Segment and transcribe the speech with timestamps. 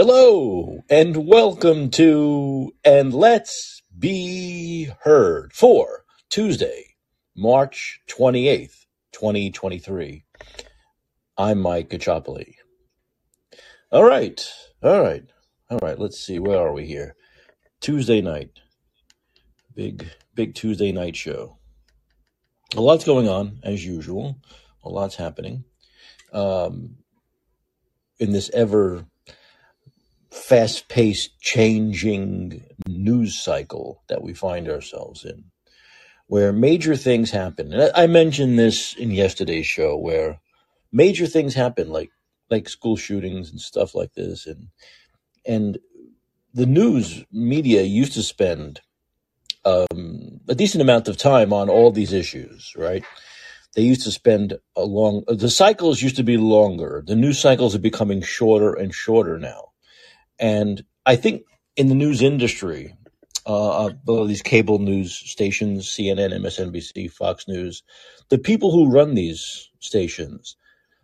[0.00, 6.94] Hello and welcome to And Let's Be Heard for Tuesday,
[7.36, 10.22] March 28th, 2023.
[11.36, 12.52] I'm Mike Caccioppoli.
[13.90, 14.48] All right,
[14.84, 15.24] all right,
[15.68, 15.98] all right.
[15.98, 17.16] Let's see, where are we here?
[17.80, 18.50] Tuesday night,
[19.74, 21.58] big, big Tuesday night show.
[22.76, 24.36] A lot's going on, as usual.
[24.84, 25.64] A lot's happening
[26.32, 26.98] um,
[28.20, 29.04] in this ever
[30.30, 35.44] fast paced, changing news cycle that we find ourselves in,
[36.26, 37.72] where major things happen.
[37.72, 40.40] And I mentioned this in yesterday's show, where
[40.92, 42.10] major things happen, like
[42.50, 44.68] like school shootings and stuff like this, and
[45.46, 45.78] and
[46.54, 48.80] the news media used to spend
[49.64, 53.04] um, a decent amount of time on all these issues, right?
[53.74, 55.24] They used to spend a long.
[55.28, 57.02] The cycles used to be longer.
[57.06, 59.67] The news cycles are becoming shorter and shorter now
[60.38, 61.42] and I think
[61.76, 62.94] in the news industry,
[63.46, 67.82] uh, uh, these cable news stations, CNN, MSNBC, Fox News,
[68.28, 70.56] the people who run these stations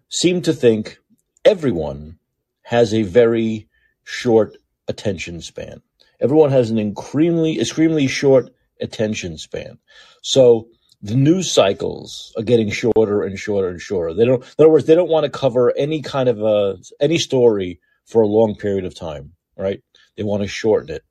[0.08, 0.98] seem to think
[1.44, 2.18] everyone
[2.62, 3.68] has a very
[4.04, 4.56] short
[4.88, 5.80] attention span.
[6.20, 9.78] Everyone has an extremely, extremely short attention span.
[10.22, 10.68] So
[11.02, 14.14] the news cycles are getting shorter and shorter and shorter.
[14.14, 17.18] They don't, in other words, they don't want to cover any kind of a, any
[17.18, 19.80] story for a long period of time, right?
[20.16, 21.02] They want to shorten it.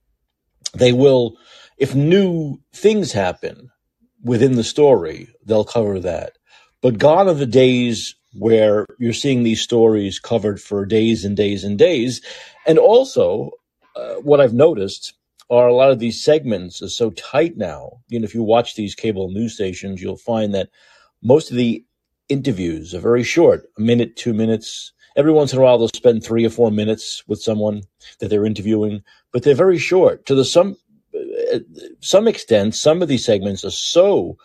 [0.74, 1.38] They will,
[1.78, 3.70] if new things happen
[4.24, 6.34] within the story, they'll cover that.
[6.82, 11.64] But gone are the days where you're seeing these stories covered for days and days
[11.64, 12.22] and days.
[12.66, 13.52] And also,
[13.96, 15.14] uh, what I've noticed
[15.50, 18.00] are a lot of these segments are so tight now.
[18.08, 20.70] You know, if you watch these cable news stations, you'll find that
[21.22, 21.86] most of the
[22.30, 26.24] interviews are very short, a minute, two minutes, Every once in a while, they'll spend
[26.24, 27.84] three or four minutes with someone
[28.20, 30.26] that they're interviewing, but they're very short.
[30.26, 30.76] To the some
[31.54, 31.60] uh,
[32.00, 34.38] some extent, some of these segments are so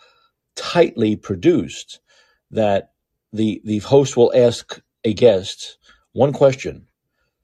[0.55, 1.99] tightly produced
[2.51, 2.91] that
[3.33, 5.77] the the host will ask a guest
[6.13, 6.85] one question,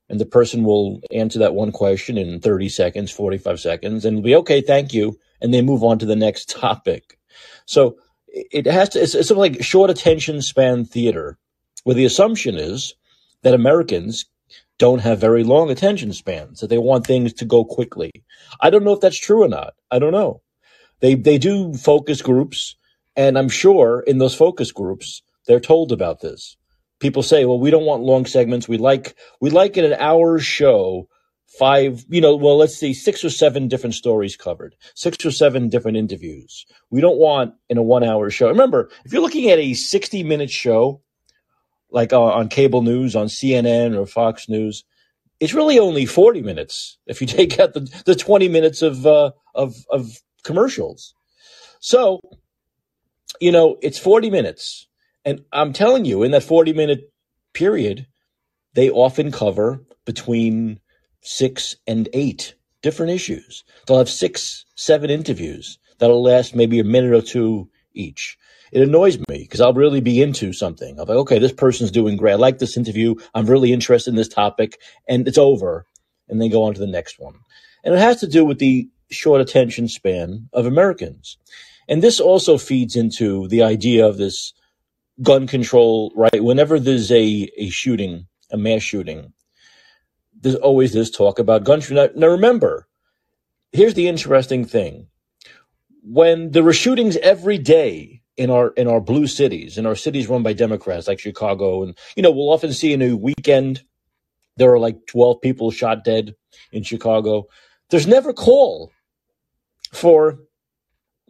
[0.09, 4.35] and the person will answer that one question in 30 seconds, 45 seconds, and be
[4.35, 7.17] okay, thank you, and they move on to the next topic.
[7.65, 7.97] So
[8.27, 9.01] it has to.
[9.01, 11.37] It's, it's sort like short attention span theater,
[11.83, 12.93] where the assumption is
[13.45, 14.25] that Americans
[14.79, 18.11] don't have very long attention spans, that they want things to go quickly.
[18.59, 19.75] I don't know if that's true or not.
[19.91, 20.41] I don't know.
[20.99, 22.75] They they do focus groups,
[23.15, 26.57] and I'm sure in those focus groups they're told about this.
[26.99, 28.67] People say, "Well, we don't want long segments.
[28.67, 31.07] We like we like in an hour show
[31.59, 35.69] five, you know, well, let's see, six or seven different stories covered, six or seven
[35.69, 36.65] different interviews.
[36.89, 38.47] We don't want in a one hour show.
[38.49, 41.01] Remember, if you're looking at a 60 minute show,
[41.95, 44.83] like uh, on cable news, on CNN or Fox News,
[45.39, 49.31] it's really only 40 minutes if you take out the, the 20 minutes of, uh,
[49.55, 51.15] of, of commercials.
[51.79, 52.19] So,
[53.39, 54.87] you know, it's 40 minutes.
[55.23, 57.11] And I'm telling you, in that 40 minute
[57.53, 58.07] period,
[58.73, 60.81] they often cover between
[61.21, 63.63] six and eight different issues.
[63.87, 68.37] They'll have six, seven interviews that'll last maybe a minute or two each
[68.71, 70.99] it annoys me because I'll really be into something.
[70.99, 72.33] I'm like, okay, this person's doing great.
[72.33, 73.15] I like this interview.
[73.33, 75.85] I'm really interested in this topic, and it's over,
[76.27, 77.35] and then go on to the next one.
[77.83, 81.37] And it has to do with the short attention span of Americans.
[81.87, 84.53] And this also feeds into the idea of this
[85.21, 86.43] gun control, right?
[86.43, 89.33] Whenever there's a, a shooting, a mass shooting,
[90.41, 92.07] there's always this talk about gun control.
[92.07, 92.87] Now, now remember,
[93.71, 95.07] here's the interesting thing.
[96.03, 100.27] When there were shootings every day in our in our blue cities, in our cities
[100.27, 103.83] run by Democrats like Chicago, and you know we'll often see in a weekend
[104.57, 106.35] there are like twelve people shot dead
[106.71, 107.45] in Chicago.
[107.89, 108.91] There's never call
[109.91, 110.39] for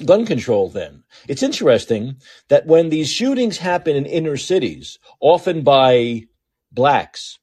[0.04, 0.70] gun control.
[0.70, 2.18] Then it's interesting
[2.50, 6.24] that when these shootings happen in inner cities, often by
[6.72, 7.40] blacks,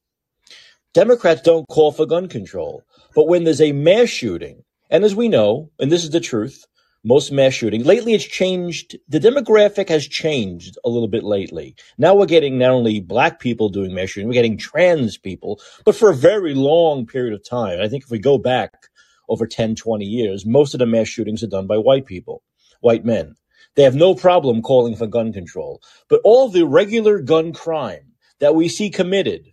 [0.92, 2.82] Democrats don't call for gun control.
[3.14, 6.66] But when there's a mass shooting, and as we know, and this is the truth,
[7.04, 7.84] most mass shootings.
[7.84, 8.96] Lately, it's changed.
[9.08, 11.74] The demographic has changed a little bit lately.
[11.98, 15.96] Now we're getting not only black people doing mass shooting, we're getting trans people, but
[15.96, 17.80] for a very long period of time.
[17.80, 18.88] I think if we go back
[19.28, 22.42] over 10, 20 years, most of the mass shootings are done by white people,
[22.80, 23.34] white men.
[23.74, 25.80] They have no problem calling for gun control.
[26.08, 29.52] But all the regular gun crime that we see committed,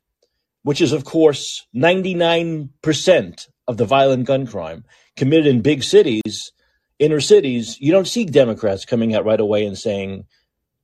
[0.63, 4.83] which is, of course, 99% of the violent gun crime
[5.15, 6.51] committed in big cities,
[6.99, 10.25] inner cities, you don't see Democrats coming out right away and saying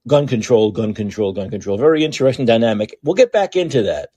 [0.08, 1.78] gun control, gun control, gun control.
[1.78, 2.98] Very interesting dynamic.
[3.04, 4.10] We'll get back into that.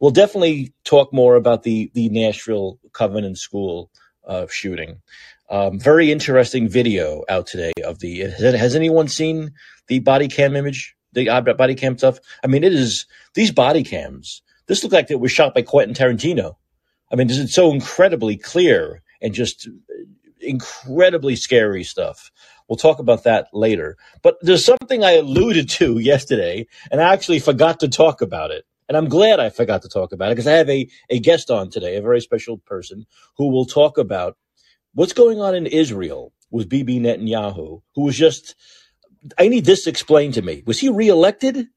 [0.00, 3.90] we'll definitely talk more about the the Nashville Covenant School
[4.26, 5.00] uh, shooting.
[5.48, 8.20] Um, very interesting video out today of the.
[8.20, 9.52] Has, anyone seen
[9.86, 10.96] the body cam image?
[11.12, 12.18] The uh, body cam stuff.
[12.42, 14.42] I mean, it is these body cams.
[14.66, 16.56] This looked like it was shot by Quentin Tarantino.
[17.12, 19.68] I mean, this is so incredibly clear and just
[20.46, 22.32] incredibly scary stuff.
[22.68, 23.98] We'll talk about that later.
[24.22, 28.64] But there's something I alluded to yesterday, and I actually forgot to talk about it.
[28.88, 31.50] And I'm glad I forgot to talk about it because I have a, a guest
[31.50, 33.06] on today, a very special person
[33.38, 34.36] who will talk about
[34.94, 38.54] what's going on in Israel with Bibi Netanyahu, who was just,
[39.38, 40.62] I need this explained to me.
[40.66, 41.68] Was he reelected?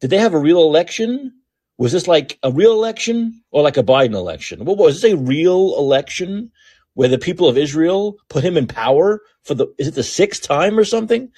[0.00, 1.32] Did they have a real election?
[1.78, 4.64] Was this like a real election or like a Biden election?
[4.64, 6.52] What was this a real election
[6.94, 10.42] where the people of Israel put him in power for the is it the sixth
[10.42, 11.30] time or something?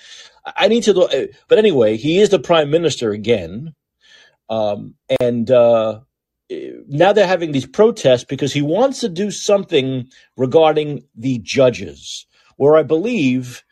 [0.56, 1.08] I need to know.
[1.48, 3.74] But anyway, he is the prime minister again,
[4.48, 6.00] um, and uh,
[6.50, 12.26] now they're having these protests because he wants to do something regarding the judges,
[12.56, 13.64] where I believe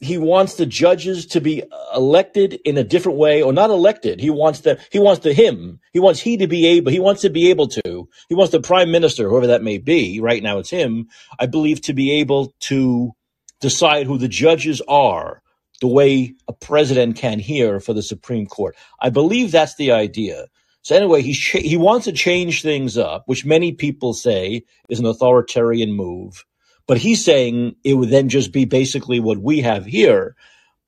[0.00, 1.62] he wants the judges to be
[1.94, 4.20] elected in a different way or not elected.
[4.20, 5.80] He wants the he wants the him.
[5.92, 8.08] He wants he to be able he wants to be able to.
[8.28, 11.08] He wants the prime minister, whoever that may be, right now it's him,
[11.38, 13.12] I believe to be able to
[13.60, 15.42] decide who the judges are
[15.80, 18.76] the way a president can here for the Supreme Court.
[19.00, 20.46] I believe that's the idea.
[20.82, 25.06] So anyway, he he wants to change things up, which many people say is an
[25.06, 26.44] authoritarian move.
[26.86, 30.36] But he's saying it would then just be basically what we have here.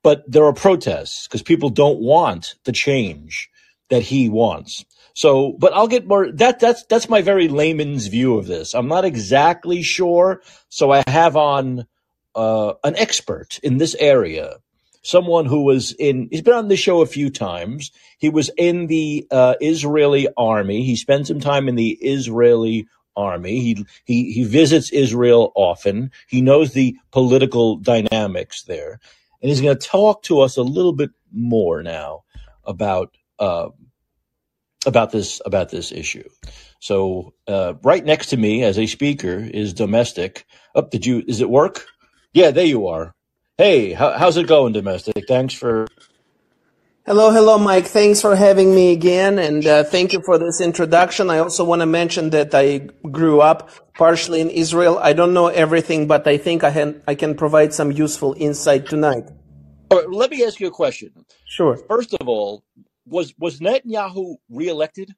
[0.01, 3.49] But there are protests because people don't want the change
[3.89, 4.85] that he wants.
[5.13, 6.31] So, but I'll get more.
[6.31, 8.73] That that's that's my very layman's view of this.
[8.73, 10.41] I'm not exactly sure.
[10.69, 11.85] So I have on
[12.35, 14.55] uh, an expert in this area,
[15.01, 16.29] someone who was in.
[16.31, 17.91] He's been on the show a few times.
[18.17, 20.83] He was in the uh, Israeli army.
[20.83, 22.87] He spent some time in the Israeli
[23.19, 23.59] army.
[23.59, 26.11] He he he visits Israel often.
[26.27, 28.99] He knows the political dynamics there,
[29.41, 32.23] and he's going to talk to us a little bit more now
[32.65, 33.69] about uh,
[34.85, 36.27] about this about this issue.
[36.79, 40.45] So uh, right next to me as a speaker is domestic.
[40.75, 41.23] Up, oh, did you?
[41.27, 41.85] Is it work?
[42.33, 43.13] Yeah, there you are.
[43.57, 45.27] Hey, how, how's it going, domestic?
[45.27, 45.87] Thanks for
[47.09, 47.87] Hello, hello, Mike.
[47.87, 51.31] Thanks for having me again, and uh, thank you for this introduction.
[51.31, 52.77] I also want to mention that I
[53.09, 54.99] grew up partially in Israel.
[55.01, 58.85] I don't know everything, but I think I can I can provide some useful insight
[58.85, 59.23] tonight.
[59.91, 61.25] Right, let me ask you a question.
[61.47, 61.77] Sure.
[61.89, 62.63] First of all,
[63.07, 65.15] was was Netanyahu reelected?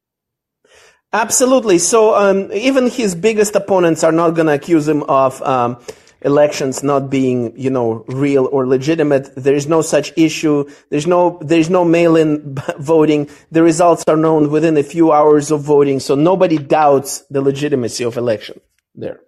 [1.11, 1.77] Absolutely.
[1.77, 5.75] So um, even his biggest opponents are not going to accuse him of um,
[6.21, 9.35] elections not being, you know, real or legitimate.
[9.35, 10.69] There is no such issue.
[10.89, 13.29] There's no, there's no mail-in voting.
[13.51, 15.99] The results are known within a few hours of voting.
[15.99, 18.61] So nobody doubts the legitimacy of election
[18.95, 19.19] there.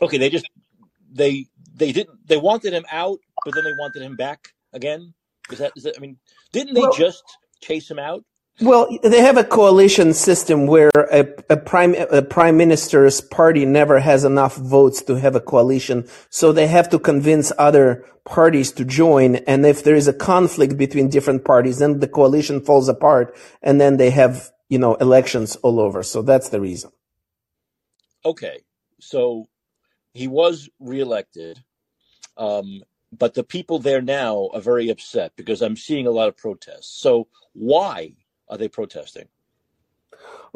[0.00, 0.18] Okay.
[0.18, 0.46] They just,
[1.10, 5.14] they, they didn't, they wanted him out, but then they wanted him back again.
[5.50, 6.18] Is that, is that, I mean,
[6.52, 7.24] didn't they well, just
[7.60, 8.24] chase him out?
[8.60, 13.98] Well, they have a coalition system where a, a, prime a prime minister's party never
[13.98, 18.84] has enough votes to have a coalition, so they have to convince other parties to
[18.84, 19.36] join.
[19.36, 23.80] And if there is a conflict between different parties, then the coalition falls apart, and
[23.80, 26.04] then they have you know elections all over.
[26.04, 26.92] So that's the reason.
[28.24, 28.60] Okay,
[29.00, 29.46] so
[30.12, 31.58] he was reelected,
[32.36, 36.36] um, but the people there now are very upset because I'm seeing a lot of
[36.36, 37.00] protests.
[37.00, 38.14] So why?
[38.48, 39.28] Are they protesting?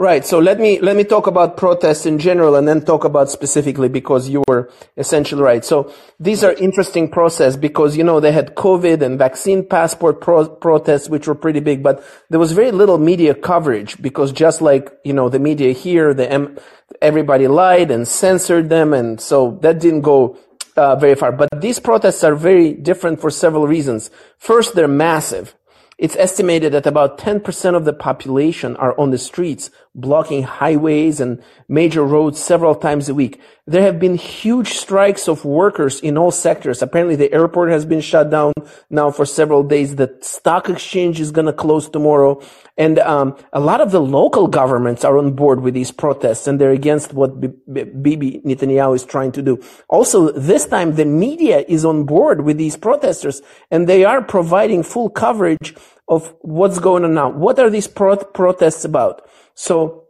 [0.00, 0.24] Right.
[0.24, 3.88] So let me let me talk about protests in general, and then talk about specifically
[3.88, 5.64] because you were essentially right.
[5.64, 10.48] So these are interesting process because you know they had COVID and vaccine passport pro-
[10.48, 14.88] protests, which were pretty big, but there was very little media coverage because just like
[15.02, 16.56] you know the media here, the M-
[17.02, 20.38] everybody lied and censored them, and so that didn't go
[20.76, 21.32] uh, very far.
[21.32, 24.10] But these protests are very different for several reasons.
[24.38, 25.56] First, they're massive.
[25.98, 31.42] It's estimated that about 10% of the population are on the streets, blocking highways and
[31.68, 33.40] major roads several times a week.
[33.66, 36.80] There have been huge strikes of workers in all sectors.
[36.80, 38.54] Apparently the airport has been shut down
[38.88, 39.96] now for several days.
[39.96, 42.40] The stock exchange is going to close tomorrow.
[42.78, 46.60] And um, a lot of the local governments are on board with these protests and
[46.60, 49.62] they're against what Bibi Netanyahu is trying to do.
[49.88, 54.82] Also, this time the media is on board with these protesters and they are providing
[54.82, 55.74] full coverage
[56.08, 57.28] of what's going on now.
[57.28, 59.28] What are these pro- protests about?
[59.58, 60.04] So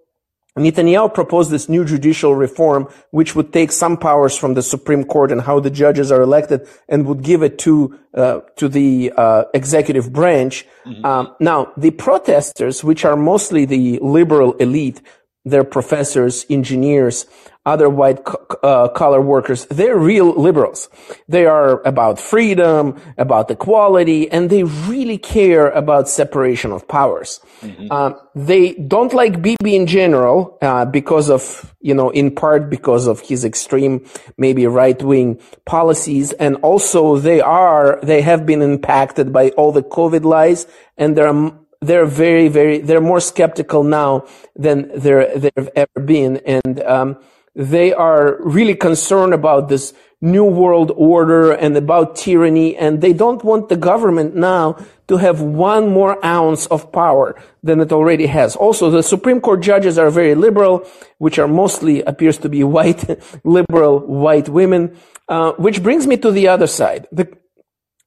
[0.59, 5.33] Netanyahu proposed this new judicial reform, which would take some powers from the Supreme Court
[5.33, 9.45] and how the judges are elected, and would give it to uh, to the uh,
[9.55, 10.67] executive branch.
[10.85, 11.05] Mm-hmm.
[11.05, 15.01] Um, now, the protesters, which are mostly the liberal elite,
[15.47, 17.25] they're professors, engineers,
[17.69, 18.21] other white
[18.63, 19.67] uh, collar workers.
[19.67, 20.89] They're real liberals.
[21.29, 22.81] They are about freedom,
[23.17, 27.41] about equality, and they really care about separation of powers.
[27.61, 27.87] Mm-hmm.
[27.91, 31.43] Uh, they don't like Bibi in general uh, because of,
[31.81, 33.95] you know, in part because of his extreme,
[34.37, 39.83] maybe right wing policies, and also they are they have been impacted by all the
[39.83, 46.01] COVID lies, and they're they're very, very, they're more skeptical now than there, they've ever
[46.05, 46.39] been.
[46.39, 47.19] And, um,
[47.59, 52.77] they are really concerned about this new world order and about tyranny.
[52.77, 57.35] And they don't want the government now to have one more ounce of power
[57.65, 58.55] than it already has.
[58.55, 60.87] Also, the Supreme Court judges are very liberal,
[61.19, 63.05] which are mostly appears to be white,
[63.45, 64.97] liberal white women.
[65.29, 67.07] Uh, which brings me to the other side.
[67.13, 67.29] The,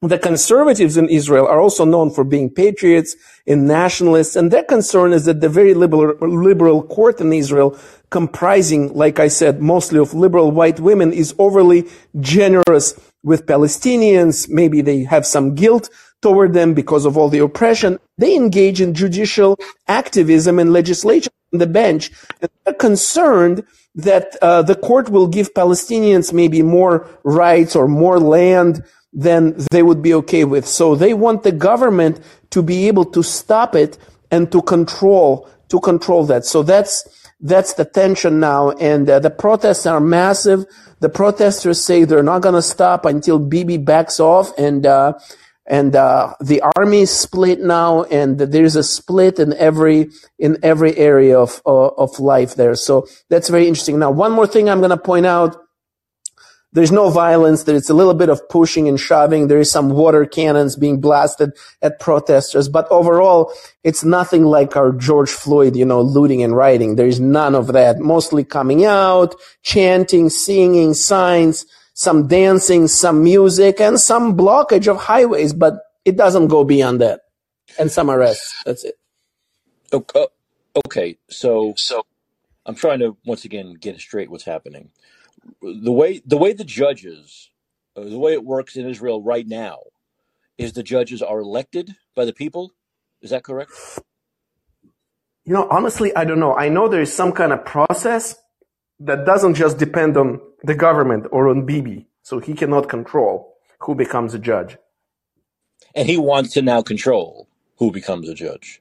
[0.01, 3.15] the conservatives in Israel are also known for being patriots
[3.45, 7.77] and nationalists, and their concern is that the very liberal, liberal court in Israel,
[8.11, 11.87] comprising, like I said, mostly of liberal white women, is overly
[12.19, 14.49] generous with Palestinians.
[14.49, 15.89] Maybe they have some guilt
[16.21, 17.99] toward them because of all the oppression.
[18.17, 22.11] They engage in judicial activism and legislation on the bench.
[22.41, 23.63] And they're concerned
[23.95, 29.83] that uh, the court will give Palestinians maybe more rights or more land than they
[29.83, 30.67] would be okay with.
[30.67, 33.97] So they want the government to be able to stop it
[34.29, 36.45] and to control, to control that.
[36.45, 37.03] So that's,
[37.41, 38.71] that's the tension now.
[38.71, 40.65] And uh, the protests are massive.
[40.99, 45.13] The protesters say they're not going to stop until Bibi backs off and, uh,
[45.67, 50.97] and uh, the army is split now, and there's a split in every in every
[50.97, 52.75] area of uh, of life there.
[52.75, 53.99] So that's very interesting.
[53.99, 55.60] Now, one more thing I'm going to point out
[56.73, 57.63] there's no violence.
[57.63, 59.47] There's a little bit of pushing and shoving.
[59.47, 61.51] There is some water cannons being blasted
[61.81, 66.95] at protesters, but overall, it's nothing like our George Floyd, you know, looting and rioting.
[66.95, 67.99] There is none of that.
[67.99, 75.51] Mostly coming out, chanting, singing, signs, some dancing, some music, and some blockage of highways,
[75.51, 77.21] but it doesn't go beyond that.
[77.77, 78.55] And some arrests.
[78.65, 78.97] That's it.
[79.91, 80.27] Okay.
[80.85, 81.17] Okay.
[81.29, 82.05] So, so
[82.65, 84.89] I'm trying to once again get straight what's happening
[85.61, 87.49] the way the way the judges,
[87.95, 89.79] uh, the way it works in Israel right now,
[90.57, 92.73] is the judges are elected by the people.
[93.21, 93.71] Is that correct?
[95.43, 96.55] You know, honestly, I don't know.
[96.55, 98.35] I know there is some kind of process
[98.99, 103.95] that doesn't just depend on the government or on Bibi, so he cannot control who
[103.95, 104.77] becomes a judge.
[105.95, 108.80] And he wants to now control who becomes a judge.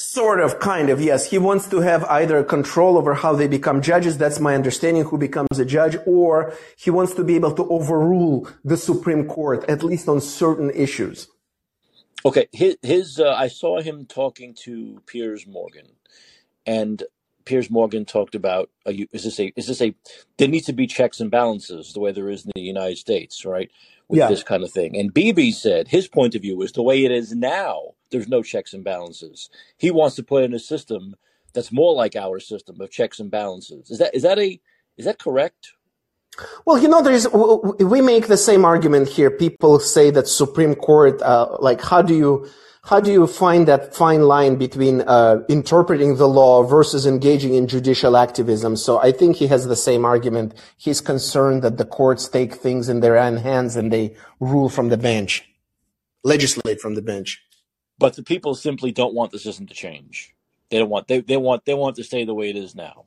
[0.00, 1.28] Sort of, kind of, yes.
[1.28, 4.16] He wants to have either control over how they become judges.
[4.16, 8.48] That's my understanding, who becomes a judge, or he wants to be able to overrule
[8.64, 11.26] the Supreme Court, at least on certain issues.
[12.24, 15.88] Okay, his, his uh, I saw him talking to Piers Morgan,
[16.64, 17.02] and
[17.44, 19.96] Piers Morgan talked about uh, is this a is this a
[20.36, 23.44] there needs to be checks and balances the way there is in the United States,
[23.44, 23.68] right?
[24.08, 24.28] With yeah.
[24.28, 24.96] this kind of thing.
[24.96, 28.42] And Bibi said his point of view is the way it is now there's no
[28.42, 29.50] checks and balances.
[29.76, 31.14] He wants to put in a system
[31.52, 33.90] that's more like our system of checks and balances.
[33.90, 34.60] Is that is that a
[34.96, 35.72] is that correct?
[36.64, 39.30] Well, you know, there's we make the same argument here.
[39.30, 42.48] People say that Supreme Court, uh, like, how do you
[42.88, 47.66] how do you find that fine line between uh, interpreting the law versus engaging in
[47.66, 48.76] judicial activism?
[48.76, 50.54] So I think he has the same argument.
[50.76, 54.88] He's concerned that the courts take things in their own hands and they rule from
[54.88, 55.44] the bench,
[56.24, 57.42] legislate from the bench
[57.98, 60.34] but the people simply don't want the system to change.
[60.70, 63.06] They don't want they, they want they want to stay the way it is now.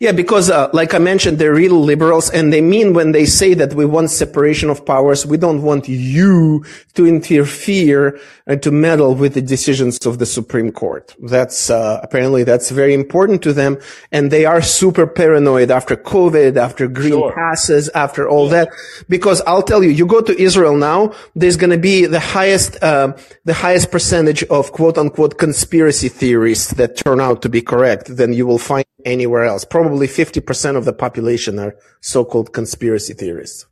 [0.00, 3.54] Yeah, because uh, like I mentioned, they're real liberals, and they mean when they say
[3.54, 9.14] that we want separation of powers, we don't want you to interfere and to meddle
[9.14, 11.14] with the decisions of the Supreme Court.
[11.22, 13.78] That's uh, apparently that's very important to them,
[14.10, 17.32] and they are super paranoid after COVID, after green sure.
[17.32, 18.64] passes, after all yeah.
[18.64, 18.68] that.
[19.08, 22.82] Because I'll tell you, you go to Israel now, there's going to be the highest
[22.82, 23.12] uh,
[23.44, 28.32] the highest percentage of quote unquote conspiracy theories that turn out to be correct than
[28.32, 29.59] you will find anywhere else.
[29.64, 33.66] Probably 50% of the population are so-called conspiracy theorists.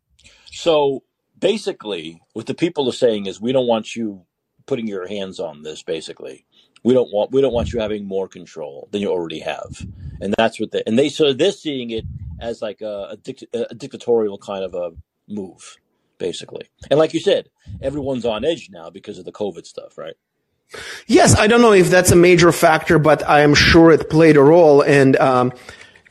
[0.50, 1.02] So
[1.38, 4.24] basically, what the people are saying is we don't want you
[4.66, 6.44] putting your hands on this, basically.
[6.84, 9.84] We don't want we don't want you having more control than you already have,
[10.20, 12.04] and that's what they and they so they're seeing it
[12.40, 14.92] as like a, a, dict, a dictatorial kind of a
[15.26, 15.76] move,
[16.18, 16.68] basically.
[16.90, 17.48] And like you said,
[17.82, 20.14] everyone's on edge now because of the COVID stuff, right?
[21.06, 24.36] Yes, I don't know if that's a major factor, but I am sure it played
[24.36, 24.82] a role.
[24.82, 25.52] And um,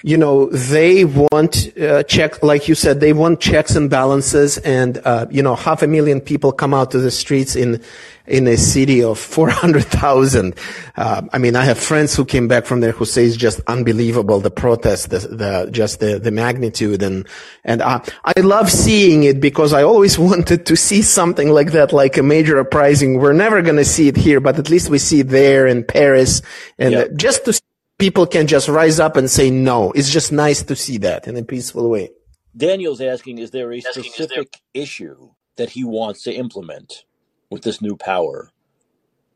[0.07, 4.57] you know, they want uh, check, like you said, they want checks and balances.
[4.59, 7.83] And uh, you know, half a million people come out to the streets in
[8.25, 10.55] in a city of 400,000.
[10.95, 13.59] Uh, I mean, I have friends who came back from there who say it's just
[13.67, 17.03] unbelievable, the protest, the, the just the, the magnitude.
[17.03, 17.27] And,
[17.65, 21.91] and I, I love seeing it because I always wanted to see something like that,
[21.91, 23.19] like a major uprising.
[23.19, 25.83] We're never going to see it here, but at least we see it there in
[25.83, 26.41] Paris.
[26.77, 27.15] And yep.
[27.15, 27.61] just to
[27.97, 29.91] people can just rise up and say no.
[29.91, 32.11] It's just nice to see that in a peaceful way.
[32.55, 37.03] Daniel's asking, is there a specific issue that he wants to implement?
[37.49, 38.51] with this new power.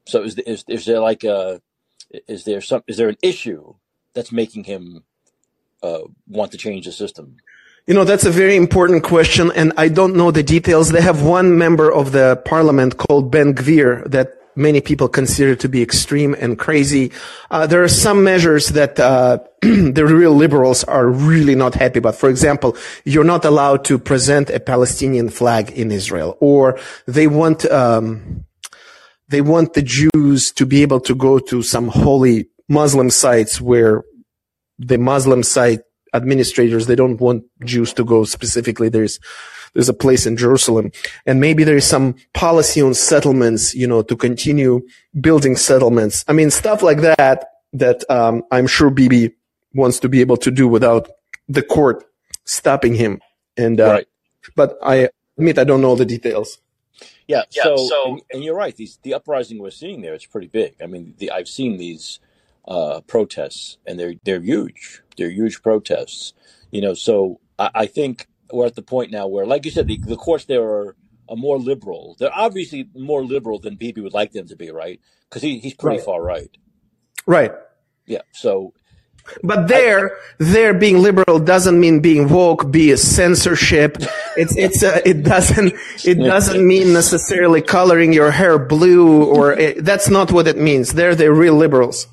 [0.06, 1.62] So is is is there like a
[2.27, 3.75] is there some is there an issue
[4.13, 5.03] that's making him
[5.84, 7.38] uh, want to change the system?
[7.88, 10.89] You know, that's a very important question, and I don't know the details.
[10.89, 15.68] They have one member of the parliament called Ben Gvir that many people consider to
[15.68, 17.12] be extreme and crazy.
[17.50, 22.15] Uh, there are some measures that uh, the real liberals are really not happy about.
[22.15, 27.65] For example, you're not allowed to present a Palestinian flag in Israel, or they want
[27.65, 28.46] um,
[29.27, 34.03] they want the Jews to be able to go to some holy Muslim sites where
[34.77, 35.82] the Muslim site
[36.13, 38.89] administrators they don't want Jews to go specifically.
[38.89, 39.20] There's
[39.74, 40.92] there's a place in Jerusalem.
[41.25, 44.82] And maybe there is some policy on settlements, you know, to continue
[45.20, 46.25] building settlements.
[46.28, 49.34] I mean, stuff like that, that, um, I'm sure Bibi
[49.74, 51.10] wants to be able to do without
[51.48, 52.04] the court
[52.44, 53.22] stopping him.
[53.58, 54.08] And, uh, right.
[54.56, 56.60] but I admit I don't know the details.
[57.28, 57.44] Yeah.
[57.51, 58.75] yeah so, so and, and, you're right.
[58.75, 60.75] These, the uprising we're seeing there, it's pretty big.
[60.82, 62.20] I mean, the, I've seen these,
[62.68, 65.01] uh, protests and they're, they're huge.
[65.18, 66.34] They're huge protests,
[66.72, 69.88] you know, so I, I think we're at the point now where, like you said,
[69.88, 70.96] the, the courts there are,
[71.29, 72.15] are more liberal.
[72.20, 75.00] They're obviously more liberal than Bibi would like them to be, right?
[75.29, 76.05] Because he, he's pretty right.
[76.05, 76.50] far right.
[77.25, 77.51] Right.
[78.05, 78.22] Yeah.
[78.34, 78.74] So.
[79.43, 83.98] But there, there being liberal doesn't mean being woke, be a censorship.
[84.36, 89.86] It's, it's, uh, it doesn't, it doesn't mean necessarily coloring your hair blue or it,
[89.86, 90.93] that's not what it means.
[90.93, 92.08] They're the real liberals.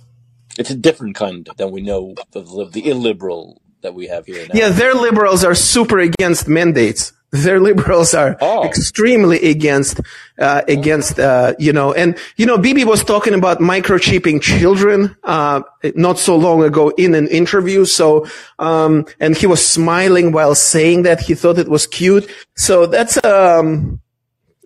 [0.59, 4.47] It's a different kind than we know the, the illiberal that we have here.
[4.47, 4.55] Now.
[4.55, 7.13] Yeah, their liberals are super against mandates.
[7.31, 8.65] Their liberals are oh.
[8.65, 10.01] extremely against,
[10.39, 15.63] uh, against, uh, you know, and, you know, Bibi was talking about microchipping children, uh,
[15.95, 17.85] not so long ago in an interview.
[17.85, 18.27] So,
[18.59, 22.31] um, and he was smiling while saying that he thought it was cute.
[22.57, 24.01] So that's, um,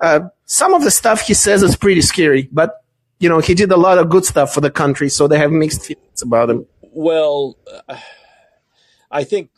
[0.01, 2.85] uh, some of the stuff he says is pretty scary, but,
[3.19, 5.09] you know, he did a lot of good stuff for the country.
[5.09, 6.67] So they have mixed feelings about him.
[6.83, 7.57] Well,
[7.89, 7.97] uh,
[9.13, 9.51] I think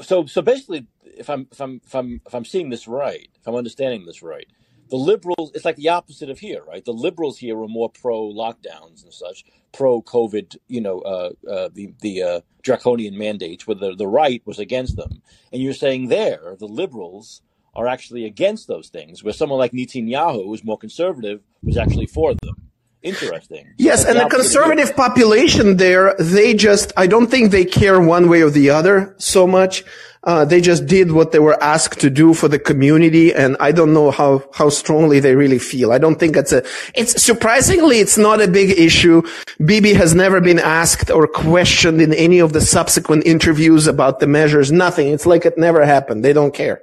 [0.00, 0.26] so.
[0.26, 3.54] So basically, if I'm if I'm if I'm if I'm seeing this right, if I'm
[3.54, 4.46] understanding this right,
[4.88, 6.84] the liberals it's like the opposite of here, right?
[6.84, 11.68] The liberals here were more pro lockdowns and such, pro COVID, you know, uh, uh,
[11.72, 15.22] the the uh, draconian mandates, where the the right was against them.
[15.52, 17.42] And you're saying there, the liberals
[17.74, 22.34] are actually against those things, where someone like Netanyahu, who's more conservative, was actually for
[22.34, 22.67] them.
[23.02, 23.74] Interesting.
[23.78, 28.42] Yes, and the conservative population there, they just, I don't think they care one way
[28.42, 29.84] or the other so much.
[30.24, 33.70] Uh, they just did what they were asked to do for the community, and I
[33.70, 35.92] don't know how how strongly they really feel.
[35.92, 36.64] I don't think it's a.
[36.96, 39.22] It's surprisingly, it's not a big issue.
[39.64, 44.26] Bibi has never been asked or questioned in any of the subsequent interviews about the
[44.26, 44.72] measures.
[44.72, 45.08] Nothing.
[45.12, 46.24] It's like it never happened.
[46.24, 46.82] They don't care.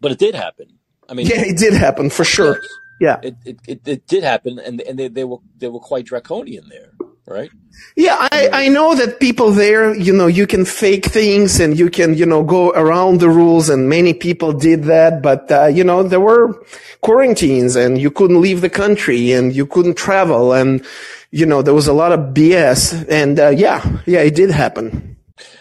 [0.00, 0.78] But it did happen.
[1.08, 2.60] I mean, yeah, it did happen for sure.
[3.00, 6.06] Yeah, it, it, it, it, did happen, and and they, they were they were quite
[6.06, 6.92] draconian there,
[7.26, 7.50] right?
[7.96, 11.90] Yeah, I, I know that people there, you know, you can fake things and you
[11.90, 15.22] can, you know, go around the rules, and many people did that.
[15.22, 16.60] But uh, you know, there were
[17.00, 20.84] quarantines, and you couldn't leave the country, and you couldn't travel, and
[21.30, 25.16] you know, there was a lot of BS, and uh, yeah, yeah, it did happen.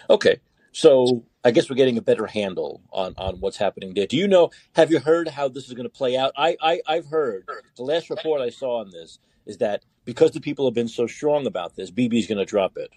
[0.10, 0.40] Okay,
[0.72, 4.06] so I guess we're getting a better handle on, on what's happening there.
[4.06, 4.52] Do you know?
[4.76, 6.34] Have you heard how this is going to play out?
[6.36, 10.42] I, I I've heard the last report I saw on this is that because the
[10.42, 12.92] people have been so strong about this, Bibi's going to drop it.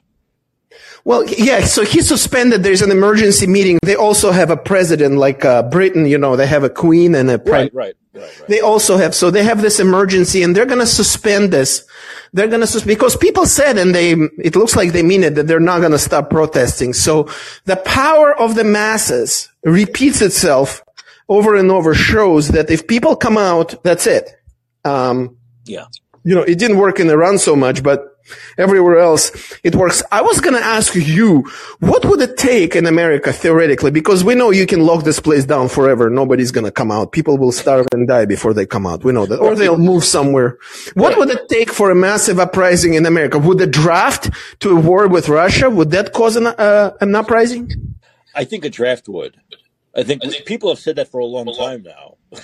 [1.04, 2.64] Well, yeah, so he suspended.
[2.64, 3.78] There's an emergency meeting.
[3.84, 6.06] They also have a president, like uh, Britain.
[6.06, 7.70] You know, they have a queen and a prime.
[7.72, 8.48] Right, right, right, right.
[8.48, 9.14] They also have.
[9.14, 11.86] So they have this emergency, and they're going to suspend this
[12.32, 15.46] they're going to, because people said, and they, it looks like they mean it, that
[15.46, 16.92] they're not going to stop protesting.
[16.92, 17.28] So
[17.64, 20.82] the power of the masses repeats itself
[21.28, 24.30] over and over shows that if people come out, that's it.
[24.84, 25.86] Um, yeah.
[26.24, 28.09] You know, it didn't work in Iran so much, but
[28.58, 30.02] Everywhere else, it works.
[30.10, 33.90] I was going to ask you, what would it take in America theoretically?
[33.90, 36.10] Because we know you can lock this place down forever.
[36.10, 37.12] Nobody's going to come out.
[37.12, 39.04] People will starve and die before they come out.
[39.04, 39.38] We know that.
[39.38, 40.58] Or they'll move somewhere.
[40.94, 43.38] What would it take for a massive uprising in America?
[43.38, 47.96] Would the draft to a war with Russia, would that cause an, uh, an uprising?
[48.34, 49.36] I think a draft would.
[49.94, 52.16] I think, I think people have said that for a long time now.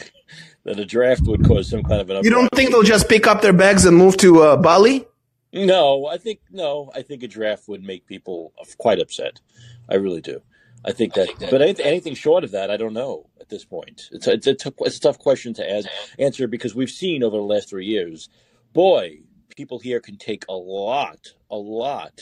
[0.65, 2.25] that a draft would cause some kind of an uprising.
[2.25, 5.07] You don't think they'll just pick up their bags and move to uh, Bali?
[5.57, 6.91] No, I think no.
[6.95, 9.41] I think a draft would make people quite upset.
[9.89, 10.43] I really do.
[10.85, 14.09] I think that, but anything short of that, I don't know at this point.
[14.13, 15.85] It's a, it's a, t- it's a tough question to
[16.19, 18.29] answer because we've seen over the last three years,
[18.73, 19.19] boy,
[19.57, 21.19] people here can take a lot,
[21.51, 22.21] a lot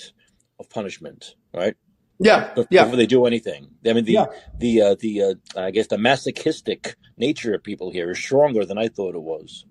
[0.58, 1.76] of punishment, right?
[2.20, 2.84] Yeah, before yeah.
[2.86, 3.68] they do anything.
[3.86, 4.26] I mean, the Yeah.
[4.58, 8.78] the uh, the uh, I guess the masochistic nature of people here is stronger than
[8.78, 9.66] I thought it was.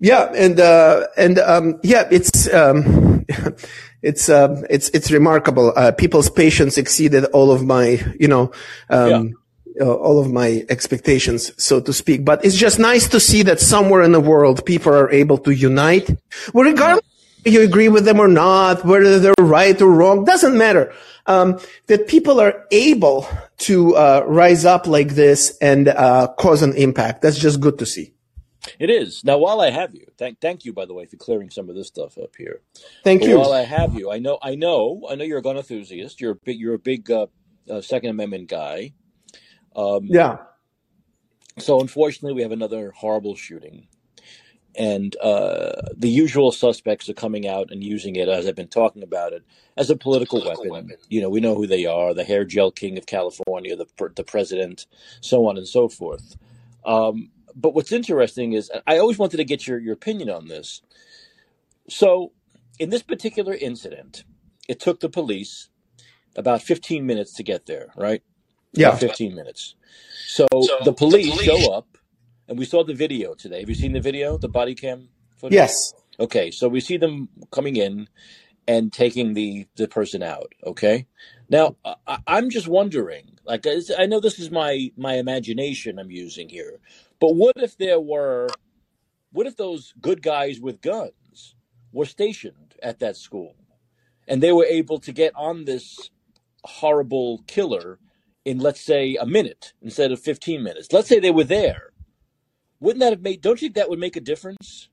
[0.00, 3.26] Yeah, and uh, and um, yeah, it's um,
[4.02, 5.72] it's um, it's it's remarkable.
[5.74, 8.52] Uh, people's patience exceeded all of my, you know,
[8.90, 9.34] um,
[9.80, 12.24] uh, all of my expectations, so to speak.
[12.24, 15.50] But it's just nice to see that somewhere in the world, people are able to
[15.50, 16.08] unite,
[16.54, 17.04] well, regardless
[17.44, 20.92] if you agree with them or not, whether they're right or wrong, doesn't matter.
[21.26, 23.26] Um, that people are able
[23.58, 27.22] to uh, rise up like this and uh, cause an impact.
[27.22, 28.14] That's just good to see.
[28.78, 29.38] It is now.
[29.38, 31.88] While I have you, thank thank you by the way for clearing some of this
[31.88, 32.60] stuff up here.
[33.04, 33.38] Thank But you.
[33.38, 36.20] while I have you, I know I know I know you're a gun enthusiast.
[36.20, 37.26] You're a big you're a big uh,
[37.70, 38.94] uh, Second Amendment guy.
[39.76, 40.38] Um, Yeah.
[41.58, 43.88] So unfortunately, we have another horrible shooting,
[44.76, 49.02] and uh, the usual suspects are coming out and using it, as I've been talking
[49.02, 49.44] about it,
[49.76, 50.92] as a political weapon.
[51.08, 54.24] You know, we know who they are: the hair gel king of California, the the
[54.24, 54.86] president,
[55.20, 56.36] so on and so forth.
[56.84, 60.80] Um, but what's interesting is I always wanted to get your your opinion on this.
[61.88, 62.32] So,
[62.78, 64.24] in this particular incident,
[64.68, 65.68] it took the police
[66.36, 68.22] about 15 minutes to get there, right?
[68.72, 68.88] Yeah.
[68.88, 69.74] About 15 minutes.
[70.26, 70.46] So
[70.84, 71.98] the police show up,
[72.46, 73.60] and we saw the video today.
[73.60, 75.54] Have you seen the video, the body cam footage?
[75.54, 75.94] Yes.
[76.20, 78.08] Okay, so we see them coming in
[78.66, 80.52] and taking the the person out.
[80.64, 81.06] Okay,
[81.48, 83.38] now I, I'm just wondering.
[83.44, 83.66] Like
[83.98, 86.78] I know this is my my imagination I'm using here,
[87.20, 88.48] but what if there were,
[89.32, 91.54] what if those good guys with guns
[91.92, 93.56] were stationed at that school,
[94.26, 96.10] and they were able to get on this
[96.64, 97.98] horrible killer
[98.44, 100.92] in let's say a minute instead of 15 minutes.
[100.92, 101.92] Let's say they were there.
[102.80, 103.40] Wouldn't that have made?
[103.40, 104.88] Don't you think that would make a difference?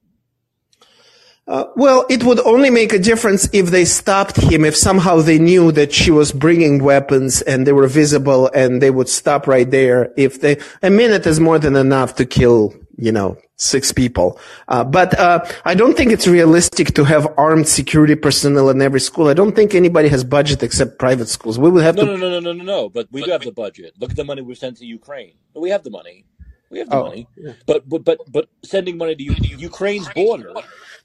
[1.48, 5.38] Uh, well, it would only make a difference if they stopped him, if somehow they
[5.38, 9.70] knew that she was bringing weapons and they were visible and they would stop right
[9.70, 10.12] there.
[10.18, 14.40] If they, a minute is more than enough to kill, you know, six people.
[14.68, 19.00] Uh, but, uh, I don't think it's realistic to have armed security personnel in every
[19.00, 19.28] school.
[19.28, 21.60] I don't think anybody has budget except private schools.
[21.60, 22.90] We would have No, to, no, no, no, no, no, no.
[22.90, 23.94] But we do have the budget.
[24.00, 25.34] Look at the money we've sent to Ukraine.
[25.54, 26.26] We have the money.
[26.72, 27.28] We have the Oh, money.
[27.68, 29.36] But but but but sending money to U-
[29.70, 30.54] Ukraine's border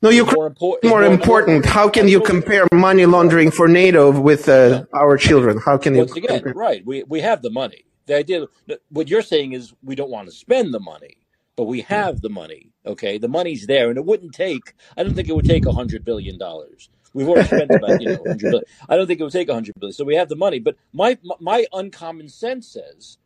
[0.02, 0.90] no, Ukraine more important.
[0.90, 1.66] more important.
[1.66, 5.58] How can you compare money laundering for NATO with, uh, our children?
[5.58, 6.54] How can you Once again, compare?
[6.54, 6.84] right?
[6.86, 7.84] We we have the money.
[8.06, 8.46] The idea,
[8.88, 11.18] what you're saying is, we don't want to spend the money,
[11.56, 12.72] but we have the money.
[12.86, 14.72] Okay, the money's there, and it wouldn't take.
[14.96, 16.88] I don't think it would take a hundred billion dollars.
[17.12, 18.64] We've already spent about you know 100 billion.
[18.88, 19.92] I don't think it would take a hundred billion.
[19.92, 23.18] So we have the money, but my my uncommon sense says,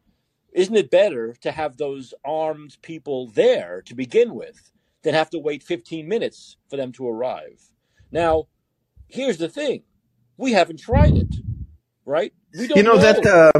[0.52, 4.72] isn't it better to have those armed people there to begin with
[5.04, 7.62] than have to wait 15 minutes for them to arrive?
[8.10, 8.48] Now,
[9.08, 9.84] here's the thing:
[10.36, 11.34] we haven't tried it,
[12.04, 12.32] right?
[12.58, 13.52] We don't You know, that, uh,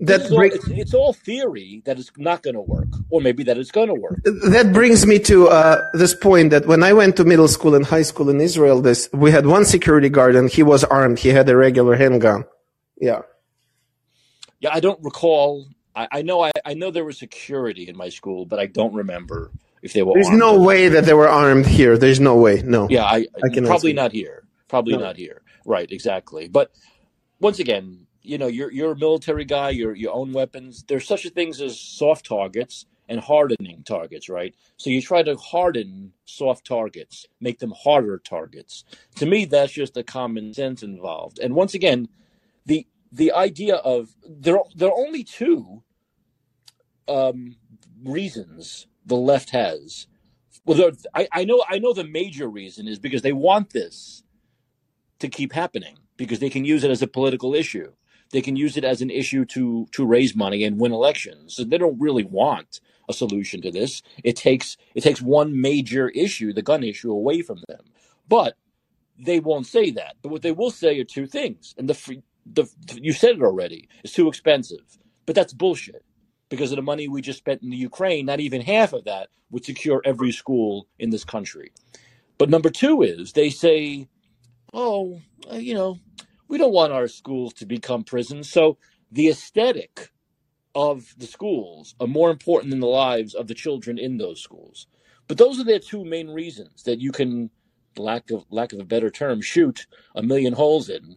[0.00, 3.42] that all, brings, it's, it's all theory that it's not going to work, or maybe
[3.44, 4.20] that it's going to work.
[4.24, 7.84] that brings me to uh, this point that when I went to middle school and
[7.84, 11.18] high school in Israel, this we had one security guard and he was armed.
[11.18, 12.44] He had a regular handgun.
[13.00, 13.22] Yeah.
[14.60, 15.66] Yeah, I don't recall.
[15.94, 18.94] I, I know I, I know there was security in my school, but I don't
[18.94, 19.50] remember
[19.82, 20.14] if they were.
[20.14, 21.96] There's no way that they were armed here.
[21.98, 22.62] There's no way.
[22.62, 22.88] No.
[22.90, 24.44] Yeah, I, I cannot probably not here.
[24.68, 25.00] Probably No.
[25.00, 25.42] not here.
[25.64, 26.48] Right, exactly.
[26.48, 26.72] But
[27.40, 29.70] once again, you know, you're you're a military guy.
[29.70, 30.84] You're you own weapons.
[30.86, 34.54] There's such a things as soft targets and hardening targets, right?
[34.76, 38.84] So you try to harden soft targets, make them harder targets.
[39.16, 41.38] To me, that's just a common sense involved.
[41.40, 42.08] And once again,
[42.66, 45.82] the the idea of there there are only two
[47.08, 47.56] um,
[48.04, 50.06] reasons the left has.
[50.64, 54.22] Well, I, I know I know the major reason is because they want this
[55.20, 57.92] to keep happening because they can use it as a political issue.
[58.32, 61.56] They can use it as an issue to to raise money and win elections.
[61.56, 64.02] So they don't really want a solution to this.
[64.24, 67.86] It takes it takes one major issue, the gun issue, away from them.
[68.28, 68.56] But
[69.18, 70.16] they won't say that.
[70.22, 71.74] But what they will say are two things.
[71.78, 72.68] And the the
[73.00, 73.88] you said it already.
[74.04, 74.98] It's too expensive.
[75.26, 76.04] But that's bullshit.
[76.50, 79.28] Because of the money we just spent in the Ukraine, not even half of that
[79.50, 81.72] would secure every school in this country.
[82.36, 84.08] But number two is they say,
[84.72, 85.98] oh, uh, you know,
[86.48, 88.50] we don't want our schools to become prisons.
[88.50, 88.78] So
[89.10, 90.10] the aesthetic
[90.74, 94.86] of the schools are more important than the lives of the children in those schools.
[95.28, 97.50] But those are their two main reasons that you can,
[97.96, 101.16] lack of lack of a better term, shoot a million holes in,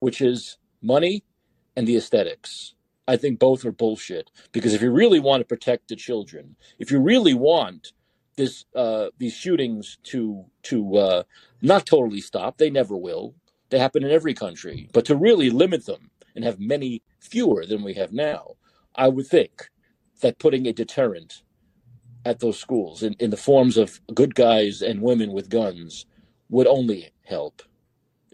[0.00, 1.24] which is money
[1.76, 2.74] and the aesthetics.
[3.06, 6.90] I think both are bullshit because if you really want to protect the children, if
[6.90, 7.92] you really want
[8.36, 11.22] this uh, these shootings to to uh,
[11.62, 13.34] not totally stop, they never will.
[13.70, 17.82] They happen in every country, but to really limit them and have many fewer than
[17.82, 18.56] we have now,
[18.94, 19.70] I would think
[20.20, 21.42] that putting a deterrent
[22.24, 26.06] at those schools in, in the forms of good guys and women with guns
[26.48, 27.62] would only help.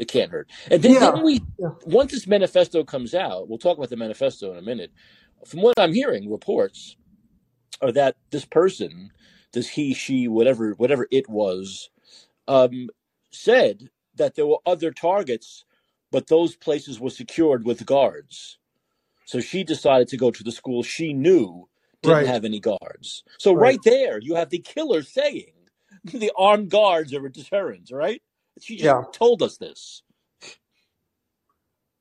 [0.01, 0.51] It can't hurt.
[0.71, 1.23] And then, Yeah.
[1.23, 1.71] we, Yeah.
[1.87, 4.93] once this manifesto comes out, we'll talk about the manifesto in a minute.
[5.47, 6.97] From what I'm hearing, reports
[7.83, 9.13] are that this person,
[9.53, 11.91] this he, she, whatever, whatever it was,
[12.49, 12.89] um,
[13.33, 15.65] said that there were other targets,
[16.13, 18.59] but those places were secured with guards.
[19.27, 21.69] So she decided to go to the school she knew
[22.03, 22.27] didn't Right.
[22.27, 23.25] have any guards.
[23.39, 23.77] So Right.
[23.77, 25.55] right there, you have the killer saying
[26.05, 28.23] the armed guards are a deterrent, right?
[28.61, 29.03] She just Yeah.
[29.12, 30.03] told us this.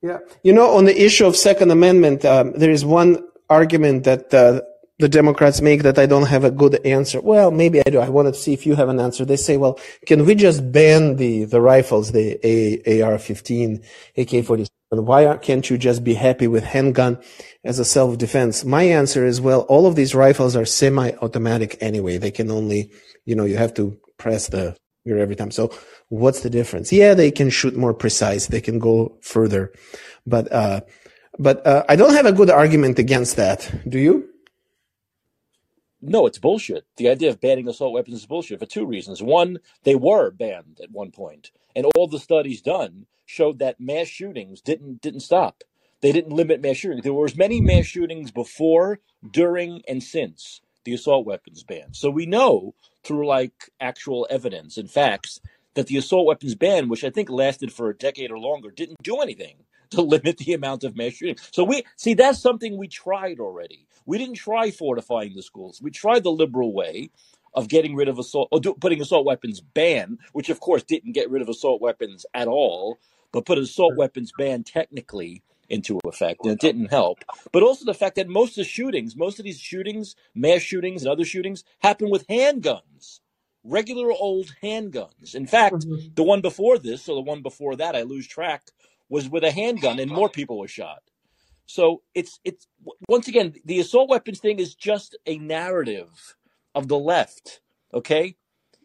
[0.02, 0.18] Yeah.
[0.42, 4.62] You know, on the issue of Second Amendment, um, there is one argument that uh,
[4.98, 7.20] the Democrats make that I don't have a good answer.
[7.20, 7.98] Well, maybe I do.
[7.98, 9.24] I wanted to see if you have an answer.
[9.24, 13.84] They say, well, can we just ban the, the rifles, the A, AR-15,
[14.16, 14.68] AK-47?
[14.90, 17.18] Why can't you just be happy with handgun
[17.64, 18.64] as a self-defense?
[18.64, 22.18] My answer is, well, all of these rifles are semi-automatic anyway.
[22.18, 22.90] They can only,
[23.24, 25.50] you know, you have to press the every time.
[25.50, 25.72] So
[26.08, 26.92] what's the difference?
[26.92, 28.46] Yeah, they can shoot more precise.
[28.46, 29.72] They can go further,
[30.26, 30.80] but, uh,
[31.38, 33.72] but, uh, I don't have a good argument against that.
[33.88, 34.28] Do you?
[36.02, 36.86] No, it's bullshit.
[36.96, 39.22] The idea of banning assault weapons is bullshit for two reasons.
[39.22, 44.08] One, they were banned at one point, and all the studies done showed that mass
[44.08, 45.62] shootings didn't didn't stop.
[46.00, 47.02] They didn't limit mass shootings.
[47.02, 51.92] There were as many mass shootings before, during, and since the assault weapons ban.
[51.92, 55.40] So we know through like actual evidence and facts
[55.74, 59.02] that the assault weapons ban, which I think lasted for a decade or longer, didn't
[59.02, 61.36] do anything to limit the amount of mass shooting.
[61.50, 63.86] So we see that's something we tried already.
[64.06, 65.80] We didn't try fortifying the schools.
[65.82, 67.10] We tried the liberal way
[67.54, 71.12] of getting rid of assault or do, putting assault weapons ban, which of course didn't
[71.12, 72.98] get rid of assault weapons at all,
[73.32, 77.18] but put an assault weapons ban technically into effect, and it didn't help.
[77.52, 81.02] But also the fact that most of the shootings, most of these shootings, mass shootings
[81.02, 83.20] and other shootings, happen with handguns,
[83.64, 85.34] regular old handguns.
[85.34, 86.14] In fact, Mhm.
[86.16, 88.64] the one before this, or the one before that, I lose track,
[89.08, 91.02] was with a handgun, and more people were shot.
[91.66, 92.66] So it's it's
[93.08, 96.36] once again the assault weapons thing is just a narrative
[96.74, 97.60] of the left.
[97.94, 98.36] Okay,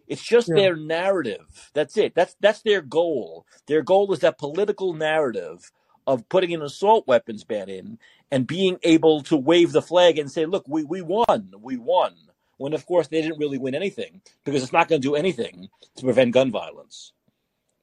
[0.07, 0.55] it's just Yeah.
[0.55, 1.71] their narrative.
[1.73, 2.15] That's it.
[2.15, 3.45] That's that's their goal.
[3.67, 5.71] Their goal is that political narrative
[6.07, 7.97] of putting an assault weapons ban in
[8.31, 11.51] and being able to wave the flag and say, "Look, we we won.
[11.61, 12.13] We won."
[12.57, 15.67] When of course they didn't really win anything because it's not going to do anything
[15.97, 17.11] to prevent gun violence.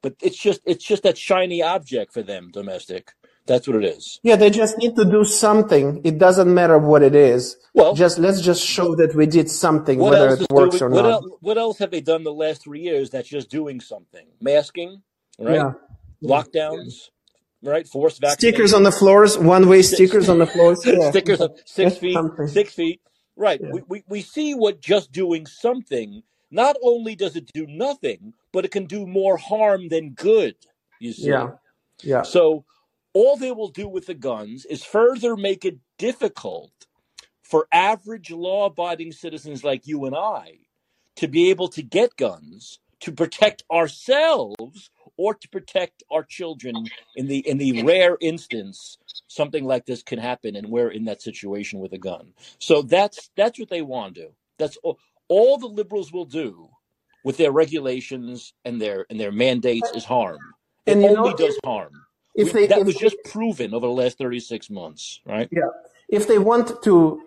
[0.02, 3.12] But it's just it's just that shiny object for them, domestic.
[3.46, 4.20] That's what it is.
[4.22, 6.00] Yeah, they just need to do something.
[6.04, 7.56] It doesn't matter what it is.
[7.74, 10.92] Well, Just let's just show that we did something, whether it works doing?
[10.92, 11.10] or What not.
[11.12, 11.26] else?
[11.40, 14.26] What else have they done the last three years that's just doing something?
[14.40, 15.02] Masking,
[15.40, 15.54] right?
[15.56, 15.72] Yeah.
[16.22, 17.08] Lockdowns,
[17.62, 17.86] right?
[17.86, 20.84] Forced Stickers on the floors, one-way stickers on the floors.
[20.84, 21.10] Yeah.
[21.10, 22.48] stickers of six That's feet, something.
[22.48, 23.00] six feet.
[23.36, 23.60] Right.
[23.62, 23.70] Yeah.
[23.72, 28.64] We, we, we see what just doing something, not only does it do nothing, but
[28.64, 30.56] it can do more harm than good,
[31.00, 31.28] you see.
[31.28, 31.50] Yeah.
[32.02, 32.22] Yeah.
[32.22, 32.64] So
[33.14, 36.72] all they will do with the guns is further make it difficult
[37.42, 40.58] for average law abiding citizens like you and I
[41.16, 46.74] to be able to get guns to protect ourselves or to protect our children
[47.16, 48.98] in the in the rare instance
[49.28, 52.32] something like this can happen and we're in that situation with a gun.
[52.58, 54.28] So that's that's what they want to do.
[54.58, 54.98] That's all,
[55.28, 56.68] all the liberals will do
[57.24, 60.38] with their regulations and their and their mandates is harm.
[60.86, 61.92] It And only know, does harm.
[62.34, 65.48] if We, they that if was just proven over the last 36 months, right?
[65.50, 65.62] Yeah.
[66.08, 67.22] If they want to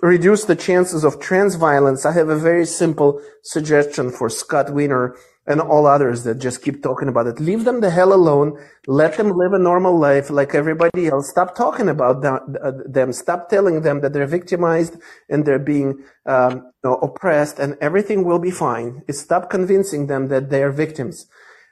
[0.00, 5.16] reduce the chances of trans violence, I have a very simple suggestion for Scott Wiener
[5.48, 7.40] and all others that just keep talking about it.
[7.40, 8.58] Leave them the hell alone.
[8.86, 11.30] Let them live a normal life like everybody else.
[11.30, 12.54] Stop talking about them.
[12.62, 13.12] uh.
[13.12, 14.96] Stop telling them that they're victimized
[15.30, 19.02] and they're being um, oppressed and everything will be fine.
[19.10, 21.26] Stop convincing them that they're victims.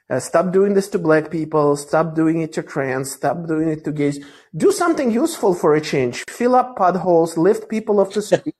[0.09, 1.75] Uh, stop doing this to black people.
[1.77, 3.11] Stop doing it to trans.
[3.11, 4.23] Stop doing it to gays.
[4.55, 6.23] Do something useful for a change.
[6.29, 7.37] Fill up potholes.
[7.37, 8.55] Lift people off the street.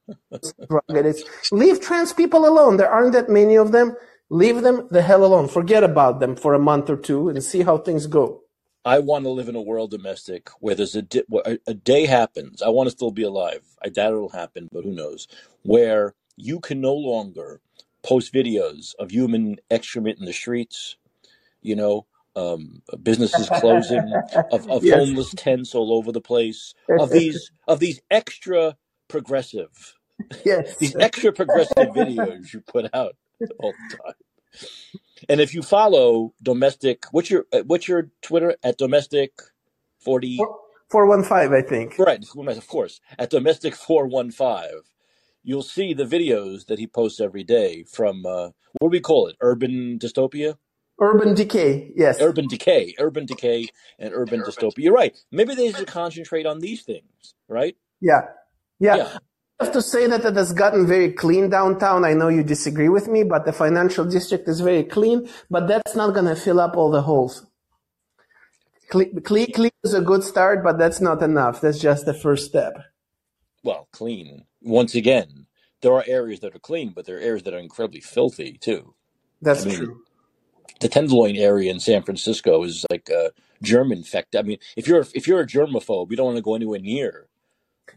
[0.69, 1.23] drug addicts.
[1.51, 2.77] Leave trans people alone.
[2.77, 3.95] There aren't that many of them.
[4.29, 5.47] Leave them the hell alone.
[5.47, 8.41] Forget about them for a month or two and see how things go.
[8.85, 12.05] I want to live in a world domestic where there's a, di- a, a day
[12.07, 12.61] happens.
[12.61, 13.61] I want to still be alive.
[13.83, 15.27] I doubt it'll happen, but who knows?
[15.63, 17.61] Where you can no longer
[18.03, 20.97] post videos of human excrement in the streets,
[21.61, 24.13] you know, um, businesses closing,
[24.51, 24.97] of, of yes.
[24.97, 29.95] homeless tents all over the place, of these of these extra progressive,
[30.45, 33.15] yes, these extra progressive videos you put out
[33.59, 34.13] all the time.
[35.29, 39.31] And if you follow domestic, what's your uh, what's your Twitter at domestic
[39.99, 40.39] forty
[40.89, 41.97] four one five, I think.
[41.97, 44.91] Right, of course, at domestic four one five,
[45.43, 49.27] you'll see the videos that he posts every day from uh, what do we call
[49.27, 49.37] it?
[49.41, 50.57] Urban dystopia.
[50.99, 52.19] Urban decay, yes.
[52.19, 53.67] Urban decay, urban decay,
[53.99, 54.77] and urban dystopia.
[54.77, 55.15] You're right.
[55.31, 57.77] Maybe they should concentrate on these things, right?
[58.01, 58.21] Yeah.
[58.79, 58.95] Yeah.
[58.95, 59.17] yeah
[59.59, 62.05] have to say that it has gotten very clean downtown.
[62.05, 65.95] I know you disagree with me, but the financial district is very clean, but that's
[65.95, 67.45] not going to fill up all the holes.
[68.89, 71.59] Clean, clean, clean is a good start, but that's not enough.
[71.59, 72.77] That's just the first step.
[73.63, 74.45] Well, clean.
[74.61, 75.47] Once again,
[75.81, 78.93] there are areas that are clean, but there are areas that are incredibly filthy too.
[79.41, 80.03] That's I mean, true.
[80.79, 84.39] The Tenderloin area in San Francisco is like a germ infected.
[84.39, 87.27] I mean, if you're if you're a germaphobe, you don't want to go anywhere near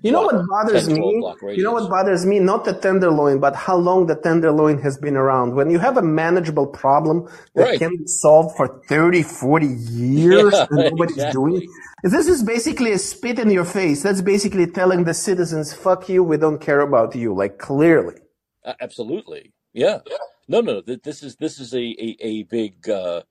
[0.03, 0.97] you know what bothers me?
[0.97, 2.39] You know what bothers me?
[2.39, 5.55] Not the tenderloin, but how long the tenderloin has been around.
[5.55, 7.79] When you have a manageable problem that right.
[7.79, 11.33] can be solved for 30, 40 years yeah, and nobody's exactly.
[11.33, 12.11] doing it.
[12.11, 14.03] This is basically a spit in your face.
[14.03, 18.17] That's basically telling the citizens, fuck you, we don't care about you, like clearly.
[18.65, 19.53] Uh, absolutely.
[19.75, 19.99] Yeah.
[20.51, 23.23] No, no, this is, this is a, a, a big, uh,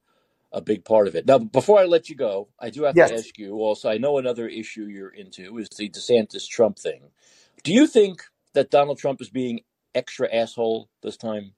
[0.54, 1.26] a big part of it.
[1.28, 3.10] Now, before I let you go, I do have yes.
[3.10, 3.90] to ask you also.
[3.90, 7.10] I know another issue you're into is the DeSantis Trump thing.
[7.62, 9.60] Do you think that Donald Trump is being
[9.94, 11.52] extra asshole this time?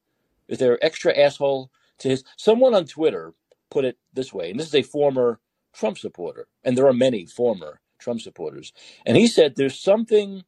[0.47, 1.69] Is there extra asshole
[1.99, 2.23] to his?
[2.37, 3.35] Someone on Twitter
[3.69, 5.39] put it this way, and this is a former
[5.73, 8.73] Trump supporter, and there are many former Trump supporters,
[9.05, 10.43] and he said there's something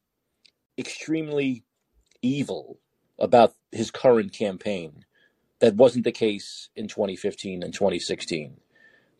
[0.75, 1.63] extremely
[2.23, 2.79] evil
[3.23, 5.05] about his current campaign
[5.61, 8.57] that wasn't the case in 2015 and 2016.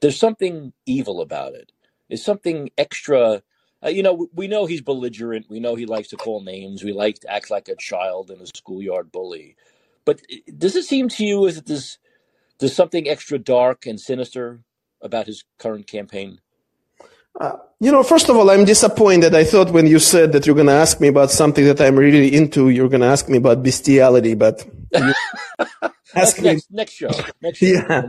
[0.02, 1.72] There's something evil about it.
[2.10, 3.44] There's something extra.
[3.84, 5.48] Uh, you know, we know he's belligerent.
[5.50, 6.84] We know he likes to call names.
[6.84, 9.56] We like to act like a child and a schoolyard bully.
[10.06, 10.22] But
[10.58, 12.00] does it seem to you as if there's,
[12.60, 14.62] there's something extra dark and sinister
[15.02, 16.39] about his current campaign?
[17.39, 19.34] Uh, you know, first of all, I'm disappointed.
[19.36, 21.98] I thought when you said that you're going to ask me about something that I'm
[21.98, 24.65] really into, you're going to ask me about bestiality, but
[26.15, 27.10] Ask next, next show.
[27.41, 27.65] Next show.
[27.89, 28.04] Yeah.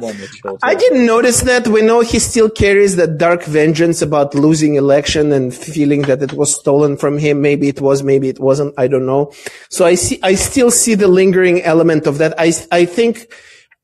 [0.63, 1.67] I didn't notice that.
[1.69, 6.35] We know he still carries that dark vengeance about losing election and feeling that it
[6.35, 7.41] was stolen from him.
[7.41, 8.75] Maybe it was, maybe it wasn't.
[8.77, 9.33] I don't know.
[9.71, 12.35] So I see, I still see the lingering element of that.
[12.39, 13.33] I, I think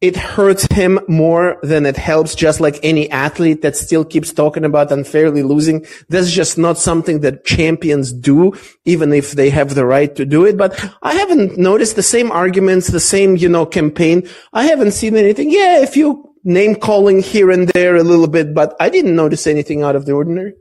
[0.00, 4.64] it hurts him more than it helps, just like any athlete that still keeps talking
[4.64, 5.84] about unfairly losing.
[6.08, 8.54] That's just not something that champions do,
[8.86, 10.56] even if they have the right to do it.
[10.56, 14.26] But I haven't noticed the same arguments, the same, you know, campaign.
[14.52, 15.50] I haven't seen anything.
[15.50, 19.46] Yeah, a few name calling here and there a little bit, but I didn't notice
[19.46, 20.54] anything out of the ordinary.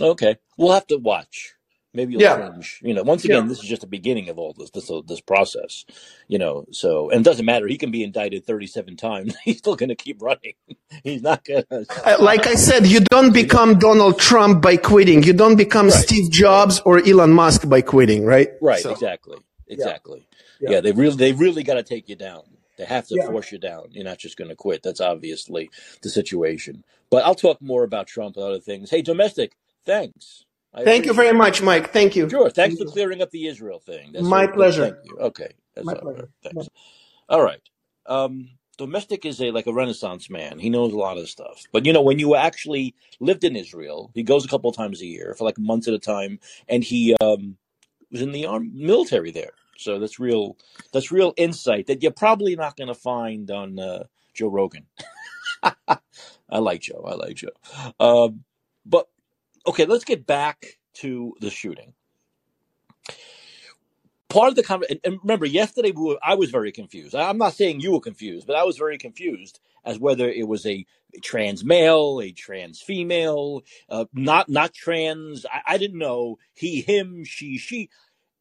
[0.00, 0.36] Okay.
[0.56, 1.54] We'll have to watch.
[1.94, 2.50] Maybe you'll yeah.
[2.50, 2.80] change.
[2.82, 3.48] You know, once again, yeah.
[3.48, 5.84] this is just the beginning of all this this this process.
[6.26, 7.66] You know, so and it doesn't matter.
[7.66, 9.36] He can be indicted thirty seven times.
[9.44, 10.54] He's still going to keep running.
[11.04, 11.86] He's not going to.
[12.04, 15.22] Uh, like I said, you don't become Donald Trump by quitting.
[15.22, 15.94] You don't become right.
[15.94, 18.24] Steve Jobs or Elon Musk by quitting.
[18.24, 18.50] Right.
[18.60, 18.82] Right.
[18.82, 19.38] So, exactly.
[19.68, 20.26] Exactly.
[20.60, 20.70] Yeah.
[20.70, 20.80] yeah.
[20.80, 22.42] They really they really got to take you down.
[22.78, 23.88] They have to force you down.
[23.90, 24.82] You're not just going to quit.
[24.82, 25.70] That's obviously
[26.02, 26.84] the situation.
[27.10, 28.90] But I'll talk more about Trump and other things.
[28.90, 29.52] Hey, domestic.
[29.84, 30.41] Thanks.
[30.74, 31.92] I Thank you very much, Mike.
[31.92, 32.28] Thank you.
[32.28, 32.48] Sure.
[32.48, 34.12] Thanks Thank for clearing up the Israel thing.
[34.12, 34.90] That's My pleasure.
[34.90, 35.16] Thank you.
[35.18, 35.52] Okay.
[35.74, 36.30] That's My pleasure.
[36.44, 36.54] Right.
[36.54, 36.68] Thanks.
[37.28, 37.60] All right.
[38.06, 40.58] Um, Domestic is a like a Renaissance man.
[40.58, 41.64] He knows a lot of stuff.
[41.72, 45.02] But you know, when you actually lived in Israel, he goes a couple of times
[45.02, 47.58] a year for like months at a time, and he um,
[48.10, 49.52] was in the arm military there.
[49.76, 50.56] So that's real.
[50.92, 54.86] That's real insight that you're probably not going to find on uh, Joe Rogan.
[55.62, 57.04] I like Joe.
[57.06, 57.48] I like Joe.
[58.00, 58.44] Um,
[58.86, 59.08] but
[59.66, 61.94] okay, let's get back to the shooting.
[64.28, 67.14] Part of the conversation, and remember, yesterday we were, I was very confused.
[67.14, 70.64] I'm not saying you were confused, but I was very confused as whether it was
[70.64, 70.86] a
[71.22, 75.44] trans male, a trans female, uh, not not trans.
[75.44, 77.90] I, I didn't know he, him, she, she.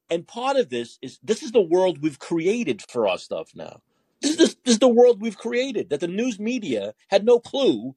[0.10, 3.82] And part of this is this is the world we've created for our stuff now.
[4.22, 7.40] This is, this, this is the world we've created that the news media had no
[7.40, 7.96] clue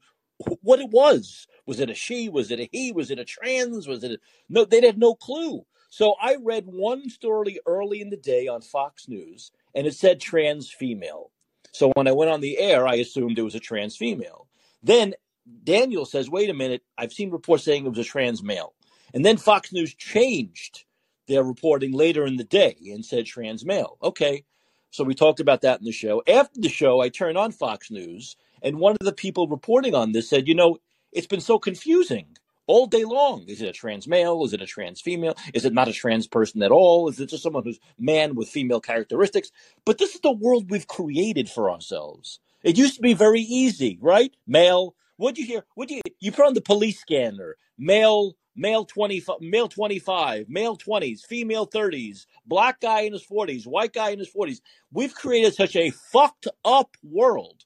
[0.63, 1.47] what it was.
[1.67, 2.29] Was it a she?
[2.29, 2.93] Was it a he?
[2.93, 3.87] Was it a trans?
[3.87, 4.65] Was it a, no?
[4.65, 5.65] They had no clue.
[5.91, 10.21] So I read one story early in the day on Fox News, and it said
[10.21, 11.31] trans female.
[11.73, 14.49] So when I went on the air, I assumed it was a trans female.
[14.83, 15.15] Then
[15.63, 16.83] Daniel says, "Wait a minute!
[16.99, 18.75] I've seen reports saying it was a trans male."
[19.13, 20.85] And then Fox News changed
[21.29, 23.97] their reporting later in the day and said trans male.
[24.03, 24.45] Okay.
[24.91, 26.23] So we talked about that in the show.
[26.29, 30.13] After the show, I turned on Fox News, and one of the people reporting on
[30.13, 30.79] this said, you know,
[31.15, 32.37] it's been so confusing
[32.67, 33.45] all day long.
[33.49, 34.45] Is it a trans male?
[34.45, 35.35] Is it a trans female?
[35.55, 37.09] Is it not a trans person at all?
[37.09, 39.51] Is it just someone who's man with female characteristics?
[39.85, 42.41] But this is the world we've created for ourselves.
[42.63, 44.35] It used to be very easy, right?
[44.47, 44.95] Male.
[45.17, 45.65] What'd you hear?
[45.75, 47.57] What you you put on the police scanner?
[47.79, 53.93] Male male 20, male 25, male 20s, female 30s, black guy in his 40s, white
[53.93, 54.61] guy in his 40s.
[54.93, 57.65] We've created such a fucked up world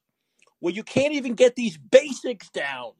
[0.60, 2.92] where you can't even get these basics down.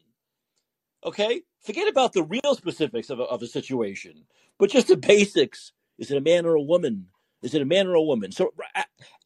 [1.08, 1.42] Okay?
[1.62, 4.24] Forget about the real specifics of a, of a situation,
[4.58, 5.72] but just the basics.
[5.98, 7.06] Is it a man or a woman?
[7.42, 8.30] Is it a man or a woman?
[8.30, 8.52] So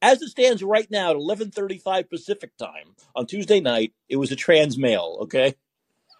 [0.00, 4.36] as it stands right now at 11:35 Pacific time on Tuesday night, it was a
[4.36, 5.56] trans male, okay?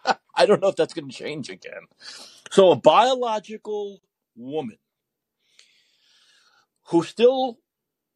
[0.35, 1.87] I don't know if that's going to change again.
[2.51, 4.01] So a biological
[4.35, 4.77] woman
[6.87, 7.59] who still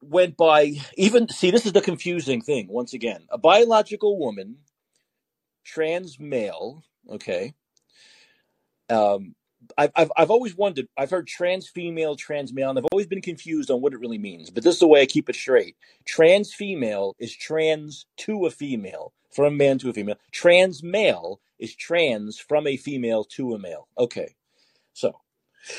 [0.01, 4.57] went by even see this is the confusing thing once again a biological woman
[5.63, 7.53] trans male okay.
[8.89, 9.35] Um
[9.77, 13.21] I've, I've, I've always wondered i've heard trans female trans male and i've always been
[13.21, 15.75] confused on what it really means but this is the way i keep it straight.
[16.05, 20.15] Trans female is trans to a female from a man to a female.
[20.31, 23.87] Trans male is trans from a female to a male.
[23.97, 24.35] Okay.
[24.93, 25.19] So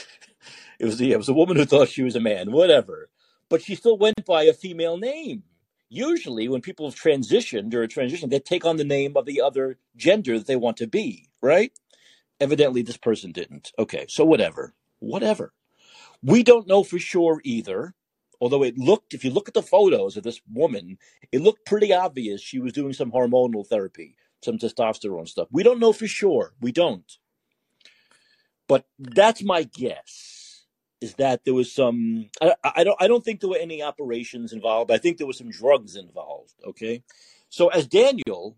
[0.79, 3.09] it was the, it was a woman who thought she was a man whatever
[3.49, 5.43] but she still went by a female name.
[5.91, 9.79] Usually, when people have transitioned or transition, they take on the name of the other
[9.97, 11.73] gender that they want to be, right?
[12.41, 13.73] Evidently, this person didn't.
[13.79, 14.75] Okay, so whatever.
[14.99, 15.55] Whatever.
[16.23, 17.95] We don't know for sure either,
[18.41, 20.99] although it looked, if you look at the photos of this woman,
[21.33, 25.49] it looked pretty obvious she was doing some hormonal therapy, some testosterone stuff.
[25.51, 26.55] We don't know for sure.
[26.61, 27.11] We don't.
[28.69, 30.38] But that's my guess
[31.01, 34.53] is that there was some I, I, don't I don't think there were any operations
[34.53, 34.91] involved.
[34.91, 36.55] I think there were some drugs involved.
[36.67, 37.03] Okay,
[37.49, 38.57] so as Daniel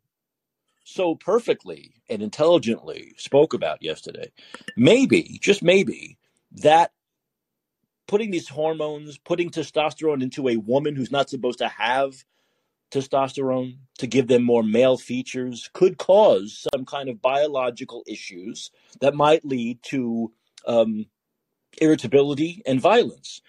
[0.85, 4.33] so perfectly and intelligently spoke about yesterday,
[4.77, 6.19] maybe just maybe
[6.53, 6.93] that
[8.09, 12.25] putting these hormones, putting testosterone into a woman who's not supposed to have
[12.91, 19.15] testosterone to give them more male features could cause some kind of biological issues that
[19.15, 20.33] might lead to
[20.67, 21.07] um,
[21.81, 23.41] irritability, and violence.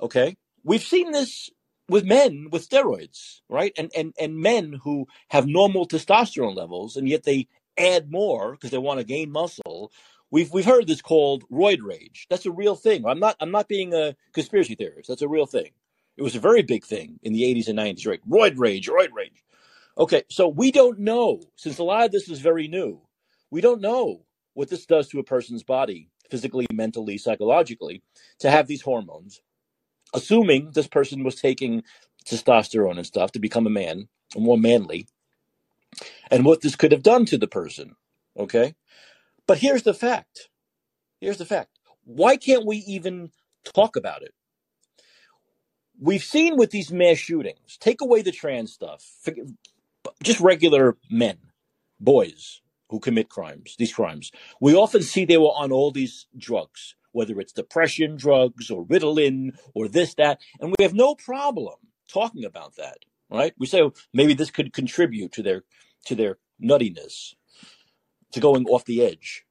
[0.00, 0.36] Okay?
[0.64, 1.50] We've seen this
[1.88, 3.72] with men with steroids, right?
[3.76, 7.48] And and and men who have normal testosterone levels and yet they
[7.78, 9.92] add more because they want to gain muscle.
[10.30, 12.26] We've we've heard this called roid rage.
[12.28, 13.06] That's a real thing.
[13.06, 15.08] I'm not I'm not being a conspiracy theorist.
[15.08, 15.70] That's a real thing.
[16.16, 18.20] It was a very big thing in the 80s and 90s, right?
[18.28, 19.44] Roid rage, roid rage.
[19.96, 23.00] Okay, so we don't know since a lot of this is very new.
[23.50, 28.02] We don't know what this does to a person's body physically, mentally, psychologically,
[28.38, 29.42] to have these hormones,
[30.14, 31.82] assuming this person was taking
[32.26, 35.06] testosterone and stuff to become a man, more manly,
[36.30, 37.96] and what this could have done to the person.
[38.38, 38.74] Okay?
[39.46, 40.48] But here's the fact.
[41.20, 41.70] Here's the fact.
[42.04, 43.30] Why can't we even
[43.64, 44.32] talk about it?
[46.00, 49.04] We've seen with these mass shootings, take away the trans stuff,
[50.22, 51.38] just regular men,
[51.98, 52.60] boys,
[52.90, 54.30] who commit crimes, these crimes.
[54.60, 59.50] We often see they were on all these drugs, whether it's depression drugs or Ritalin
[59.74, 61.76] or this, that, and we have no problem
[62.08, 62.98] talking about that,
[63.30, 63.52] right?
[63.58, 65.64] We say oh, maybe this could contribute to their
[66.06, 67.34] to their nuttiness,
[68.32, 69.44] to going off the edge.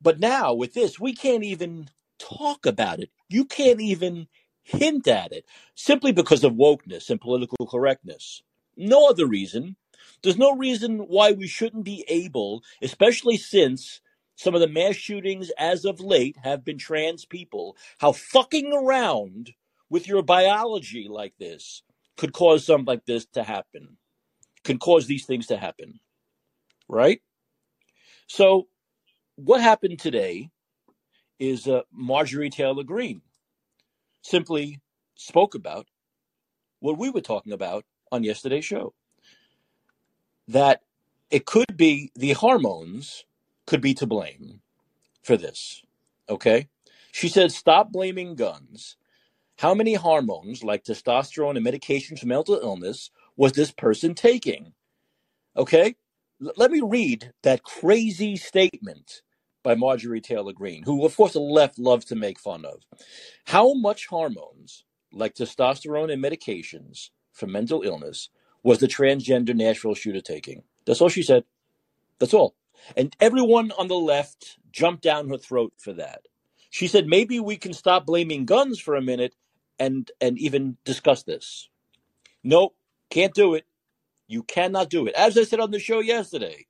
[0.00, 3.10] But now with this, we can't even talk about it.
[3.28, 4.28] You can't even
[4.62, 5.44] hint at it
[5.74, 8.42] simply because of wokeness and political correctness.
[8.76, 9.76] No other reason.
[10.24, 14.00] There's no reason why we shouldn't be able, especially since
[14.36, 19.52] some of the mass shootings as of late have been trans people, how fucking around
[19.90, 21.82] with your biology like this
[22.16, 23.98] could cause something like this to happen,
[24.64, 26.00] could cause these things to happen.
[26.88, 27.20] Right?
[28.26, 28.68] So,
[29.36, 30.48] what happened today
[31.38, 33.20] is uh, Marjorie Taylor Greene
[34.22, 34.80] simply
[35.16, 35.86] spoke about
[36.80, 38.94] what we were talking about on yesterday's show
[40.48, 40.82] that
[41.30, 43.24] it could be the hormones
[43.66, 44.60] could be to blame
[45.24, 45.82] for this.
[46.28, 46.68] Okay?
[47.12, 48.96] She said, stop blaming guns.
[49.58, 54.72] How many hormones, like testosterone and medications for mental illness, was this person taking?
[55.56, 55.96] Okay,
[56.44, 59.22] L- let me read that crazy statement
[59.64, 62.82] by Marjorie Taylor Greene, who, of course, the left loves to make fun of.
[63.46, 68.30] How much hormones, like testosterone and medications for mental illness,
[68.64, 70.64] was the transgender Nashville shooter taking?
[70.86, 71.44] That's all she said.
[72.18, 72.56] That's all.
[72.96, 76.22] And everyone on the left jumped down her throat for that.
[76.70, 79.36] She said, maybe we can stop blaming guns for a minute
[79.78, 81.68] and and even discuss this.
[82.42, 82.74] Nope,
[83.10, 83.64] can't do it.
[84.26, 85.14] You cannot do it.
[85.14, 86.66] As I said on the show yesterday,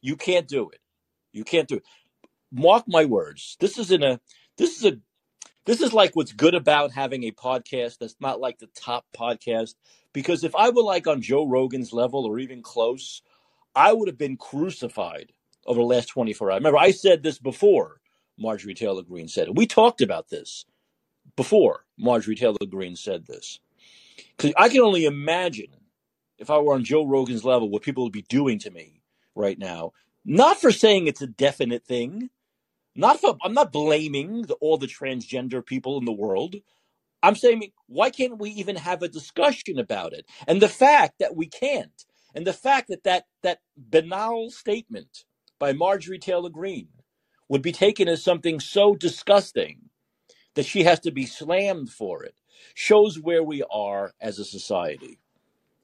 [0.00, 0.80] you can't do it.
[1.32, 1.82] You can't do it.
[2.50, 3.56] Mark my words.
[3.60, 4.20] This is in a
[4.56, 4.98] this is a
[5.66, 9.74] this is like what's good about having a podcast that's not like the top podcast.
[10.12, 13.22] Because if I were like on Joe Rogan's level or even close,
[13.74, 15.32] I would have been crucified
[15.66, 16.60] over the last 24 hours.
[16.60, 18.00] Remember, I said this before
[18.38, 19.54] Marjorie Taylor Greene said it.
[19.54, 20.64] We talked about this
[21.36, 23.60] before Marjorie Taylor Greene said this.
[24.36, 25.68] Because I can only imagine
[26.38, 29.02] if I were on Joe Rogan's level what people would be doing to me
[29.34, 29.92] right now.
[30.24, 32.30] Not for saying it's a definite thing.
[32.94, 36.56] Not for I'm not blaming the, all the transgender people in the world.
[37.22, 40.26] I'm saying why can't we even have a discussion about it?
[40.48, 42.04] And the fact that we can't,
[42.34, 45.24] and the fact that that, that banal statement
[45.58, 46.88] by Marjorie Taylor Greene
[47.48, 49.80] would be taken as something so disgusting
[50.56, 52.36] that she has to be slammed for it
[52.74, 55.20] shows where we are as a society.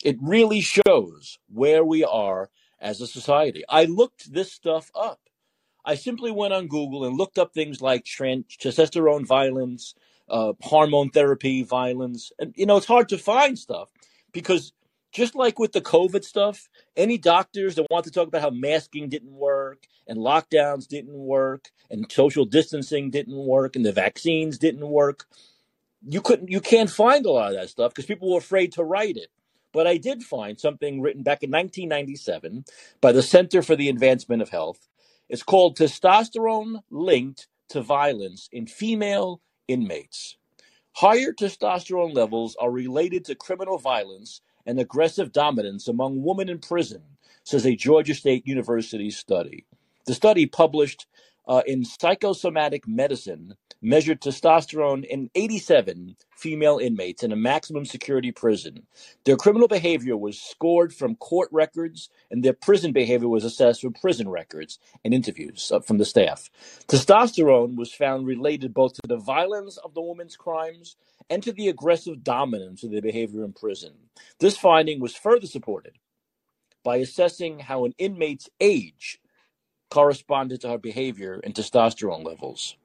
[0.04, 3.64] It really shows where we are as a society.
[3.68, 5.20] I looked this stuff up.
[5.84, 9.94] I simply went on Google and looked up things like trans- testosterone violence,
[10.28, 12.32] uh, hormone therapy violence.
[12.38, 13.88] And, you know, it's hard to find stuff
[14.32, 14.72] because
[15.12, 19.08] just like with the COVID stuff, any doctors that want to talk about how masking
[19.08, 24.88] didn't work and lockdowns didn't work and social distancing didn't work and the vaccines didn't
[24.88, 25.26] work,
[26.06, 28.84] you couldn't, you can't find a lot of that stuff because people were afraid to
[28.84, 29.28] write it.
[29.72, 32.64] But I did find something written back in 1997
[33.00, 34.88] by the Center for the Advancement of Health.
[35.28, 40.36] It's called Testosterone Linked to Violence in Female Inmates.
[40.96, 47.02] Higher testosterone levels are related to criminal violence and aggressive dominance among women in prison,
[47.44, 49.66] says a Georgia State University study.
[50.06, 51.06] The study, published
[51.48, 58.86] uh, in Psychosomatic Medicine, measured testosterone in 87 female inmates in a maximum security prison.
[59.24, 63.94] Their criminal behavior was scored from court records, and their prison behavior was assessed from
[63.94, 66.50] prison records and interviews uh, from the staff.
[66.86, 70.96] Testosterone was found related both to the violence of the woman's crimes
[71.30, 73.94] and to the aggressive dominance of their behavior in prison.
[74.38, 75.96] This finding was further supported
[76.84, 79.18] by assessing how an inmate's age
[79.90, 82.76] corresponded to her behavior and testosterone levels.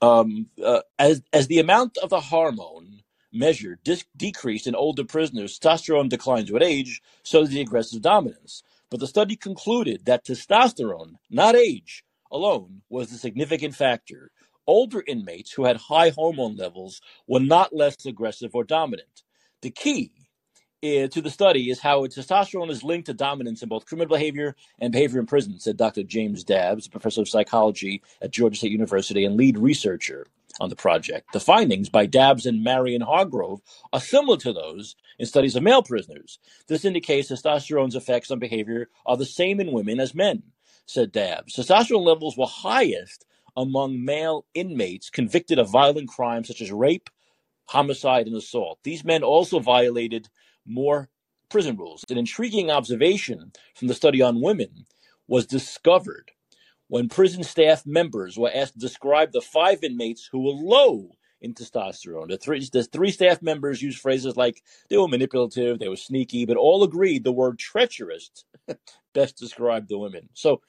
[0.00, 5.58] Um, uh, as as the amount of the hormone measured dis- decreased in older prisoners,
[5.58, 8.62] testosterone declines with age, so does the aggressive dominance.
[8.90, 14.30] But the study concluded that testosterone, not age, alone was the significant factor.
[14.66, 19.22] Older inmates who had high hormone levels were not less aggressive or dominant.
[19.62, 20.12] The key
[20.82, 24.56] uh, to the study is how testosterone is linked to dominance in both criminal behavior
[24.78, 26.02] and behavior in prison, said Dr.
[26.02, 30.26] James Dabbs, professor of psychology at Georgia State University and lead researcher
[30.58, 31.32] on the project.
[31.32, 33.60] The findings by Dabbs and Marion Hargrove
[33.92, 36.38] are similar to those in studies of male prisoners.
[36.66, 40.42] This indicates testosterone's effects on behavior are the same in women as men,
[40.86, 41.56] said Dabbs.
[41.56, 43.26] Testosterone levels were highest
[43.56, 47.10] among male inmates convicted of violent crimes such as rape,
[47.66, 48.78] homicide, and assault.
[48.82, 50.28] These men also violated
[50.66, 51.08] more
[51.48, 52.04] prison rules.
[52.10, 54.86] An intriguing observation from the study on women
[55.28, 56.32] was discovered
[56.88, 61.54] when prison staff members were asked to describe the five inmates who were low in
[61.54, 62.28] testosterone.
[62.28, 66.46] The three, the three staff members used phrases like they were manipulative, they were sneaky,
[66.46, 68.30] but all agreed the word treacherous
[69.14, 70.28] best described the women.
[70.34, 70.60] So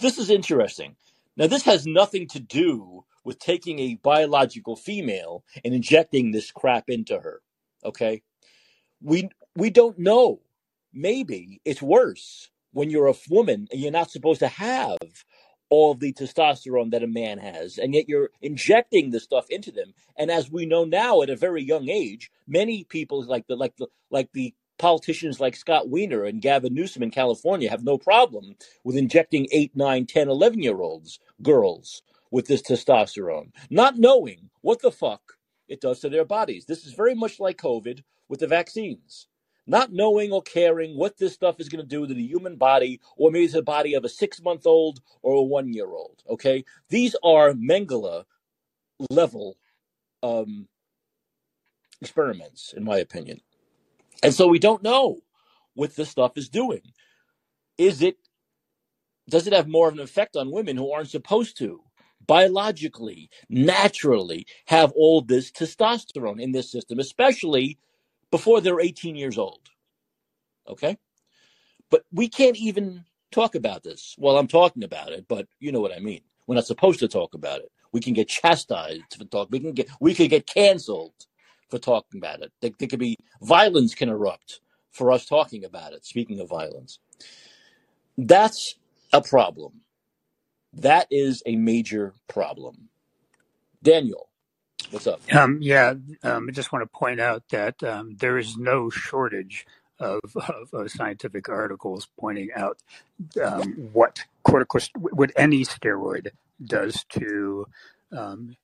[0.00, 0.96] this is interesting.
[1.36, 6.88] Now, this has nothing to do with taking a biological female and injecting this crap
[6.88, 7.42] into her.
[7.84, 8.22] Okay?
[9.02, 10.40] We we don't know.
[10.92, 14.98] Maybe it's worse when you're a woman and you're not supposed to have
[15.70, 19.72] all of the testosterone that a man has, and yet you're injecting the stuff into
[19.72, 19.94] them.
[20.16, 23.76] And as we know now, at a very young age, many people like the like
[23.76, 28.56] the like the politicians like Scott Wiener and Gavin Newsom in California have no problem
[28.82, 34.82] with injecting 8, 9, 10, 11 year olds, girls, with this testosterone, not knowing what
[34.82, 35.33] the fuck
[35.68, 36.66] it does to their bodies.
[36.66, 39.28] This is very much like COVID with the vaccines.
[39.66, 43.00] Not knowing or caring what this stuff is going to do to the human body,
[43.16, 46.22] or maybe the body of a six month old or a one year old.
[46.28, 46.64] Okay?
[46.90, 48.24] These are Mengele
[49.08, 49.56] level
[50.22, 50.68] um,
[52.00, 53.40] experiments, in my opinion.
[54.22, 55.20] And so we don't know
[55.74, 56.82] what this stuff is doing.
[57.78, 58.16] Is it,
[59.28, 61.83] does it have more of an effect on women who aren't supposed to?
[62.26, 67.78] Biologically, naturally have all this testosterone in their system, especially
[68.30, 69.68] before they're 18 years old.
[70.68, 70.98] Okay?
[71.90, 74.14] But we can't even talk about this.
[74.18, 76.22] Well, I'm talking about it, but you know what I mean.
[76.46, 77.70] We're not supposed to talk about it.
[77.92, 79.48] We can get chastised for talk.
[79.50, 81.14] We can get we could get canceled
[81.70, 82.52] for talking about it.
[82.60, 84.60] There, there could be violence can erupt
[84.90, 86.04] for us talking about it.
[86.04, 86.98] Speaking of violence,
[88.18, 88.76] that's
[89.12, 89.80] a problem.
[90.74, 92.90] That is a major problem.
[93.82, 94.28] Daniel,
[94.90, 95.22] what's up?
[95.32, 99.66] Um, yeah, um, I just want to point out that um, there is no shortage
[100.00, 102.78] of, of, of scientific articles pointing out
[103.42, 106.28] um, what corticost- what any steroid
[106.64, 107.66] does to
[108.12, 108.56] um,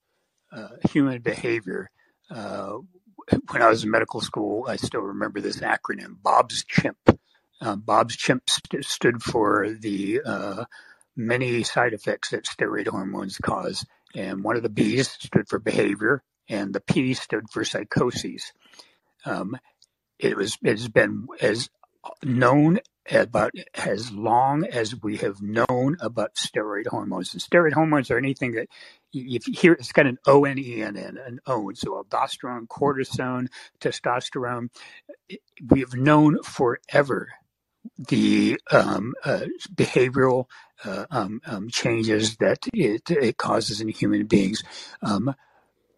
[0.53, 1.91] uh, human behavior.
[2.31, 2.79] Uh,
[3.51, 6.99] when I was in medical school, I still remember this acronym, Bob's Chimp.
[7.61, 10.65] Uh, Bob's Chimp st- stood for the uh,
[11.27, 13.85] many side effects that steroid hormones cause.
[14.15, 18.53] And one of the B's stood for behavior, and the P stood for psychoses.
[19.25, 19.57] Um,
[20.19, 21.71] it was it has been as
[22.25, 27.33] known about as long as we have known about steroid hormones.
[27.33, 28.69] And steroid hormones are anything that
[29.13, 32.67] if you hear it's got an O N E N N, an ON, so aldosterone,
[32.67, 33.49] cortisone,
[33.81, 34.69] testosterone.
[35.69, 37.29] We have known forever
[37.99, 40.47] the um, uh, behavioral
[40.85, 44.63] uh, um, um, changes that it, it, causes in human beings.
[45.03, 45.35] Um,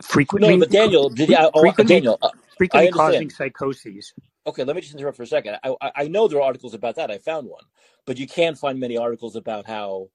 [0.03, 4.13] frequently, no, but Daniel, did, I, frequently, Daniel, uh, frequently causing psychoses.
[4.47, 5.59] Okay, let me just interrupt for a second.
[5.63, 7.11] I, I know there are articles about that.
[7.11, 7.65] I found one,
[8.07, 10.09] but you can't find many articles about how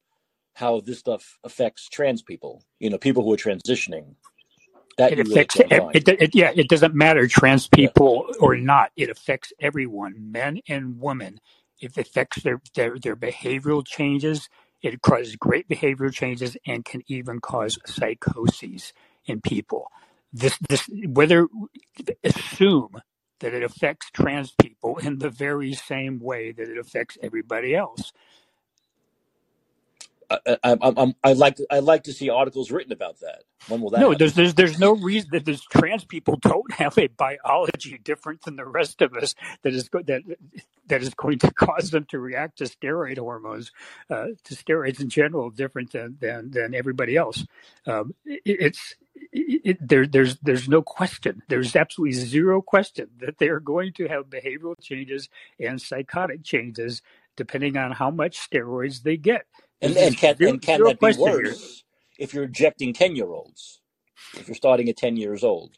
[0.53, 2.63] how this stuff affects trans people.
[2.79, 4.15] You know, people who are transitioning.
[4.97, 8.35] That it affects really it, it, Yeah, it doesn't matter trans people yeah.
[8.39, 8.91] or not.
[8.97, 11.39] It affects everyone, men and women
[11.81, 14.49] it affects their, their, their behavioral changes.
[14.81, 18.93] It causes great behavioral changes and can even cause psychoses
[19.25, 19.89] in people.
[20.33, 21.47] This, this, whether
[22.23, 23.01] assume
[23.41, 28.13] that it affects trans people in the very same way that it affects everybody else.
[30.29, 33.43] I, I, I, I'd like to, I'd like to see articles written about that.
[33.67, 33.99] When will that?
[33.99, 34.19] No, happen?
[34.19, 38.55] there's there's there's no reason that these trans people don't have a biology different than
[38.55, 40.23] the rest of us that is that
[40.87, 43.71] that is going to cause them to react to steroid hormones,
[44.09, 47.45] uh, to steroids in general, different than than, than everybody else.
[47.85, 48.95] Um, it, it's
[49.31, 51.41] it, there, there's there's no question.
[51.47, 57.01] There's absolutely zero question that they are going to have behavioral changes and psychotic changes
[57.35, 59.45] depending on how much steroids they get.
[59.81, 61.55] And, and can, and can that be worse here.
[62.17, 63.81] if you're injecting 10 year olds?
[64.35, 65.77] If you're starting at 10 years old?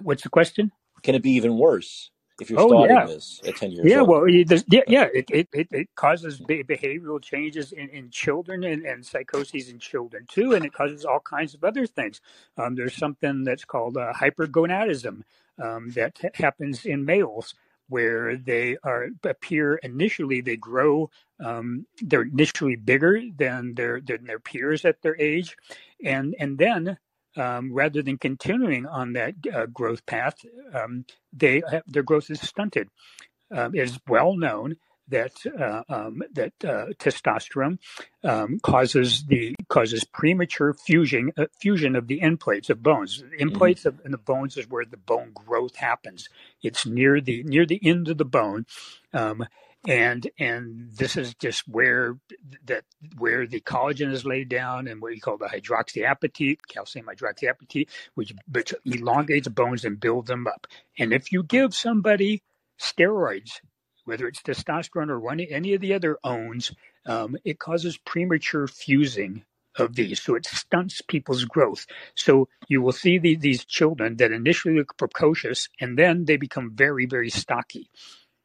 [0.00, 0.72] What's the question?
[1.02, 3.06] Can it be even worse if you're oh, starting yeah.
[3.06, 4.08] this at 10 years yeah, old?
[4.08, 9.68] Well, yeah, yeah, it, it, it causes behavioral changes in, in children and, and psychoses
[9.68, 12.20] in children too, and it causes all kinds of other things.
[12.56, 15.22] Um, there's something that's called uh, hypergonadism
[15.62, 17.54] um, that happens in males
[17.88, 21.10] where they are appear initially they grow
[21.44, 25.56] um, they're initially bigger than their than their peers at their age.
[26.04, 26.96] And and then
[27.36, 30.36] um, rather than continuing on that uh, growth path
[30.74, 32.88] um, they have, their growth is stunted.
[33.52, 34.76] Um, it is well known
[35.08, 37.78] that uh, um, that uh, testosterone
[38.22, 43.18] um, causes the causes premature fusion uh, fusion of the end plates of bones.
[43.18, 43.58] The end mm-hmm.
[43.58, 46.28] plates of, in the bones is where the bone growth happens.
[46.62, 48.66] It's near the near the end of the bone.
[49.12, 49.46] Um,
[49.86, 52.16] and and this is just where
[52.64, 52.84] that
[53.18, 58.32] where the collagen is laid down and what you call the hydroxyapatite, calcium hydroxyapatite, which
[58.50, 60.66] which elongates bones and builds them up.
[60.98, 62.42] And if you give somebody
[62.80, 63.60] steroids
[64.04, 66.72] whether it's testosterone or any, any of the other ONs,
[67.06, 69.44] um, it causes premature fusing
[69.76, 70.22] of these.
[70.22, 71.86] So it stunts people's growth.
[72.14, 76.72] So you will see the, these children that initially look precocious and then they become
[76.74, 77.88] very, very stocky.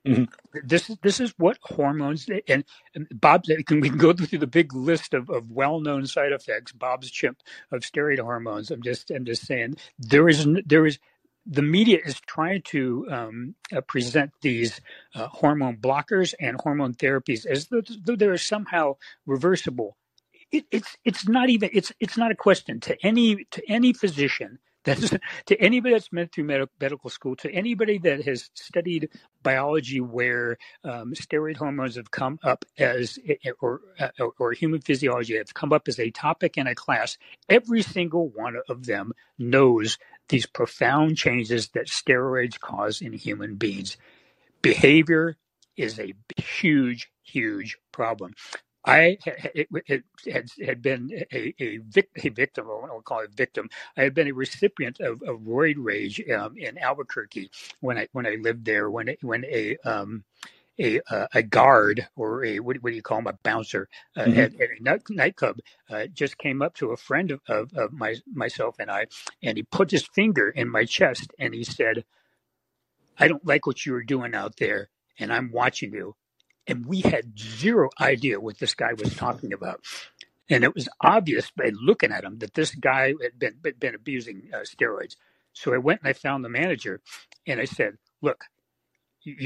[0.07, 0.60] Mm-hmm.
[0.66, 2.64] This is this is what hormones and,
[2.95, 3.43] and Bob.
[3.68, 6.72] Can we can go through the big list of, of well known side effects?
[6.72, 7.39] Bob's chimp
[7.72, 8.72] of steroid hormones.
[8.72, 10.99] I'm just I'm just saying there is there is
[11.46, 14.82] the media is trying to um, uh, present these
[15.16, 19.98] uh, hormone blockers and hormone therapies as though, though they're somehow reversible.
[20.52, 24.60] It, it's it's not even it's it's not a question to any to any physician
[24.84, 25.14] that's
[25.48, 29.10] to anybody that's been through med- medical school to anybody that has studied
[29.44, 33.20] biology where um, steroid hormones have come up as
[33.62, 34.10] or uh,
[34.40, 37.18] or human physiology have come up as a topic in a class
[37.50, 43.97] every single one of them knows these profound changes that steroids cause in human beings.
[44.61, 45.38] Behavior
[45.77, 48.34] is a huge, huge problem.
[48.86, 53.69] I had, had, had been a, a, vic, a victim, or I'll call it victim.
[53.97, 57.51] I had been a recipient of, of roid rage um, in Albuquerque
[57.82, 58.89] when I when I lived there.
[58.89, 60.23] When when a um,
[60.80, 64.21] a, uh, a guard or a what, what, do you call him a bouncer uh,
[64.21, 64.39] mm-hmm.
[64.39, 65.57] at, at, a night, nightclub
[65.89, 69.07] uh, just came up to a friend of, of, of, my myself and I
[69.43, 72.05] and he put his finger in my chest and he said
[73.17, 76.15] I don't like what you were doing out there and I'm watching you
[76.69, 79.82] and we had zero idea what this guy was talking about.
[80.49, 84.49] And it was obvious by looking at him that this guy had been been abusing
[84.53, 85.15] uh, steroids.
[85.53, 87.01] So I went and I found the manager,
[87.45, 88.45] and I said, "Look,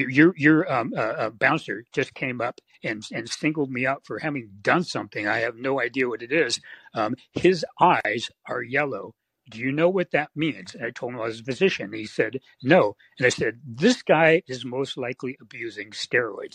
[0.10, 4.20] your your um, uh, uh, bouncer just came up and and singled me out for
[4.20, 5.28] having done something.
[5.28, 6.60] I have no idea what it is.
[6.96, 9.14] Um, his eyes are yellow.
[9.52, 10.76] Do you know what that means?
[10.76, 11.94] And I told him I was a physician.
[11.94, 16.52] He said no, and I said this guy is most likely abusing steroids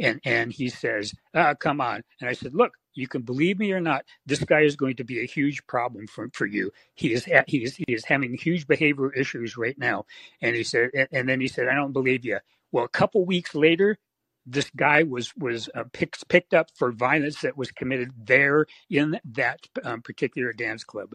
[0.00, 3.72] and and he says, ah, "Come on," and I said, "Look, you can believe me
[3.72, 4.04] or not.
[4.26, 6.72] This guy is going to be a huge problem for for you.
[6.94, 10.06] He is he is he is having huge behavioral issues right now."
[10.40, 12.38] And he said, and then he said, "I don't believe you."
[12.70, 13.98] Well, a couple weeks later,
[14.46, 19.18] this guy was was uh, picked picked up for violence that was committed there in
[19.24, 21.10] that um, particular dance club.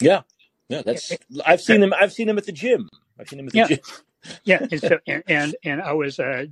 [0.00, 0.22] Yeah,
[0.68, 1.12] yeah, that's
[1.46, 1.92] I've seen him.
[1.98, 2.88] I've seen him at the gym.
[3.18, 3.66] I've seen him at the yeah.
[3.66, 3.78] gym
[4.44, 6.46] yeah, and so and and, and I was uh,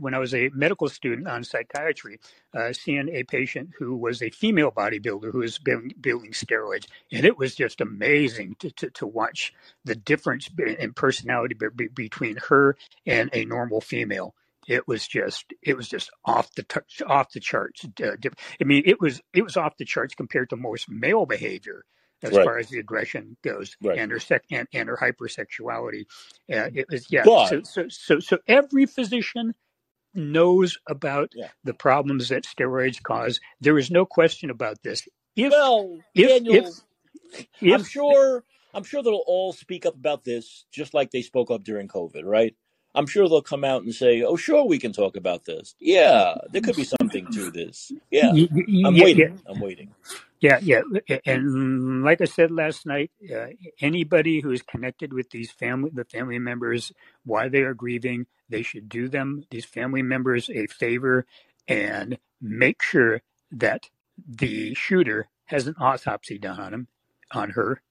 [0.00, 2.20] when I was a medical student on psychiatry,
[2.56, 7.24] uh, seeing a patient who was a female bodybuilder who was building, building steroids, and
[7.26, 9.52] it was just amazing to, to, to watch
[9.84, 14.34] the difference in personality be, between her and a normal female.
[14.68, 17.86] It was just it was just off the t- off the charts.
[18.02, 18.16] Uh,
[18.60, 21.84] I mean, it was it was off the charts compared to most male behavior
[22.22, 22.44] as right.
[22.44, 23.98] far as the aggression goes right.
[23.98, 26.06] and her sec- and, and her hypersexuality.
[26.52, 27.22] Uh, it was yeah.
[27.24, 29.54] But, so, so so so every physician
[30.14, 31.48] knows about yeah.
[31.64, 33.40] the problems that steroids cause.
[33.60, 35.06] There is no question about this.
[35.36, 36.72] If, well, if, Daniel,
[37.34, 38.44] if, if, I'm sure
[38.74, 42.24] I'm sure they'll all speak up about this just like they spoke up during COVID,
[42.24, 42.54] right?
[42.94, 46.34] I'm sure they'll come out and say, "Oh, sure, we can talk about this." Yeah,
[46.50, 47.92] there could be something to this.
[48.10, 49.38] Yeah, I'm waiting.
[49.46, 49.94] I'm waiting.
[50.40, 50.82] Yeah, yeah,
[51.26, 53.48] and like I said last night, uh,
[53.82, 56.92] anybody who is connected with these family, the family members,
[57.24, 61.26] why they are grieving, they should do them these family members a favor
[61.68, 63.22] and make sure
[63.52, 63.90] that
[64.28, 66.88] the shooter has an autopsy done on him,
[67.32, 67.82] on her,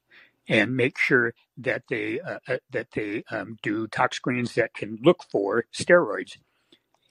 [0.48, 5.00] and make sure that they uh, uh, that they um, do tox screens that can
[5.04, 6.38] look for steroids,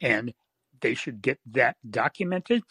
[0.01, 0.35] and
[0.81, 2.63] they should get that documented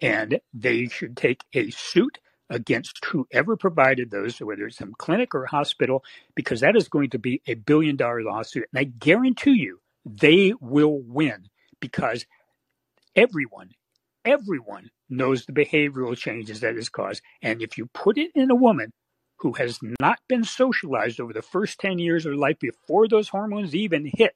[0.00, 2.18] and they should take a suit
[2.50, 7.18] against whoever provided those, whether it's some clinic or hospital, because that is going to
[7.18, 8.66] be a billion dollar lawsuit.
[8.72, 11.48] And I guarantee you they will win
[11.80, 12.26] because
[13.16, 13.70] everyone,
[14.24, 17.22] everyone knows the behavioral changes that is caused.
[17.40, 18.92] And if you put it in a woman
[19.38, 23.74] who has not been socialized over the first 10 years of life before those hormones
[23.74, 24.34] even hit,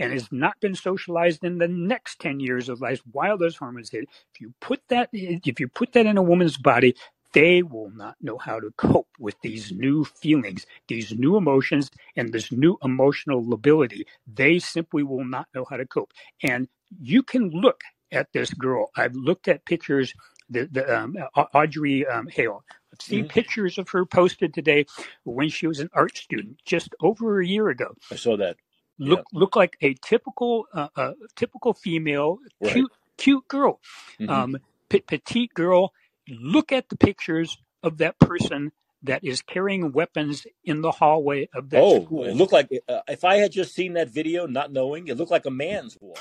[0.00, 3.90] and has not been socialized in the next 10 years of life while those hormones
[3.90, 6.96] hit if you put that if you put that in a woman's body
[7.32, 12.32] they will not know how to cope with these new feelings these new emotions and
[12.32, 14.06] this new emotional lability.
[14.26, 16.12] They simply will not know how to cope.
[16.42, 16.68] And
[17.00, 17.80] you can look
[18.12, 18.90] at this girl.
[18.96, 20.12] I've looked at pictures
[20.48, 21.16] the, the um,
[21.54, 22.64] audrey um, hale.
[22.92, 23.28] I've seen mm-hmm.
[23.28, 24.84] pictures of her posted today
[25.24, 27.94] when she was an art student just over a year ago.
[28.10, 28.56] I saw that
[29.00, 29.38] look yeah.
[29.38, 32.72] look like a typical uh, uh, typical female, right.
[32.72, 33.80] cute cute girl,
[34.20, 34.30] mm-hmm.
[34.30, 34.56] um,
[34.88, 35.92] p- petite girl.
[36.28, 38.70] Look at the pictures of that person
[39.02, 42.24] that is carrying weapons in the hallway of that oh, school.
[42.24, 45.30] it looked like uh, if I had just seen that video, not knowing, it looked
[45.30, 46.18] like a man's walk.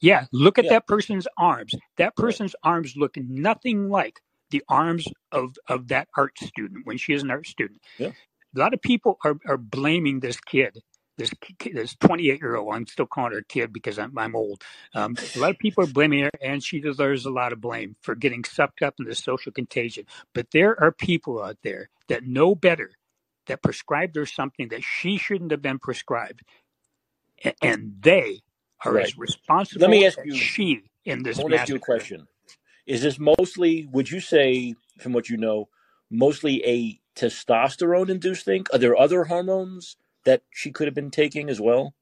[0.00, 0.72] Yeah, look at yeah.
[0.72, 1.74] that person's arms.
[1.96, 2.72] That person's right.
[2.72, 4.20] arms look nothing like
[4.50, 7.80] the arms of of that art student when she is an art student.
[7.96, 8.12] Yeah.
[8.56, 10.78] A lot of people are, are blaming this kid
[11.18, 11.32] this
[11.72, 14.62] this 28 year old, I'm still calling her a kid because I'm, I'm old.
[14.94, 17.96] Um, a lot of people are blaming her, and she deserves a lot of blame
[18.00, 20.06] for getting sucked up in the social contagion.
[20.32, 22.92] But there are people out there that know better,
[23.46, 26.42] that prescribed her something that she shouldn't have been prescribed,
[27.44, 28.40] and, and they
[28.84, 29.06] are right.
[29.06, 31.38] as responsible Let me ask you, she in this.
[31.38, 32.28] I want to ask you a question.
[32.86, 33.86] Is this mostly?
[33.92, 35.68] Would you say, from what you know,
[36.10, 38.66] mostly a testosterone induced thing?
[38.72, 39.96] Are there other hormones?
[40.24, 41.94] That she could have been taking as well?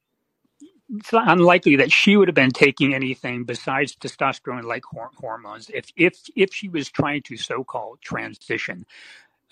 [0.88, 4.84] It's unlikely that she would have been taking anything besides testosterone-like
[5.16, 8.86] hormones if if if she was trying to so-called transition.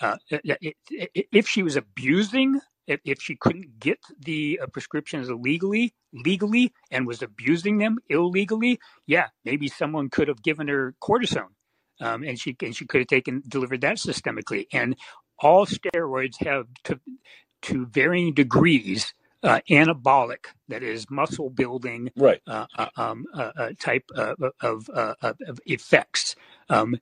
[0.00, 6.72] Uh, if she was abusing if, if she couldn't get the uh, prescriptions legally, legally,
[6.90, 11.54] and was abusing them illegally, yeah, maybe someone could have given her cortisone,
[12.00, 14.66] um, and she and she could have taken delivered that systemically.
[14.72, 14.96] And
[15.38, 17.00] all steroids have to
[17.64, 22.42] to varying degrees uh, anabolic, that is muscle building Right.
[22.48, 26.36] uh, uh, um, uh, uh, type uh, of, uh, of, of effects.
[26.70, 26.98] Um,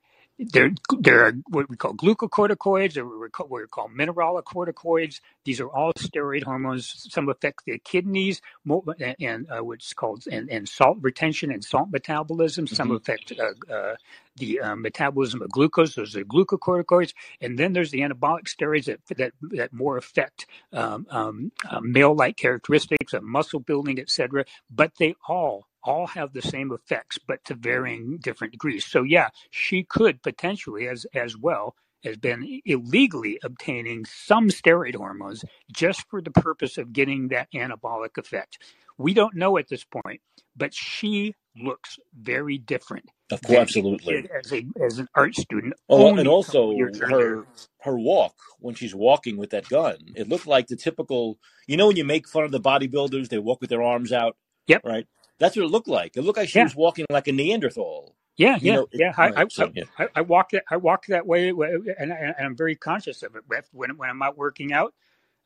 [0.51, 0.71] there,
[1.01, 5.21] there are what we call glucocorticoids, or what we call, what we call mineralocorticoids.
[5.45, 7.07] These are all steroid hormones.
[7.11, 11.89] Some affect the kidneys, and, and uh, what's called and, and salt retention and salt
[11.91, 12.67] metabolism.
[12.67, 12.97] Some Mhm.
[12.97, 13.97] affect uh, uh,
[14.37, 15.95] the uh, metabolism of glucose.
[15.95, 21.07] Those are glucocorticoids, and then there's the anabolic steroids that that, that more affect um,
[21.11, 24.45] um, uh, male-like characteristics of muscle building, etc.
[24.71, 27.63] But they all all have the same effects, but to mm-hmm.
[27.63, 28.87] varying different degrees.
[28.87, 31.75] So yeah, she could potentially, as as well,
[32.05, 38.19] has been illegally obtaining some steroid hormones just for the purpose of getting that anabolic
[38.19, 38.59] effect.
[38.99, 40.21] We don't know at this point,
[40.57, 44.27] but she looks very different Of course, absolutely.
[44.43, 46.75] as a as an art student Oh, and also
[47.09, 47.47] her
[47.81, 51.39] her walk when she's walking with that gun, it looked like the typical.
[51.67, 54.37] You know when you make fun of the bodybuilders, they walk with their arms out,
[54.67, 54.83] Yep.
[54.85, 55.07] right?
[55.39, 56.17] That's what it looked like.
[56.17, 56.65] It looked like she Yeah.
[56.65, 58.15] was walking like a Neanderthal.
[58.37, 59.15] Yeah, You yeah, know, it, yeah.
[59.17, 59.53] I, I, right?
[59.53, 62.77] So yeah, I I walk that I walk that way, and, I, and I'm very
[62.77, 63.45] conscious of it.
[63.73, 64.95] When when I'm out working out,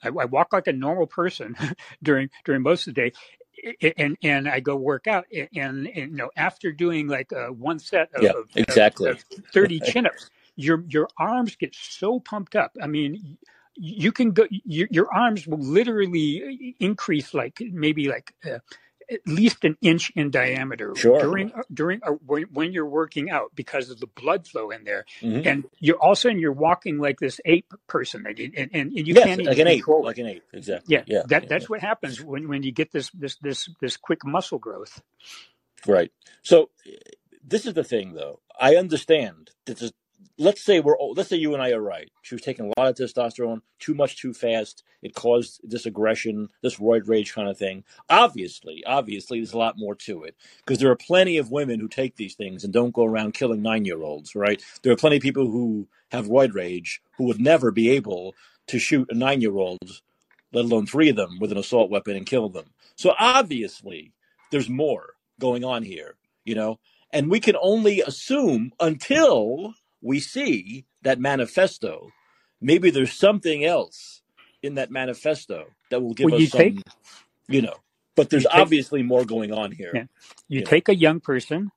[0.02, 1.56] I, I walk like a normal person
[2.02, 6.06] during during most of the day, and and I go work out, and, and you
[6.08, 9.10] know after doing like uh, one set of, yeah, of, of, exactly.
[9.10, 12.76] of 30 chin-ups, your your arms get so pumped up.
[12.82, 13.38] I mean,
[13.74, 18.32] you can go your, your arms will literally increase like maybe like.
[18.44, 18.58] Uh,
[19.10, 21.18] at least an inch in diameter Sure.
[21.18, 25.04] during during uh, when, when you're working out because of the blood flow in there
[25.20, 29.14] hmm and you're also and you're walking like this ape person and, and, and you
[29.14, 30.44] Yes, can't like an ape, like an ape.
[30.52, 30.88] Exactly.
[30.88, 33.96] yeah Yeah, that yeah, that's what happens when, when you get this this this this
[33.96, 35.02] quick muscle growth.
[35.86, 36.12] Right.
[36.42, 36.70] So
[37.44, 38.40] this is the thing, though.
[38.60, 39.50] I understand.
[39.66, 39.92] That.
[40.38, 40.96] Let's say we're.
[41.14, 42.10] Let's say you and I are right.
[42.22, 44.82] She was taking a lot of testosterone, too much, too fast.
[45.02, 47.84] It caused this aggression, this roid rage kind of thing.
[48.10, 51.88] Obviously, obviously, there's a lot more to it because there are plenty of women who
[51.88, 54.34] take these things and don't go around killing nine-year-olds.
[54.34, 54.62] Right?
[54.82, 58.34] There are plenty of people who have roid rage who would never be able
[58.66, 60.02] to shoot a nine-year-old,
[60.52, 62.66] let alone three of them, with an assault weapon and kill them.
[62.96, 64.12] So obviously,
[64.50, 66.16] there's more going on here.
[66.44, 66.78] You know,
[67.10, 72.12] and we can only assume until we see that manifesto.
[72.60, 74.22] Maybe there's something else
[74.62, 76.80] in that manifesto that will give well us you take
[77.48, 77.76] you know.
[78.16, 80.04] But there's take obviously more going on here, yeah
[80.48, 80.70] you you know.
[80.70, 81.70] take a young person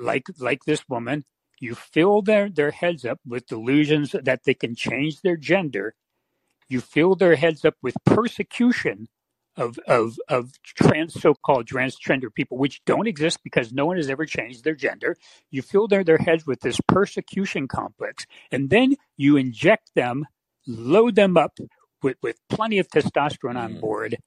[0.00, 1.24] like like this woman
[1.60, 5.94] you fill their their heads up with delusions that they can change their gender
[6.68, 9.08] you fill their heads up with persecution
[9.56, 14.26] of of of trans so-called transgender people which don't exist because no one has ever
[14.26, 15.16] changed their gender
[15.50, 20.26] you fill their, their heads with this persecution complex and then you inject them
[20.66, 21.58] load them up
[22.02, 23.80] with, with plenty of testosterone on Mm.
[23.80, 24.18] board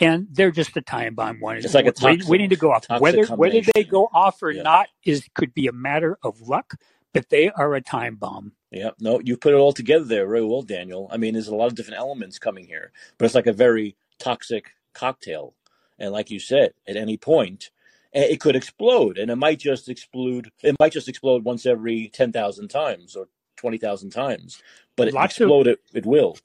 [0.00, 2.86] and they're just a time bomb one It's like a toxic, waiting to go off
[2.98, 6.74] whether whether they go off or Yeah, not is could be a matter of luck
[7.14, 8.90] but they are a time bomb yeah.
[9.00, 11.08] No, you put it all together there very well, Daniel.
[11.12, 13.96] I mean, there's a lot of different elements coming here, but it's like a very
[14.18, 15.54] toxic cocktail.
[15.98, 17.70] And like you said, at any point,
[18.12, 20.50] it could explode, and it might just explode.
[20.62, 24.62] It might just explode once every ten thousand times or twenty thousand times,
[24.96, 25.66] but it lots of explode.
[25.66, 26.36] It, it will.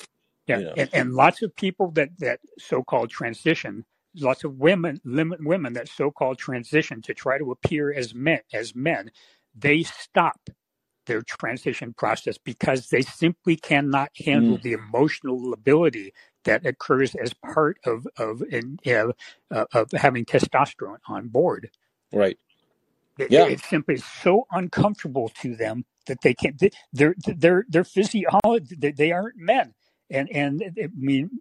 [0.47, 0.74] Yeah, You know.
[0.78, 3.86] and, and lots of people that that so-called transition,
[4.17, 9.11] lots of women, women that so-called transition to try to appear as men, as men,
[9.55, 10.39] they stop
[11.05, 16.13] their transition process because they simply cannot handle Mm, the emotional lability
[16.45, 18.79] that occurs as part of of in,
[19.51, 21.71] uh, of having testosterone on board.
[22.13, 22.39] right.
[23.17, 23.49] It, Yeah.
[23.49, 26.59] it's simply so uncomfortable to them that they can't.
[26.59, 28.75] They, they're they're they're physiology.
[28.77, 29.75] They, they aren't men,
[30.11, 31.31] and and I mean,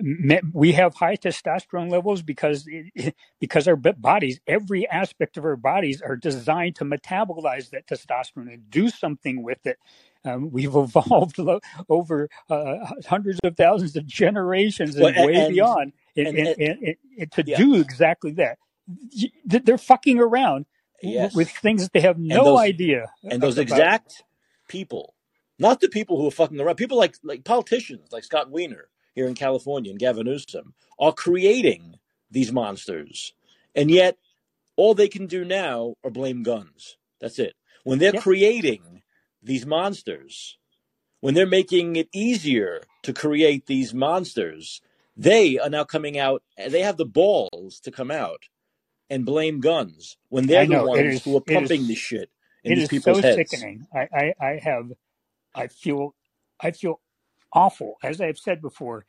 [0.00, 2.68] men, we have high testosterone levels because
[3.40, 8.70] because our bodies, every aspect of our bodies, are designed to metabolize that testosterone and
[8.70, 9.78] do something with it.
[10.26, 15.54] Um, we've evolved lo- over uh, hundreds of thousands of generations Well, and way and
[15.54, 17.56] beyond, and, and, to yeah.
[17.56, 18.58] do exactly that.
[19.44, 20.66] They're fucking around
[21.02, 23.62] w- with things that they have no those idea and those about.
[23.62, 24.22] exact
[24.68, 25.14] people,
[25.58, 29.26] not the people who are fucking around, people like like politicians like Scott Wiener here
[29.26, 31.94] in California and Gavin Newsom are creating
[32.30, 33.32] these monsters,
[33.74, 34.18] and yet
[34.76, 36.96] all they can do now are blame guns.
[37.20, 37.54] That's it.
[37.84, 38.22] When they're Yep.
[38.22, 39.02] creating
[39.46, 40.58] these monsters,
[41.20, 44.82] when they're making it easier to create these monsters,
[45.16, 46.42] they are now coming out.
[46.58, 48.44] They have the balls to come out
[49.10, 51.22] and blame guns when they're the ones is.
[51.22, 51.88] who are pumping is.
[51.88, 52.30] this shit
[52.64, 53.34] in It these is people's so heads.
[53.34, 53.86] sickening.
[53.94, 54.92] I, I, I have.
[55.54, 56.14] I feel.
[56.60, 57.00] I feel
[57.52, 57.96] awful.
[58.02, 59.06] As I've said before,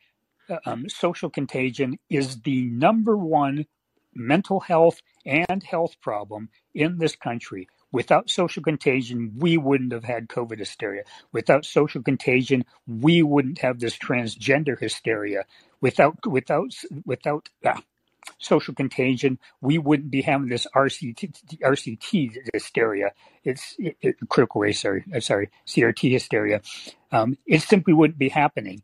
[0.50, 3.66] uh, um, social contagion is the number one
[4.14, 7.68] mental health and health problem in this country.
[7.90, 11.04] Without social contagion, we wouldn't have had COVID hysteria.
[11.32, 15.44] Without social contagion, we wouldn't have this transgender hysteria.
[15.80, 16.74] Without without
[17.06, 17.80] without ah,
[18.38, 23.12] social contagion, we wouldn't be having this RCT, RCT hysteria.
[23.44, 26.60] It's it, it, critical race, sorry, sorry, CRT hysteria.
[27.10, 28.82] Um, it simply wouldn't be happening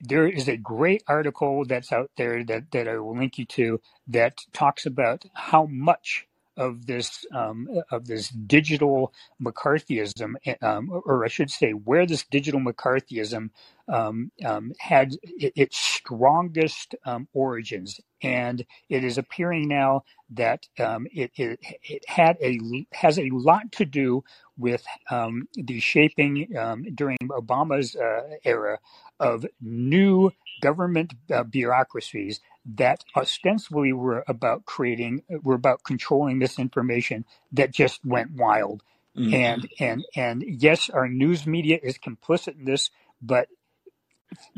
[0.00, 3.80] there is a great article that's out there that, that I will link you to
[4.08, 6.26] that talks about how much
[6.56, 12.60] of this um, of this digital McCarthyism, um, or I should say, where this digital
[12.60, 13.50] McCarthyism
[13.88, 21.30] um, um, had its strongest um, origins, and it is appearing now that um, it,
[21.36, 22.58] it, it had a
[22.92, 24.24] has a lot to do
[24.58, 26.48] with the shaping
[26.94, 28.78] during Obama's uh, era
[29.20, 30.30] of new
[30.60, 38.32] government uh, bureaucracies that ostensibly were about creating were about controlling misinformation that just went
[38.32, 38.82] wild
[39.16, 39.32] Mm.
[39.32, 42.90] and and and yes our news media is complicit in this
[43.22, 43.48] but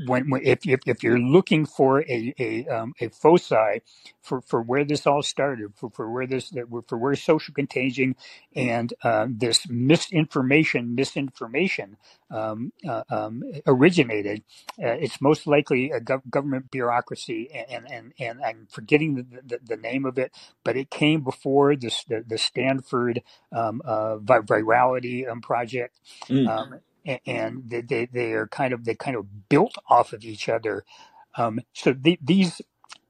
[0.06, 3.80] when, when if, if if you're looking for a a, um, a foci
[4.22, 6.52] for, for where this all started, for, for where this
[6.88, 8.16] for where social contagion
[8.56, 11.96] and uh, this misinformation misinformation
[12.30, 14.42] um, uh, um, originated,
[14.82, 19.60] uh, it's most likely a gov- government bureaucracy, and and and I'm forgetting the, the,
[19.64, 20.32] the name of it,
[20.64, 23.22] but it came before this the, the Stanford
[23.52, 25.98] um, uh, virality um, project.
[26.30, 26.54] Mm.
[27.07, 30.49] A- and they, they, they are kind of they kind of built off of each
[30.49, 30.84] other.
[31.36, 32.61] Um, so the, these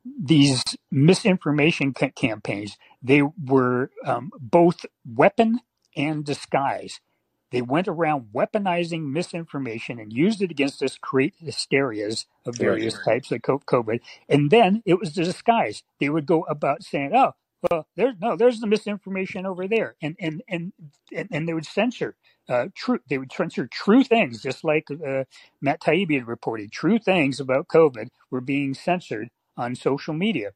[0.04, 5.60] these misinformation ca- campaigns they were um, both weapon
[5.96, 7.00] and disguise.
[7.52, 12.58] They went around weaponizing misinformation and used it against us, to create hysterias of Right.
[12.58, 14.00] various types of co- COVID.
[14.28, 15.82] And then it was the disguise.
[16.00, 17.32] They would go about saying, "Oh,
[17.70, 20.72] well, there's no, there's the misinformation over there," and and and
[21.14, 22.16] and, and they would censor
[22.48, 23.00] uh, true.
[23.10, 25.24] They would censor true things, just like uh,
[25.62, 26.72] Matt Taibbi had reported.
[26.72, 30.52] True things about COVID were being censored on social media,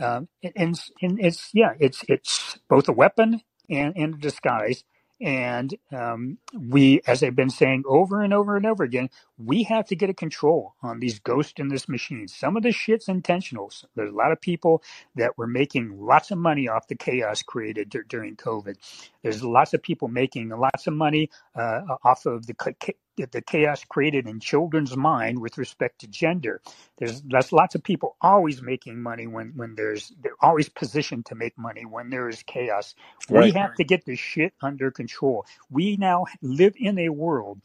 [0.00, 4.84] um, and, and and it's yeah, it's it's both a weapon and, and a disguise.
[5.22, 9.86] And um, we, as I've been saying over and over and over again, we have
[9.88, 12.28] to get a control on these ghosts in this machine.
[12.28, 13.70] Some of this shit's intentional.
[13.70, 14.82] So There's a lot of people
[15.16, 18.76] that were making lots of money off the chaos created dur- during COVID.
[19.22, 22.94] There's lots of people making lots of money uh, off of the ca-
[23.32, 26.62] the chaos created in children's mind with respect to gender.
[26.98, 31.36] There's that's lots of people always making money when when there's they're always positioned to
[31.36, 32.94] make money when there is chaos.
[33.28, 35.46] We have to get this shit under control.
[35.70, 37.60] We now live in a world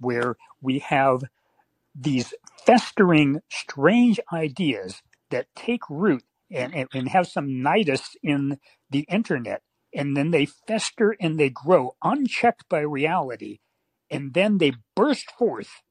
[0.00, 1.22] where we have
[1.94, 2.34] these
[2.66, 8.58] festering strange ideas that take root and, and, and have some nidus in
[8.90, 9.62] the internet
[9.94, 13.58] and then they fester and they grow unchecked by reality
[14.10, 15.82] and then they burst forth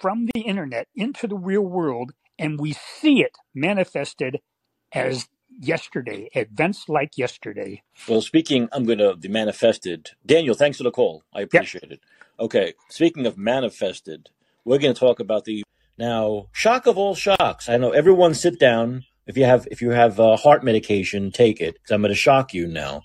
[0.00, 4.40] from the internet into the real world and we see it manifested
[4.92, 5.28] as
[5.60, 10.10] yesterday events like yesterday Well, speaking, I'm going to the manifested.
[10.26, 11.22] Daniel, thanks for the call.
[11.32, 12.00] I yep appreciate it.
[12.40, 14.30] Okay, speaking of manifested,
[14.64, 15.62] we're going to talk about the
[15.96, 17.68] now shock of all shocks.
[17.68, 19.04] I know everyone sit down.
[19.26, 21.76] If you have if you have uh, heart medication, take it.
[21.90, 23.02] I'm going to shock you now.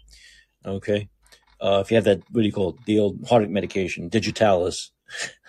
[0.66, 1.10] Okay,
[1.62, 2.86] uh, if you have that, what do you call it?
[2.86, 4.91] The old heart medication, Digitalis.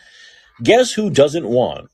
[0.62, 1.88] Guess who doesn't want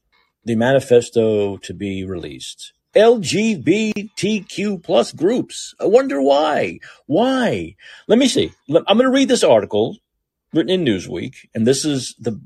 [0.44, 2.72] the manifesto to be released?
[2.96, 5.74] LGBTQ plus groups.
[5.78, 6.80] I wonder why.
[7.04, 7.76] Why?
[8.08, 8.52] Let me see.
[8.68, 9.98] I'm going to read this article
[10.54, 12.40] written in Newsweek, and this is the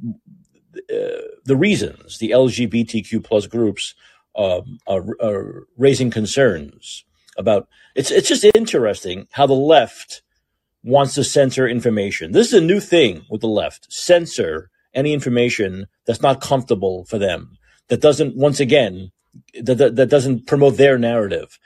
[0.92, 3.94] uh, the reasons the LGBTQ plus groups
[4.36, 7.04] um, are, are raising concerns
[7.38, 7.68] about.
[7.94, 10.22] It's it's just interesting how the left
[10.82, 12.32] wants to censor information.
[12.32, 13.92] This is a new thing with the left.
[13.92, 17.58] Censor any information that's not comfortable for them.
[17.88, 19.12] That doesn't, once again,
[19.60, 21.58] that, that, that doesn't promote their narrative.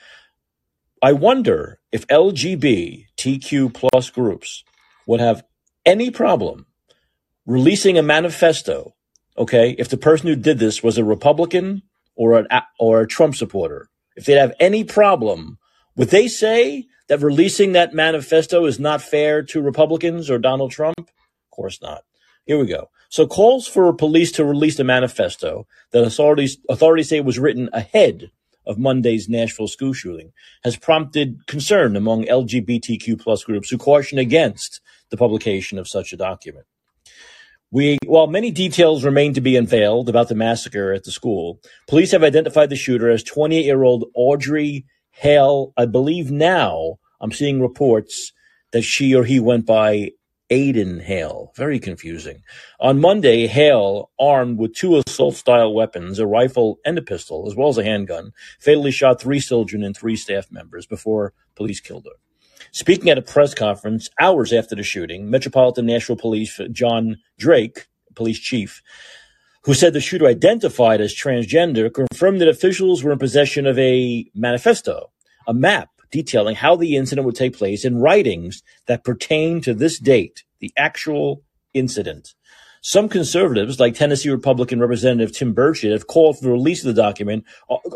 [1.02, 4.64] I wonder if LGBTQ plus groups
[5.06, 5.44] would have
[5.84, 6.66] any problem
[7.46, 8.94] releasing a manifesto.
[9.36, 11.82] Okay, if the person who did this was a Republican
[12.14, 12.46] or an
[12.78, 15.58] or a Trump supporter, if they'd have any problem,
[15.96, 20.98] would they say that releasing that manifesto is not fair to Republicans or Donald Trump?
[20.98, 22.02] Of course not.
[22.46, 22.90] Here we go.
[23.08, 28.30] So calls for police to release a manifesto that authorities authorities say was written ahead
[28.66, 30.32] of Monday's Nashville school shooting
[30.62, 34.80] has prompted concern among LGBTQ plus groups who caution against
[35.10, 36.66] the publication of such a document.
[37.70, 42.12] We, while many details remain to be unveiled about the massacre at the school, police
[42.12, 45.72] have identified the shooter as 28 year old Audrey Hale.
[45.76, 48.32] I believe now I'm seeing reports
[48.72, 50.10] that she or he went by
[50.50, 51.52] Aiden Hale.
[51.56, 52.42] Very confusing.
[52.78, 57.56] On Monday, Hale, armed with two assault style weapons, a rifle and a pistol, as
[57.56, 62.04] well as a handgun, fatally shot three children and three staff members before police killed
[62.04, 62.18] her.
[62.72, 68.38] Speaking at a press conference hours after the shooting, Metropolitan Nashville Police John Drake, police
[68.38, 68.82] chief,
[69.64, 74.26] who said the shooter identified as transgender, confirmed that officials were in possession of a
[74.34, 75.10] manifesto,
[75.46, 79.98] a map detailing how the incident would take place in writings that pertain to this
[79.98, 81.42] date, the actual
[81.72, 82.34] incident.
[82.82, 87.02] Some conservatives, like Tennessee Republican Representative Tim Burchett, have called for the release of the
[87.02, 87.44] document,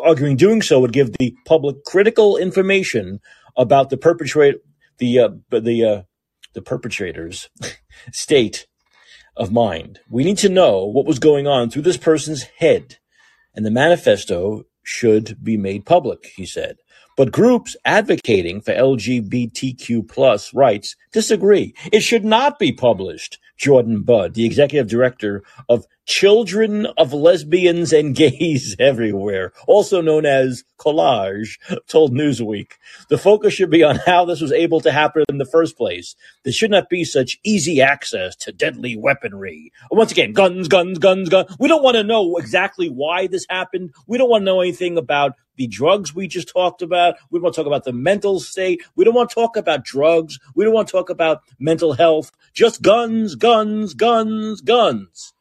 [0.02, 3.20] arguing doing so would give the public critical information
[3.58, 4.58] about the perpetrator,
[4.96, 6.02] the uh, the uh,
[6.54, 7.50] the perpetrators'
[8.12, 8.66] state
[9.38, 10.00] of mind.
[10.10, 12.98] We need to know what was going on through this person's head,
[13.54, 16.32] and the manifesto should be made public.
[16.36, 16.78] He said.
[17.16, 21.74] But groups advocating for LGBTQ plus rights disagree.
[21.90, 23.40] It should not be published.
[23.56, 30.64] Jordan Budd, the executive director of Children of Lesbians and Gays Everywhere, also known as
[30.78, 32.72] COLAGE, told Newsweek.
[33.10, 36.16] The focus should be on how this was able to happen in the first place.
[36.44, 39.70] There should not be such easy access to deadly weaponry.
[39.90, 41.54] Once again, guns, guns, guns, guns.
[41.60, 43.92] We don't want to know exactly why this happened.
[44.06, 47.16] We don't want to know anything about the drugs we just talked about.
[47.30, 48.82] We don't want to talk about the mental state.
[48.96, 50.38] We don't want to talk about drugs.
[50.54, 52.32] We don't want to talk about mental health.
[52.54, 55.34] Just guns, guns, guns, guns.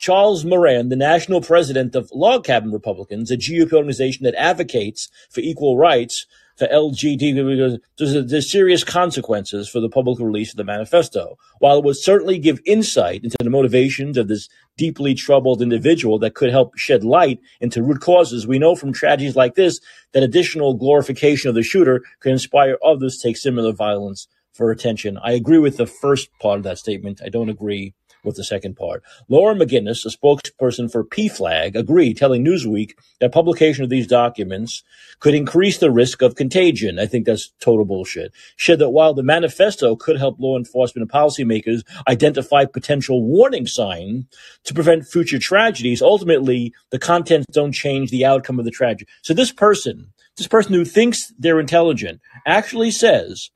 [0.00, 5.40] Charles Moran, the national president of Log Cabin Republicans, a GOP organization that advocates for
[5.40, 6.24] equal rights
[6.56, 11.36] for LGBT, there's, there's serious consequences for the public release of the manifesto.
[11.58, 14.48] While it would certainly give insight into the motivations of this
[14.78, 19.36] deeply troubled individual that could help shed light into root causes, we know from tragedies
[19.36, 19.80] like this
[20.12, 25.18] that additional glorification of the shooter could inspire others to take similar violence for attention.
[25.22, 27.20] I agree with the first part of that statement.
[27.22, 27.92] I don't agree
[28.24, 29.02] with the second part.
[29.28, 34.82] Laura McGinnis, a spokesperson for PFLAG, agreed, telling Newsweek that publication of these documents
[35.18, 36.98] could increase the risk of contagion.
[36.98, 38.32] I think that's total bullshit.
[38.56, 43.66] She said that while the manifesto could help law enforcement and policymakers identify potential warning
[43.66, 44.24] signs
[44.64, 49.10] to prevent future tragedies, ultimately the contents don't change the outcome of the tragedy.
[49.22, 53.50] So this person, this person who thinks they're intelligent, actually says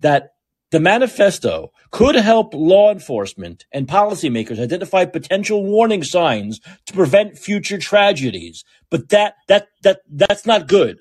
[0.00, 0.35] that
[0.76, 7.78] the manifesto could help law enforcement and policymakers identify potential warning signs to prevent future
[7.78, 8.62] tragedies.
[8.90, 10.98] But that, that, that, that's not good.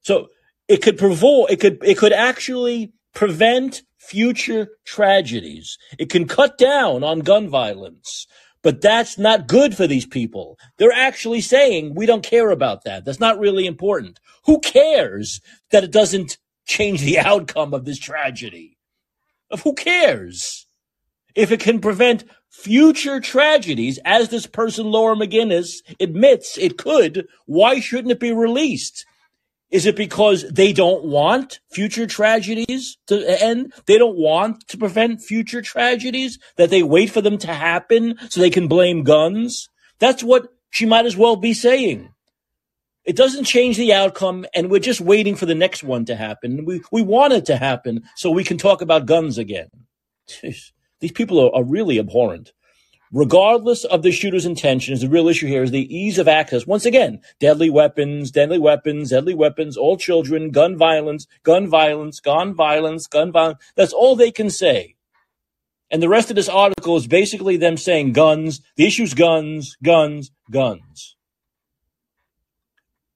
[0.00, 0.26] So
[0.66, 5.78] it could provoke, it could, it could actually prevent future tragedies.
[6.00, 8.26] It can cut down on gun violence.
[8.64, 10.58] But that's not good for these people.
[10.78, 13.04] They're actually saying we don't care about that.
[13.04, 14.18] That's not really important.
[14.46, 15.40] Who cares
[15.70, 18.75] that it doesn't change the outcome of this tragedy?
[19.50, 20.66] Of who cares?
[21.34, 27.80] If it can prevent future tragedies, as this person, Laura McGinnis, admits it could, why
[27.80, 29.04] shouldn't it be released?
[29.70, 33.72] Is it because they don't want future tragedies to end?
[33.86, 38.40] They don't want to prevent future tragedies that they wait for them to happen so
[38.40, 39.68] they can blame guns?
[39.98, 42.10] That's what she might as well be saying.
[43.06, 46.64] It doesn't change the outcome, and we're just waiting for the next one to happen.
[46.64, 49.68] We we want it to happen so we can talk about guns again.
[50.28, 52.52] Jeez, these people are, are really abhorrent.
[53.12, 56.66] Regardless of the shooter's intentions, the real issue here is the ease of access.
[56.66, 62.54] Once again, deadly weapons, deadly weapons, deadly weapons, all children, gun violence, gun violence, gun
[62.54, 63.58] violence, gun violence.
[63.76, 64.96] That's all they can say.
[65.92, 70.32] And the rest of this article is basically them saying guns, the issue's guns, guns,
[70.50, 71.15] guns.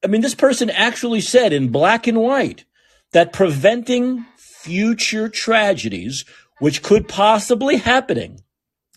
[0.03, 2.65] I mean, this person actually said in black and white
[3.13, 6.25] that preventing future tragedies,
[6.59, 8.41] which could possibly happening,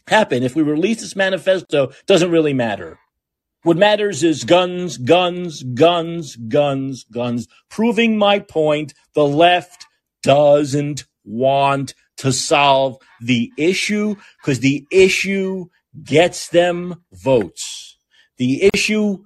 [0.07, 2.99] happen if we release this manifesto, doesn't really matter.
[3.63, 8.93] What matters is guns, guns, guns, guns, guns, proving my point.
[9.15, 9.85] The left
[10.21, 15.67] doesn't want to solve the issue because the issue
[16.03, 17.97] gets them votes.
[18.37, 19.23] The issue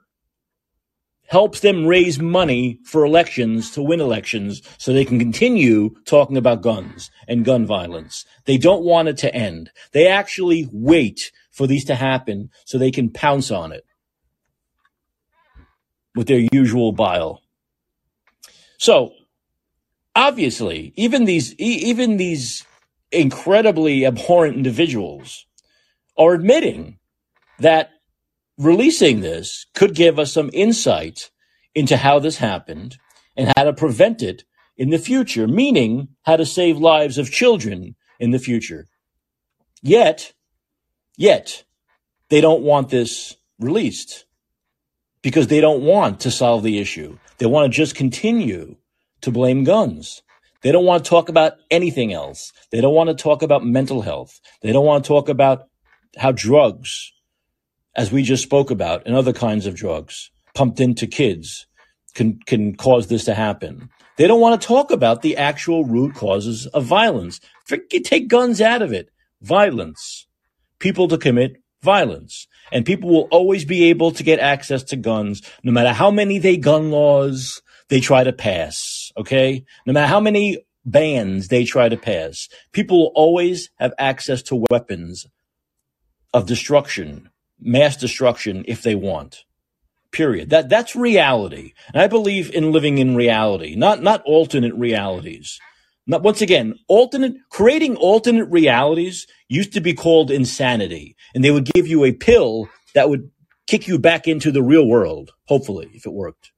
[1.28, 6.62] helps them raise money for elections to win elections so they can continue talking about
[6.62, 8.26] guns and gun violence.
[8.46, 9.72] They don't want it to end.
[9.92, 13.86] They actually wait for these to happen so they can pounce on it
[16.16, 17.42] with their usual bile.
[18.78, 19.14] So
[20.16, 22.66] obviously, even these even these
[23.12, 25.46] incredibly abhorrent individuals
[26.18, 27.00] are admitting
[27.60, 27.92] that
[28.58, 31.30] releasing this could give us some insight
[31.76, 32.98] into how this happened
[33.36, 34.44] and how to prevent it
[34.78, 38.88] in the future, meaning how to save lives of children in the future.
[39.82, 40.34] Yet,
[41.18, 41.64] yet,
[42.30, 44.26] they don't want this released
[45.22, 47.18] because they don't want to solve the issue.
[47.38, 48.76] They want to just continue
[49.22, 50.24] to blame guns.
[50.62, 52.52] They don't want to talk about anything else.
[52.72, 54.40] They don't want to talk about mental health.
[54.62, 55.68] They don't want to talk about
[56.18, 57.12] how drugs,
[57.98, 61.66] as we just spoke about, and other kinds of drugs pumped into kids
[62.14, 63.90] can, can cause this to happen.
[64.18, 67.40] They don't want to talk about the actual root causes of violence.
[67.66, 69.10] Forget, take guns out of it.
[69.42, 70.28] Violence.
[70.80, 72.48] People to commit violence.
[72.72, 76.40] And people will always be able to get access to guns, no matter how many
[76.40, 79.12] they gun laws they try to pass.
[79.18, 79.64] Okay.
[79.86, 84.64] No matter how many bans they try to pass, people will always have access to
[84.72, 85.28] weapons
[86.34, 87.30] of destruction,
[87.60, 89.44] mass destruction if they want.
[90.12, 90.50] Period.
[90.50, 91.74] That, that's reality.
[91.94, 95.60] And I believe in living in reality, not, not alternate realities.
[96.06, 101.18] Not, once again, alternate, creating alternate realities used to be called insanity.
[101.36, 103.30] And they would give you a pill that would
[103.68, 106.52] kick you back into the real world, hopefully, if it worked.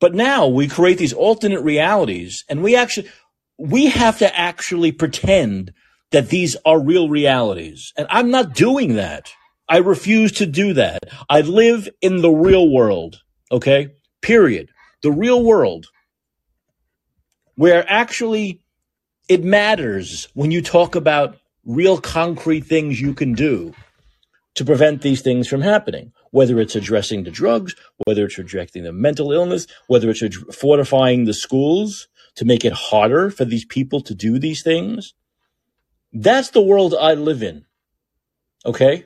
[0.00, 3.10] But now we create these alternate realities and we actually,
[3.58, 5.72] we have to actually pretend
[6.10, 7.92] that these are real realities.
[7.96, 9.32] And I'm not doing that.
[9.70, 11.04] I refuse to do that.
[11.30, 13.22] I live in the real world.
[13.52, 13.92] Okay.
[14.20, 14.70] Period.
[15.02, 15.86] The real world
[17.54, 18.60] where actually
[19.28, 23.72] it matters when you talk about real concrete things you can do
[24.56, 27.76] to prevent these things from happening, whether it's addressing the drugs,
[28.06, 33.30] whether it's addressing the mental illness, whether it's fortifying the schools to make it harder
[33.30, 35.14] for these people to do these things.
[36.12, 37.66] That's the world I live in.
[38.66, 39.04] Okay?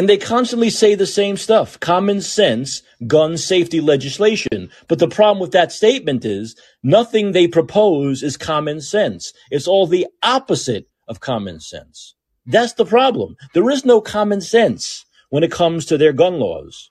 [0.00, 1.78] And they constantly say the same stuff.
[1.78, 4.70] Common sense, gun safety legislation.
[4.88, 9.34] But the problem with that statement is nothing they propose is common sense.
[9.50, 12.14] It's all the opposite of common sense.
[12.46, 13.36] That's the problem.
[13.52, 16.88] There is no common sense when it comes to their gun laws.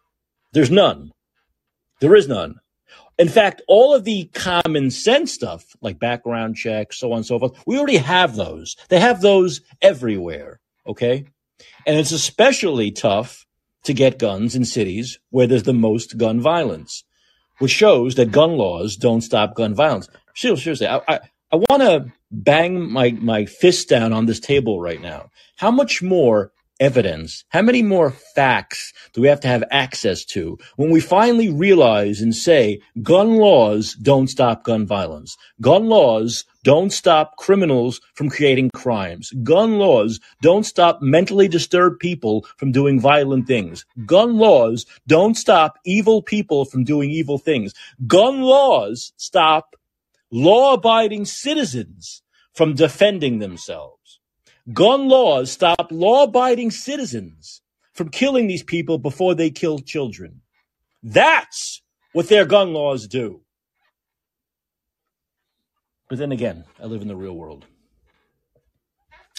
[0.54, 1.10] There's none.
[2.02, 2.60] There is none.
[3.18, 7.40] In fact, all of the common sense stuff, like background checks, so on and so
[7.40, 8.76] forth, we already have those.
[8.90, 10.60] They have those everywhere.
[10.86, 11.26] Okay.
[11.86, 13.46] And it's especially tough
[13.84, 17.04] to get guns in cities where there's the most gun violence,
[17.60, 20.10] which shows that gun laws don't stop gun violence.
[20.36, 21.20] Seriously, I, I,
[21.52, 25.30] I want to bang my, my fist down on this table right now.
[25.58, 30.58] How much more evidence, how many more facts do we have to have access to
[30.76, 35.38] when we finally realize and say gun laws don't stop gun violence?
[35.62, 39.32] Gun laws don't stop criminals from creating crimes.
[39.44, 43.86] Gun laws don't stop mentally disturbed people from doing violent things.
[44.06, 47.74] Gun laws don't stop evil people from doing evil things.
[48.08, 49.76] Gun laws stop
[50.32, 52.22] law abiding citizens
[52.54, 53.99] from defending themselves.
[54.74, 57.62] Gun laws stop law abiding citizens
[57.94, 60.42] from killing these people before they kill children.
[61.02, 61.82] That's
[62.14, 63.42] what their gun laws do.
[66.10, 67.66] But then again, I live in the real world.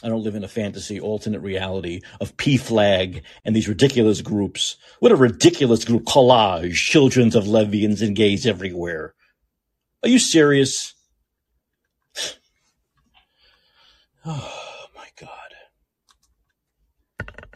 [0.02, 4.76] I don't live in a fantasy alternate reality of PFLAG and these ridiculous groups.
[5.00, 6.06] What a ridiculous group.
[6.06, 9.14] COLAGE, children of lesbians and gays everywhere.
[10.02, 10.94] Are you serious?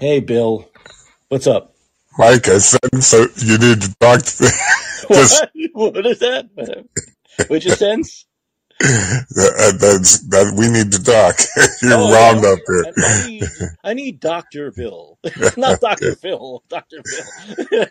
[0.00, 0.68] Hey, Bill.
[1.28, 1.72] What's up?
[2.18, 4.50] Mike, I sense so you need to talk to
[5.06, 5.50] what?
[5.72, 6.84] what is that?
[7.46, 8.26] What'd you sense?
[8.80, 11.36] that, that's, that we need to talk.
[11.82, 12.52] You're oh, yeah.
[12.52, 12.92] up there.
[12.96, 13.44] I need,
[13.84, 14.72] I need Dr.
[14.72, 15.16] Bill.
[15.56, 16.16] Not Dr.
[16.16, 16.96] Phil, Dr.
[17.70, 17.86] Bill.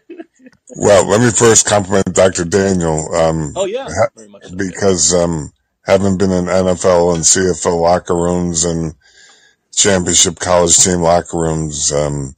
[0.76, 2.44] well, let me first compliment Dr.
[2.44, 3.16] Daniel.
[3.16, 3.88] Um, oh, yeah.
[4.18, 4.56] Very much so.
[4.58, 5.52] Because um,
[5.86, 8.94] having been in NFL and CFL locker rooms and
[9.76, 11.92] championship college team locker rooms.
[11.92, 12.36] Um,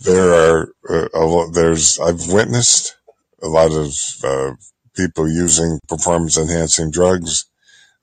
[0.00, 2.96] there are uh, a there's I've witnessed
[3.42, 3.92] a lot of
[4.24, 4.54] uh,
[4.94, 7.46] people using performance enhancing drugs.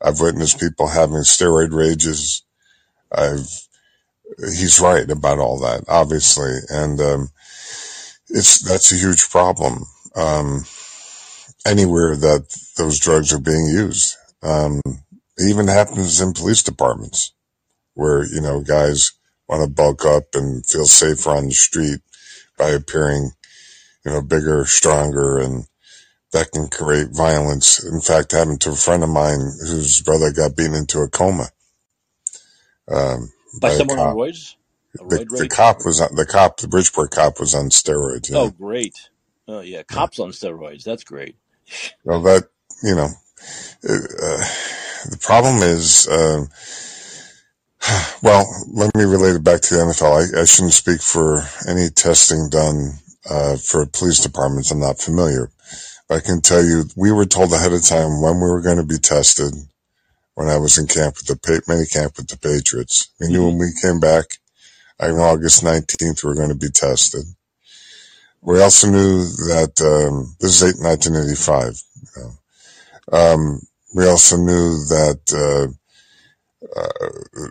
[0.01, 2.43] I've witnessed people having steroid rages.
[3.11, 3.47] I've
[4.39, 7.29] he's right about all that, obviously, and um,
[8.29, 10.63] it's that's a huge problem um,
[11.65, 12.45] anywhere that
[12.77, 14.17] those drugs are being used.
[14.41, 14.81] Um,
[15.37, 17.33] it even happens in police departments
[17.93, 19.13] where, you know, guys
[19.47, 22.01] want to bulk up and feel safer on the street
[22.57, 23.31] by appearing,
[24.05, 25.65] you know, bigger, stronger, and
[26.31, 27.83] that can create violence.
[27.83, 31.49] In fact, happened to a friend of mine whose brother got beaten into a coma
[32.87, 34.55] um, By by someone on roids?
[34.93, 38.29] The, the cop was on, the cop, the Bridgeport cop was on steroids.
[38.29, 38.37] Yeah.
[38.37, 39.09] Oh, great.
[39.47, 39.83] Oh, yeah.
[39.83, 40.83] Cops on steroids.
[40.83, 41.35] That's great.
[42.03, 42.49] Well, that
[42.83, 43.09] you know,
[43.83, 44.43] uh,
[45.09, 46.49] the problem is, um,
[48.23, 50.37] well, let me relate it back to the NFL.
[50.37, 52.93] I, I shouldn't speak for any testing done
[53.29, 54.71] uh, for police departments.
[54.71, 55.49] I'm not familiar.
[56.07, 58.77] But I can tell you, we were told ahead of time when we were going
[58.77, 59.53] to be tested.
[60.35, 63.59] When I was in camp with the mini camp with the Patriots, we knew when
[63.59, 64.25] we came back
[64.99, 67.23] on August 19th we were going to be tested.
[68.41, 71.81] We also knew that um, this is eight- 1985.
[72.15, 73.17] You know.
[73.17, 73.61] Um,
[73.93, 75.67] we also knew that uh,
[76.75, 77.49] uh,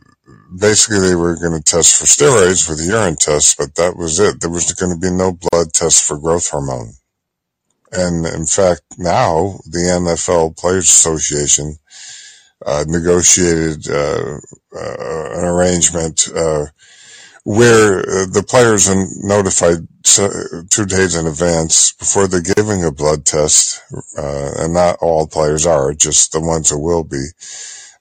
[0.58, 4.20] basically they were going to test for steroids with a urine test, but that was
[4.20, 4.40] it.
[4.40, 6.92] There was going to be no blood test for growth hormone.
[7.92, 11.76] And in fact, now the NFL Players Association
[12.64, 14.38] uh, negotiated uh,
[14.74, 16.66] uh, an arrangement uh,
[17.44, 19.86] where uh, the players are notified
[20.70, 23.82] two days in advance before they're giving a blood test,
[24.16, 27.24] uh, and not all players are, just the ones who will be,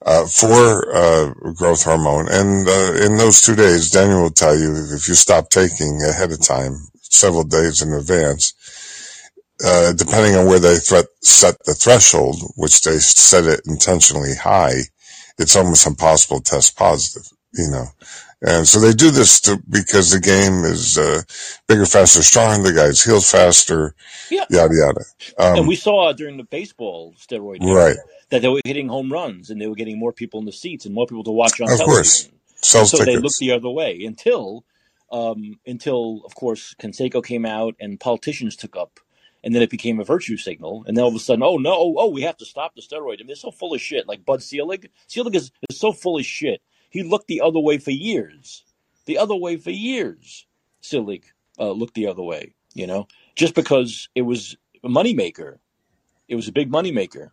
[0.05, 2.27] uh, for uh, growth hormone.
[2.29, 6.31] And uh, in those two days, Daniel will tell you if you stop taking ahead
[6.31, 8.53] of time, several days in advance,
[9.65, 14.75] uh, depending on where they threat, set the threshold, which they set it intentionally high,
[15.39, 17.85] it's almost impossible to test positive, you know.
[18.41, 21.21] And so they do this to, because the game is uh,
[21.67, 22.71] bigger, faster, stronger.
[22.71, 23.95] The guys heal faster,
[24.29, 24.45] Yeah.
[24.49, 25.05] yada yada.
[25.53, 27.97] and Um, we saw during the baseball steroid era right,
[28.31, 30.85] that they were hitting home runs and they were getting more people in the seats
[30.85, 31.83] and more people to watch on television.
[31.83, 32.29] of course,
[32.61, 32.97] television.
[32.97, 34.65] So they looked the other way until,
[35.11, 38.99] um, until of course Canseco came out and politicians took up,
[39.43, 40.85] and then it became a virtue signal.
[40.87, 42.81] And then all of a sudden, oh no, oh, oh we have to stop the
[42.81, 43.15] steroid.
[43.15, 44.07] I mean, they're so full of shit.
[44.07, 46.61] Like Bud Selig, Selig is, is so full of shit.
[46.89, 48.63] He looked the other way for years,
[49.05, 50.47] the other way for years.
[50.79, 51.25] Selig
[51.59, 55.57] uh, looked the other way, you know, just because it was a moneymaker.
[56.27, 57.31] It was a big moneymaker.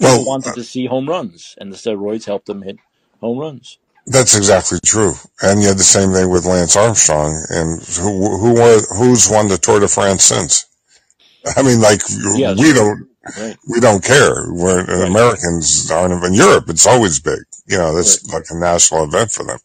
[0.00, 2.78] People Well, wanted to see home runs, and the steroids helped them hit
[3.20, 3.78] home runs.
[4.06, 5.14] That's exactly true.
[5.42, 7.44] And you had the same thing with Lance Armstrong.
[7.50, 10.66] And who, who, who's won the Tour de France since?
[11.56, 14.52] I mean, like, it's we don't, Right, we don't care.
[14.52, 17.40] We're, right, Americans aren't, in Europe, it's always big.
[17.66, 17.96] You know, right.
[17.96, 19.58] that's like a national event for them.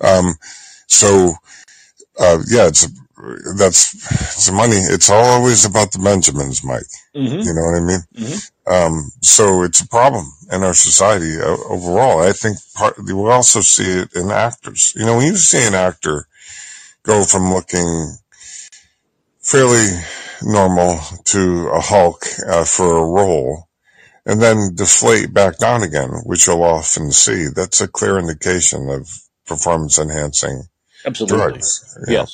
[0.00, 0.34] Um,
[0.86, 1.34] so,
[2.20, 2.88] uh, yeah, it's,
[3.56, 4.76] that's, it's money.
[4.76, 6.82] It's always about the Benjamins, Mike.
[7.14, 7.40] Mm-hmm.
[7.40, 8.00] You know what I mean?
[8.16, 8.72] Mm-hmm.
[8.72, 12.20] Um, so it's a problem in our society uh, overall.
[12.20, 14.92] I think part, we also see it in actors.
[14.96, 16.26] You know, when you see an actor
[17.02, 18.16] go from looking
[19.40, 19.86] fairly
[20.42, 23.68] normal to a Hulk uh, for a role
[24.26, 29.08] and then deflate back down again, which you'll often see, that's a clear indication of
[29.46, 30.64] performance enhancing
[31.04, 31.36] Absolutely.
[31.36, 32.26] drugs, you know.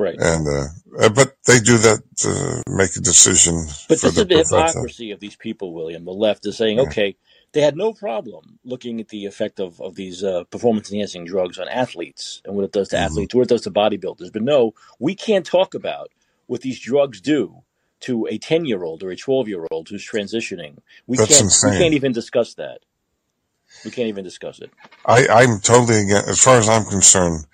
[0.00, 0.18] Right.
[0.18, 0.66] And, uh,
[1.00, 4.38] uh, but they do that to make a decision But for this the is the
[4.38, 6.04] hypocrisy of these people, William.
[6.06, 6.80] The left is saying, Yeah.
[6.80, 7.16] okay,
[7.52, 11.58] they had no problem looking at the effect of, of these uh, performance enhancing drugs
[11.58, 14.32] on athletes and what it does to hmm athletes, what it does to bodybuilders.
[14.32, 16.10] But no, we can't talk about
[16.46, 17.62] what these drugs do
[18.00, 20.78] to a 10 year old or a 12 year old who's transitioning.
[21.06, 22.80] We That's can't, we can't even discuss that.
[23.84, 24.72] We can't even discuss it.
[25.04, 27.46] I, I'm totally against, as far as I'm concerned,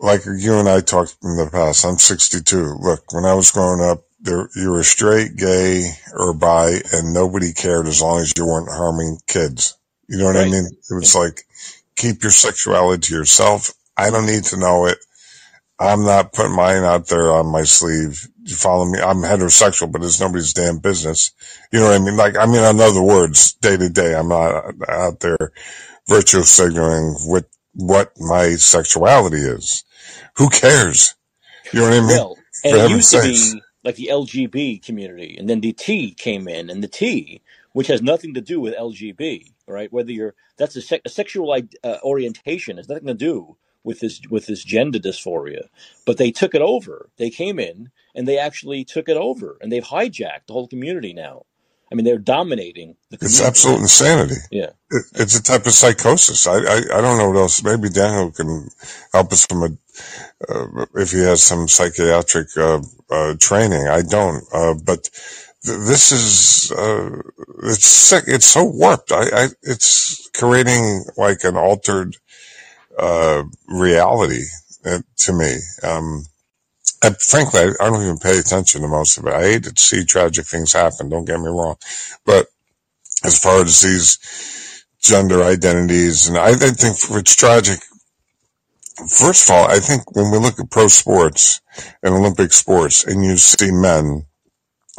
[0.00, 2.78] like you and I talked in the past, I'm 62.
[2.80, 7.52] Look, when I was growing up, there, you were straight, gay, or bi, and nobody
[7.52, 9.76] cared as long as you weren't harming kids.
[10.08, 10.66] You know what I mean?
[10.66, 11.42] It was like,
[11.96, 13.72] keep your sexuality to yourself.
[13.96, 14.98] I don't need to know it.
[15.78, 18.28] I'm not putting mine out there on my sleeve.
[18.42, 19.00] You follow me?
[19.00, 21.32] I'm heterosexual, but it's nobody's damn business.
[21.72, 22.16] You know what I mean?
[22.16, 25.52] Like, I mean, in other words, day to day, I'm not out there
[26.08, 29.84] virtue signaling with what my sexuality is.
[30.36, 31.14] Who cares?
[31.72, 32.08] You know what I mean?
[32.08, 36.14] Well, For and it used to be like the LGB community, and then the T
[36.14, 37.42] came in, and the T,
[37.72, 39.92] which has nothing to do with LGB, right?
[39.92, 41.52] Whether you're that's a, se- a sexual
[41.84, 45.68] uh, orientation has nothing to do with this with this gender dysphoria,
[46.06, 47.10] but they took it over.
[47.16, 51.12] They came in and they actually took it over, and they've hijacked the whole community
[51.12, 51.44] now.
[51.90, 54.36] I mean, they're dominating the It's absolute insanity.
[54.50, 56.46] Yeah, It, it's a type of psychosis.
[56.46, 57.64] I, I, I don't know what else.
[57.64, 58.68] Maybe Daniel can
[59.12, 59.68] help us from a,
[60.48, 62.80] uh, if he has some psychiatric, uh,
[63.10, 63.88] uh, training.
[63.88, 65.10] I don't, uh, but
[65.64, 67.22] th- this is, uh,
[67.64, 68.24] it's sick.
[68.28, 69.12] It's so warped.
[69.12, 72.16] I, I, it's creating like an altered
[72.98, 74.44] uh, reality
[74.86, 75.56] uh, to me.
[75.82, 76.24] Um,
[77.02, 79.32] I, frankly, I, don't even pay attention to most of it.
[79.32, 81.08] I hate to see tragic things happen.
[81.08, 81.76] Don't get me wrong,
[82.26, 82.46] but
[83.24, 87.80] as far as these gender identities, and I, I think it's tragic.
[89.08, 91.62] First of all, I think when we look at pro sports
[92.02, 94.26] and Olympic sports, and you see men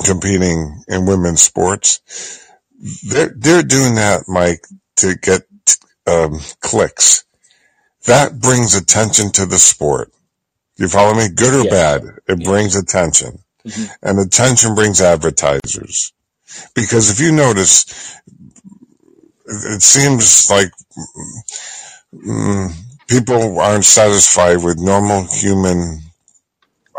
[0.03, 1.99] competing in women's sports,
[3.07, 4.65] they're they're doing that, Mike,
[4.97, 5.43] to get
[6.07, 7.25] um, clicks.
[8.07, 10.11] That brings attention to the sport.
[10.81, 11.29] You follow me?
[11.29, 11.71] Good or Yes.
[11.71, 12.45] bad, it Yeah.
[12.49, 13.37] brings attention,
[13.67, 13.91] Mhm.
[14.01, 16.11] and attention brings advertisers.
[16.73, 17.85] Because if you notice,
[19.45, 20.71] it seems like
[22.13, 22.73] mm,
[23.07, 26.01] people aren't satisfied with normal human,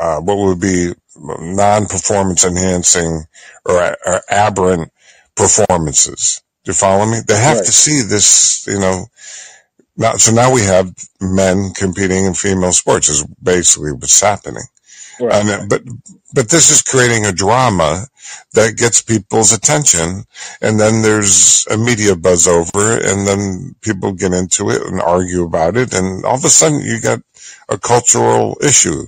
[0.00, 3.26] uh, what would be non-performance enhancing
[3.66, 4.90] or, or aberrant
[5.34, 6.40] performances.
[6.64, 7.18] Do you follow me?
[7.26, 7.66] They have Right.
[7.66, 9.06] to see this, you know.
[9.96, 14.64] Now, so now we have men competing in female sports is basically what's happening.
[15.20, 15.34] Right.
[15.34, 15.82] And, uh, but
[16.34, 18.06] but this is creating a drama
[18.54, 20.24] that gets people's attention,
[20.62, 25.44] and then there's a media buzz over, and then people get into it and argue
[25.44, 27.20] about it, and all of a sudden you got
[27.68, 29.06] a cultural issue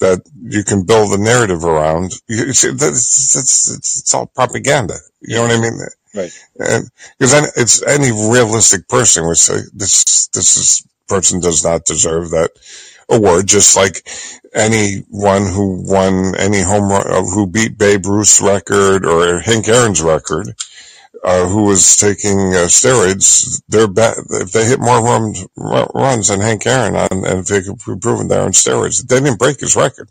[0.00, 2.12] that you can build a narrative around.
[2.28, 4.96] You you see, that's, that's, it's, it's all propaganda.
[5.22, 5.78] You know what I mean?
[6.14, 6.30] Right.
[6.58, 12.30] And because it's any realistic person would say this this is person does not deserve
[12.30, 12.50] that
[13.08, 14.08] award, just like
[14.54, 20.02] anyone who won any home run, uh, who beat Babe Ruth's record or Hank Aaron's
[20.02, 20.54] record,
[21.22, 26.40] uh, who was taking uh, steroids, they're ba- if they hit more runs, runs than
[26.40, 29.60] Hank Aaron on, and if they could be proven they're on steroids, they didn't break
[29.60, 30.08] his record.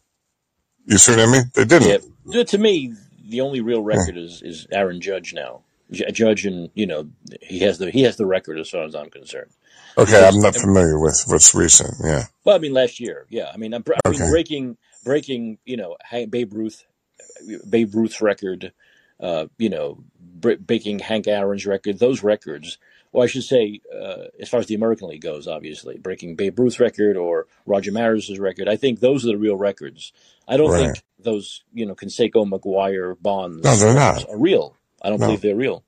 [0.85, 1.43] You see what I mean?
[1.53, 2.03] They didn't.
[2.25, 2.43] Yeah.
[2.43, 2.93] To me,
[3.27, 5.61] the only real record is, is Aaron Judge now.
[5.91, 7.09] Judge, and you know,
[7.41, 9.51] he has the he has the record as far as I'm concerned.
[9.97, 11.95] Okay, Because I'm not familiar with what's recent.
[12.03, 12.25] Yeah.
[12.43, 13.49] well, I mean, last year, yeah.
[13.53, 14.29] I mean, I'm, I mean, Okay.
[14.31, 15.97] breaking breaking, you know,
[16.29, 16.83] Babe Ruth,
[17.69, 18.71] Babe Ruth's record,
[19.19, 21.99] uh, you know, bre- breaking Hank Aaron's record.
[21.99, 22.77] Those records.
[23.11, 26.59] Well, I should say, uh, as far as the American League goes, obviously breaking Babe
[26.59, 28.69] Ruth's record or Roger Maris's record.
[28.69, 30.13] I think those are the real records.
[30.47, 30.79] I don't Right.
[30.93, 34.29] think those, you know, Canseco, McGwire, Bonds No, they're records not.
[34.29, 34.75] are real.
[35.01, 35.27] I don't No.
[35.27, 35.83] believe they're real.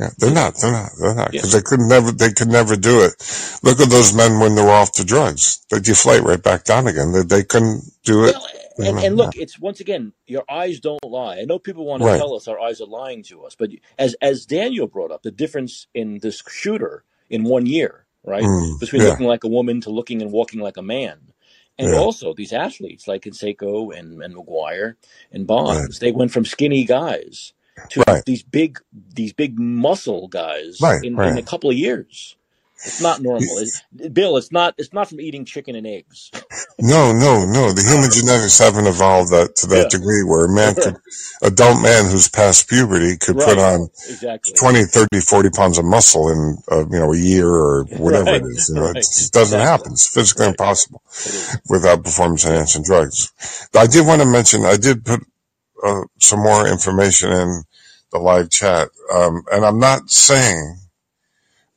[0.00, 0.54] Yeah, they're not.
[0.60, 0.90] They're not.
[1.00, 1.40] They're not Yeah.
[1.40, 2.12] because they could never.
[2.12, 3.14] They could never do it.
[3.64, 5.60] Look at those men when they're off the drugs.
[5.70, 7.12] They deflate right back down again.
[7.12, 8.36] They, they couldn't do it.
[8.36, 8.46] Well,
[8.90, 11.38] and, and look, it's once again, your eyes don't lie.
[11.40, 12.16] I know people want to Right.
[12.16, 15.32] tell us our eyes are lying to us, but as as Daniel brought up, the
[15.32, 19.08] difference in this shooter in one year, right, Mm, between yeah.
[19.08, 21.32] looking like a woman to looking and walking like a man,
[21.76, 21.98] and Yeah.
[21.98, 24.94] also these athletes like Canseco and and McGwire
[25.32, 27.52] and Bonds, they went from skinny guys
[27.90, 28.24] to Right.
[28.24, 28.78] these big
[29.14, 32.34] these big muscle guys Right, in, in a couple of years.
[32.84, 34.36] It's not normal, It- Bill.
[34.36, 34.74] It's not.
[34.78, 36.30] It's not from eating chicken and eggs.
[36.78, 37.72] No, no, no.
[37.72, 39.98] The human genetics haven't evolved that to that Yeah.
[39.98, 40.94] degree where a man could,
[41.42, 44.54] adult man who's past puberty could put on Exactly.
[44.56, 48.42] 20, 30, 40 pounds of muscle in, uh, you know, a year or whatever Right,
[48.42, 48.68] it is.
[48.68, 48.96] You know, right.
[48.96, 49.66] it just doesn't Exactly.
[49.66, 49.92] happen.
[49.94, 50.50] It's physically Right.
[50.54, 53.32] impossible It without performance enhancing drugs.
[53.74, 55.20] I did want to mention, I did put
[55.84, 57.62] uh, some more information in
[58.12, 58.88] the live chat.
[59.12, 60.78] Um, and I'm not saying,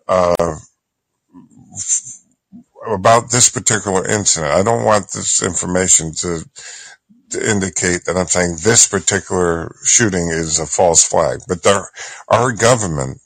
[0.07, 0.55] uh,
[2.87, 4.51] about this particular incident.
[4.51, 6.43] I don't want this information to,
[7.31, 11.89] to indicate that I'm saying this particular shooting is a false flag, but there,
[12.27, 13.19] our government,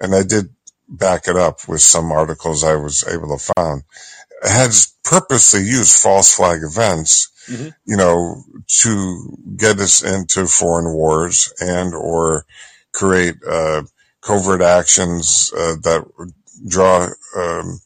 [0.00, 0.46] and I did
[0.88, 3.82] back it up with some articles I was able to find,
[4.44, 7.74] has purposely used false flag events, Mhm.
[7.86, 8.42] you know,
[8.82, 12.44] to get us into foreign wars and or
[12.92, 13.82] create uh,
[14.22, 16.04] covert actions uh, that
[16.68, 17.08] draw.
[17.36, 17.80] Um,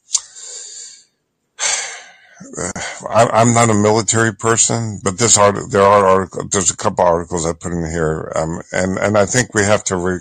[3.09, 7.05] I, I'm not a military person, but this art, there are articles, there's a couple
[7.05, 10.21] articles I put in here, um, and and I think we have to re-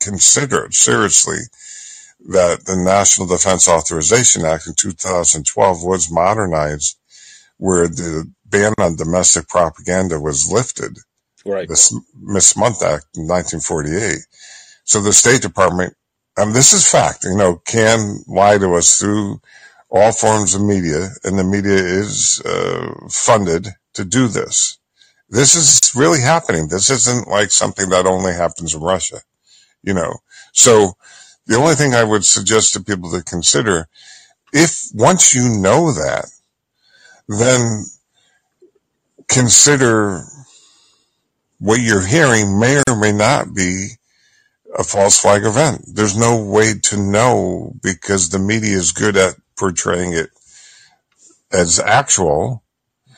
[0.00, 1.38] consider seriously
[2.26, 6.98] that the National Defense Authorization Act in 2012 was modernized,
[7.58, 10.98] where the ban on domestic propaganda was lifted.
[11.44, 11.68] Right.
[11.68, 14.18] The Smith-Mundt Act in 1948.
[14.84, 15.94] So the State Department,
[16.36, 19.40] and this is fact, you know, can lie to us through
[19.88, 24.78] all forms of media, and the media is uh, funded to do this.
[25.28, 26.68] This is really happening.
[26.68, 29.20] This isn't like something that only happens in Russia,
[29.82, 30.18] you know.
[30.52, 30.96] So
[31.46, 33.88] the only thing I would suggest to people to consider,
[34.52, 36.26] if once you know that,
[37.28, 37.84] then
[39.28, 40.22] consider
[41.58, 43.90] what you're hearing may or may not be
[44.76, 45.84] a false flag event.
[45.86, 50.30] There's no way to know because the media is good at portraying it
[51.52, 52.62] as actual.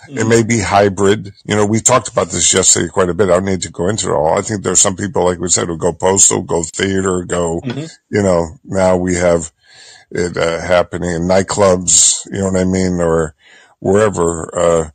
[0.09, 1.33] It may be hybrid.
[1.45, 3.29] You know, we talked about this yesterday quite a bit.
[3.29, 4.39] I don't need to go into it all.
[4.39, 7.91] I think there's some people, like we said, who go postal, go theater, go, Mhm.
[8.11, 9.53] you know, now we have
[10.11, 13.35] it uh, happening in nightclubs, you know what I mean, or
[13.81, 14.51] wherever.
[14.59, 14.91] Uh,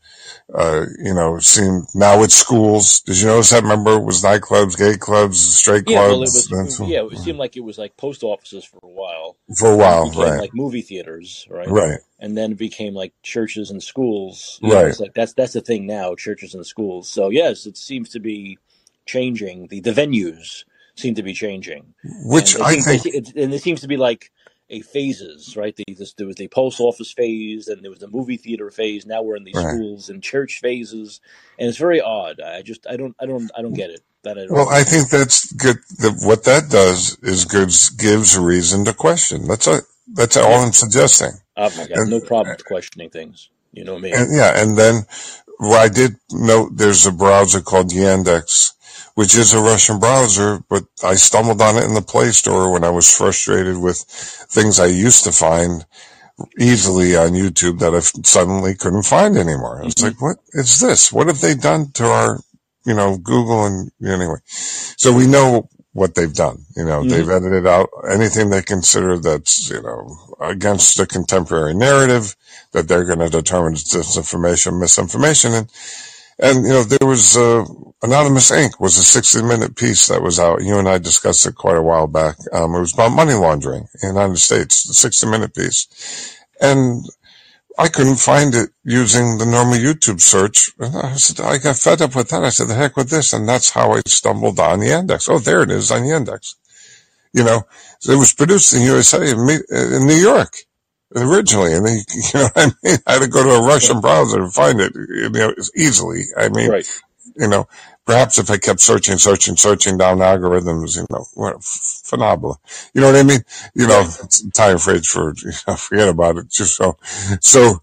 [0.54, 3.02] uh, you know, seem now it's schools.
[3.02, 3.64] Did you notice that?
[3.64, 6.50] Remember, it was nightclubs, gay clubs, straight Yeah, well, it clubs,
[6.80, 6.90] was.
[6.90, 9.38] Yeah, it seemed like it was like post offices for a while.
[9.58, 10.40] for a while, right?
[10.40, 11.68] like movie theaters, right?
[11.70, 14.60] Right, And then it became like churches and schools.
[14.62, 14.88] You right.
[14.88, 17.10] it's like that's that's the thing now, churches and schools.
[17.10, 18.58] So yes, it seems to be
[19.06, 19.68] changing.
[19.68, 20.64] The the venues
[20.96, 21.94] seem to be changing,
[22.26, 24.32] Which and I think, se- it, and it seems to be like
[24.74, 25.76] a phases, right?
[25.76, 29.06] The, this, there was the post office phase, and there was the movie theater phase.
[29.06, 29.76] Now we're in the right.
[29.76, 31.22] schools and church phases,
[31.60, 32.42] and it's very odd.
[32.42, 34.02] I just I don't I don't I don't get it.
[34.24, 35.78] That I don't Well, I think that's good.
[35.98, 39.48] The, what that does is gives gives reason to question.
[39.48, 39.82] That's a,
[40.12, 41.32] that's all Yeah, I'm suggesting.
[41.56, 43.50] Oh I've got And, no problem with questioning things.
[43.72, 44.12] You know me.
[44.12, 45.06] and yeah, and then
[45.60, 48.74] well, I did note there's a browser called Yandex,
[49.16, 52.84] which is a Russian browser, but I stumbled on it in the Play Store when
[52.84, 55.86] I was frustrated with things I used to find
[56.60, 59.82] easily on YouTube that I suddenly couldn't find anymore.
[59.82, 61.14] I was hmm like, what is this?
[61.14, 62.40] What have they done to our,
[62.86, 64.38] you know, Google and anyway.
[64.46, 66.66] So we know what they've done.
[66.76, 71.76] You know, hmm they've edited out anything they consider that's, you know, against the contemporary
[71.76, 72.36] narrative
[72.72, 75.54] that they're going to determine is disinformation, misinformation.
[75.54, 75.72] And,
[76.40, 77.64] and, you know, there was, uh,
[78.04, 78.80] Anonymous Inc.
[78.80, 80.62] was a 60 minute piece that was out.
[80.62, 82.36] You and I discussed it quite a while back.
[82.52, 86.36] Um, it was about money laundering in the United States, the 60 minute piece.
[86.60, 87.06] And
[87.80, 90.74] I couldn't find it using the normal YouTube search.
[90.80, 92.44] And I said, I got fed up with that.
[92.44, 93.32] I said, the heck with this.
[93.32, 95.30] And that's how I stumbled on the Yandex.
[95.30, 96.56] Oh, there it is on the Yandex.
[97.32, 97.64] You know,
[98.08, 100.66] it was produced in USA, in New York
[101.16, 101.74] originally.
[101.74, 102.98] And then, you know what I mean?
[103.08, 106.24] I had to go to a Russian browser to find it, you know, easily.
[106.38, 106.88] I mean, Right.
[107.36, 107.68] you know,
[108.06, 112.60] perhaps if I kept searching, searching, searching down algorithms, you know, what, phenomenal.
[112.94, 113.42] You know what I mean?
[113.76, 114.08] You know,
[114.48, 116.50] Italian phrase for, you know, forget about it.
[116.52, 116.98] Just so,
[117.42, 117.82] so,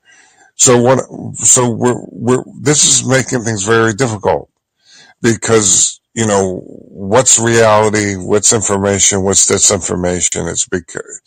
[0.57, 1.01] so what,
[1.39, 4.51] so we're, we're, this is making things very difficult
[5.23, 8.17] because, you know, what's reality?
[8.17, 9.23] What's information?
[9.23, 10.51] What's disinformation?
[10.51, 11.21] It's because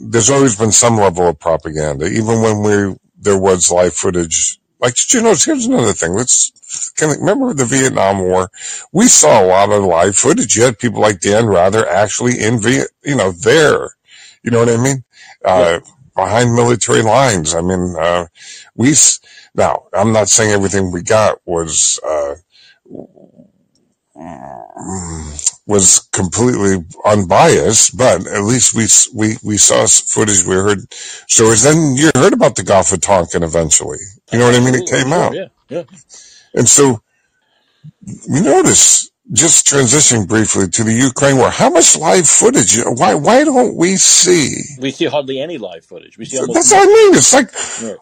[0.00, 4.58] there's always been some level of propaganda, even when we, there was live footage.
[4.80, 6.12] Like, you know, here's another thing.
[6.12, 8.50] Let's, can, remember the Vietnam War?
[8.92, 10.56] We saw a lot of live footage.
[10.56, 13.90] You had people like Dan Rather actually in Viet, you know, there.
[14.42, 15.04] You know what I mean?
[15.42, 15.50] Yeah.
[15.50, 15.80] Uh,
[16.14, 17.54] behind military lines.
[17.54, 18.26] I mean, uh,
[18.74, 18.94] we,
[19.54, 22.34] now, I'm not saying everything we got was, uh,
[25.66, 30.44] was completely unbiased, but at least we we we saw footage.
[30.44, 30.80] We heard
[31.28, 31.62] stories.
[31.62, 33.98] Then you heard about the Gulf of Tonkin eventually.
[34.32, 34.74] You know what I mean?
[34.74, 35.48] It came out, Yeah.
[35.70, 35.84] Yeah.
[36.54, 37.00] and so
[38.30, 39.10] we notice.
[39.32, 41.48] Just transitioning briefly to the Ukraine war.
[41.48, 42.76] How much live footage?
[42.84, 44.60] Why why don't we see?
[44.78, 46.18] We see hardly any live footage.
[46.18, 47.14] We see almost That's what I mean.
[47.14, 47.50] It's like
[47.82, 47.96] Right.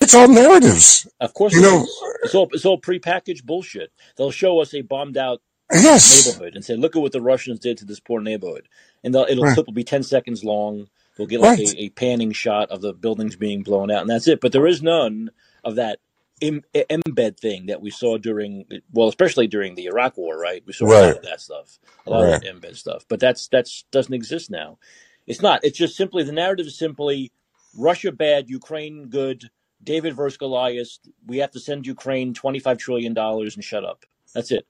[0.00, 1.08] it's all narratives.
[1.20, 1.84] Of course You know.
[2.22, 3.90] It's all it's all prepackaged bullshit.
[4.16, 6.26] They'll show us a bombed out Yes.
[6.26, 8.68] neighborhood and say, "Look at what the Russians did to this poor neighborhood,"
[9.02, 9.54] and it'll Right.
[9.54, 10.88] clip will be ten seconds long.
[11.16, 11.74] They'll get like Right.
[11.74, 14.40] a, a panning shot of the buildings being blown out, and that's it.
[14.40, 15.30] But there is none
[15.64, 15.98] of that
[16.42, 20.62] Im- embed thing that we saw during, well, especially during the Iraq War, right?
[20.66, 23.06] We saw a lot of that stuff, a lot of that embed stuff.
[23.08, 24.78] But that's that's doesn't exist now.
[25.26, 25.64] It's not.
[25.64, 27.32] It's just simply the narrative is simply
[27.74, 29.50] Russia bad, Ukraine good,
[29.82, 30.98] David versus Goliath.
[31.26, 34.04] We have to send Ukraine twenty five trillion dollars and shut up.
[34.34, 34.66] That's it.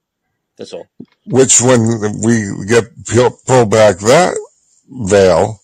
[0.58, 0.86] That's all.
[1.26, 1.80] Which when
[2.24, 2.84] we get
[3.46, 4.34] pull back that
[4.88, 5.60] veil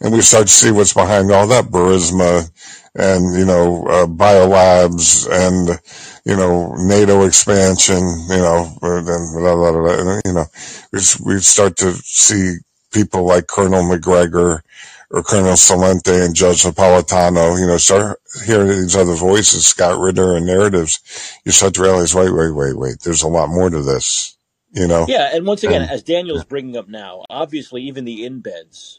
[0.00, 2.50] and we start to see what's behind all that Burisma
[2.94, 5.78] and, you know, uh, biolabs and,
[6.24, 7.98] you know, NATO expansion,
[8.28, 10.44] you know, and then, blah, blah, blah, you know,
[11.24, 12.56] we start to see
[12.92, 14.62] people like Colonel Macgregor
[15.10, 20.36] or Colonel Salente and Judge Napolitano, you know, start hearing these other voices, Scott Ritter
[20.36, 21.00] and narratives.
[21.44, 24.36] You start to realize, wait, wait, wait, wait, there's a lot more to this,
[24.72, 25.06] you know?
[25.08, 28.98] Yeah, and once again, And as Daniel's bringing up now, obviously even the embeds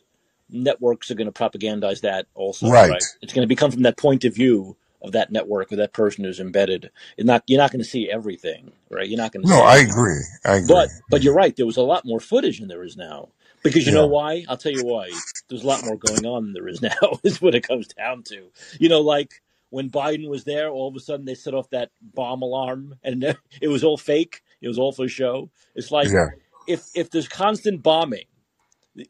[0.49, 2.89] networks are going to propagandize that also, right.
[2.89, 3.03] right?
[3.21, 6.23] It's going to become from that point of view of that network or that person
[6.23, 6.89] who's embedded.
[7.17, 9.07] It's not you're not going to see everything, right?
[9.07, 10.23] You're not going to No, I agree.
[10.43, 10.67] I agree.
[10.67, 11.55] But but you're right.
[11.55, 13.29] There was a lot more footage than there is now.
[13.63, 14.45] Because you know why?
[14.47, 15.09] I'll tell you why.
[15.49, 17.19] There's a lot more going on than there is now.
[17.23, 18.49] Is what it comes down to.
[18.79, 21.89] You know, like when Biden was there, all of a sudden they set off that
[22.01, 23.23] bomb alarm, and
[23.61, 24.41] it was all fake.
[24.61, 25.49] It was all for show.
[25.75, 26.27] It's like Yeah.
[26.67, 28.25] if if there's constant bombing,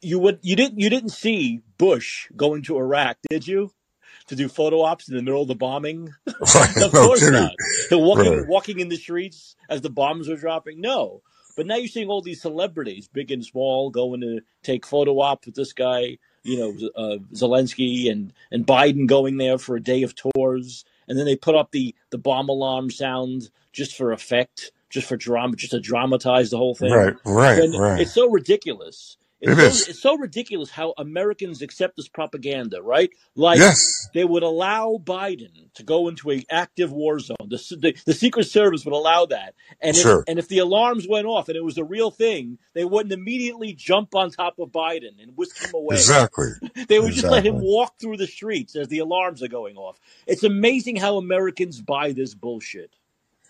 [0.02, 3.72] you would you didn't you didn't see Bush going to Iraq, did you?
[4.28, 6.12] To do photo ops in the middle of the bombing?
[6.26, 7.32] Right, of no course kidding.
[7.34, 7.52] not.
[7.92, 8.46] Walking Right.
[8.48, 10.80] walking in the streets as the bombs were dropping?
[10.80, 11.22] No.
[11.58, 15.44] But now you're seeing all these celebrities, big and small, going to take photo op
[15.44, 20.04] with this guy, you know, uh, Zelensky and and Biden going there for a day
[20.04, 24.70] of tours, and then they put up the the bomb alarm sound just for effect,
[24.88, 26.92] just for drama, just to dramatize the whole thing.
[26.92, 28.02] Right, right, And right.
[28.02, 29.16] it's so ridiculous.
[29.40, 29.88] It's It so, is.
[29.88, 33.10] It's so ridiculous how Americans accept this propaganda, right?
[33.36, 34.08] Like Yes.
[34.14, 37.36] they would allow Biden to go into an active war zone.
[37.48, 41.26] The, the, the Secret Service would allow that, and if, and if the alarms went
[41.26, 45.22] off and it was a real thing, they wouldn't immediately jump on top of Biden
[45.22, 45.96] and whisk him away.
[45.96, 46.48] Exactly.
[46.88, 49.98] They would just let him walk through the streets as the alarms are going off.
[50.26, 52.94] It's amazing how Americans buy this bullshit.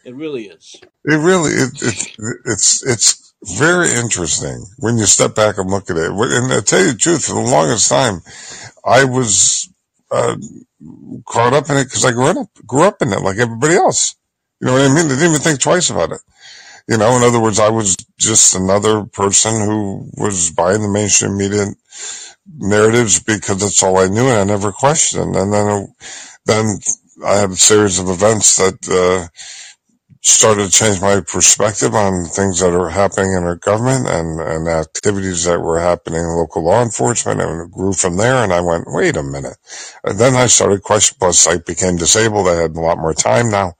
[0.04, 0.76] It really is.
[1.04, 5.96] It really it, it it's it's very interesting when you step back and look at
[5.96, 6.10] it.
[6.10, 8.20] And I tell you the truth, for the longest time,
[8.84, 9.68] I was
[10.10, 10.36] uh,
[11.26, 14.16] caught up in it because I grew up grew up in it like everybody else.
[14.60, 15.06] You know what I mean?
[15.06, 16.20] I didn't even think twice about it.
[16.88, 21.36] You know, in other words, I was just another person who was buying the mainstream
[21.36, 21.66] media
[22.56, 25.36] narratives because that's all I knew, and I never questioned.
[25.36, 25.94] And then,
[26.46, 26.78] then
[27.24, 28.88] I had a series of events that.
[28.88, 29.28] Uh,
[30.20, 34.68] started to change my perspective on things that are happening in our government and, and
[34.68, 38.42] activities that were happening in local law enforcement and it grew from there.
[38.44, 39.56] And I went, wait a minute.
[40.04, 42.48] And then I started question, plus I became disabled.
[42.48, 43.74] I had a lot more time now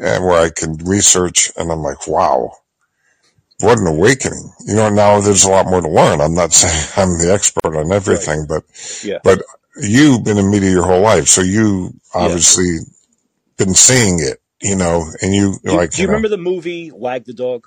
[0.00, 2.52] and where I can research and I'm like, wow,
[3.60, 4.52] what an awakening.
[4.66, 6.20] You know, now there's a lot more to learn.
[6.20, 8.64] I'm not saying I'm the expert on everything, but,
[9.02, 9.18] Yeah.
[9.24, 9.42] but
[9.80, 11.26] you've been in media your whole life.
[11.28, 12.24] So you Yeah.
[12.26, 12.78] obviously
[13.58, 16.38] been seeing it you know, and you Do, like, do you you know, remember the
[16.38, 17.66] movie Wag the Dog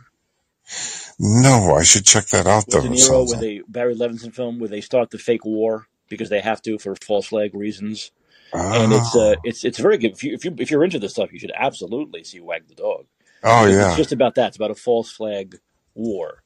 [1.19, 2.81] no, I should check that out though.
[2.81, 5.87] De Niro, sounds where like, they Barry Levinson film where they start the fake war
[6.09, 8.11] because they have to for false flag reasons,
[8.53, 10.11] and it's uh, oh, it's it's very good.
[10.11, 12.75] If you if you if you're into this stuff, you should absolutely see Wag the
[12.75, 13.05] Dog
[13.43, 14.49] oh it's yeah, just about that.
[14.49, 15.59] It's about a false flag
[15.95, 16.43] war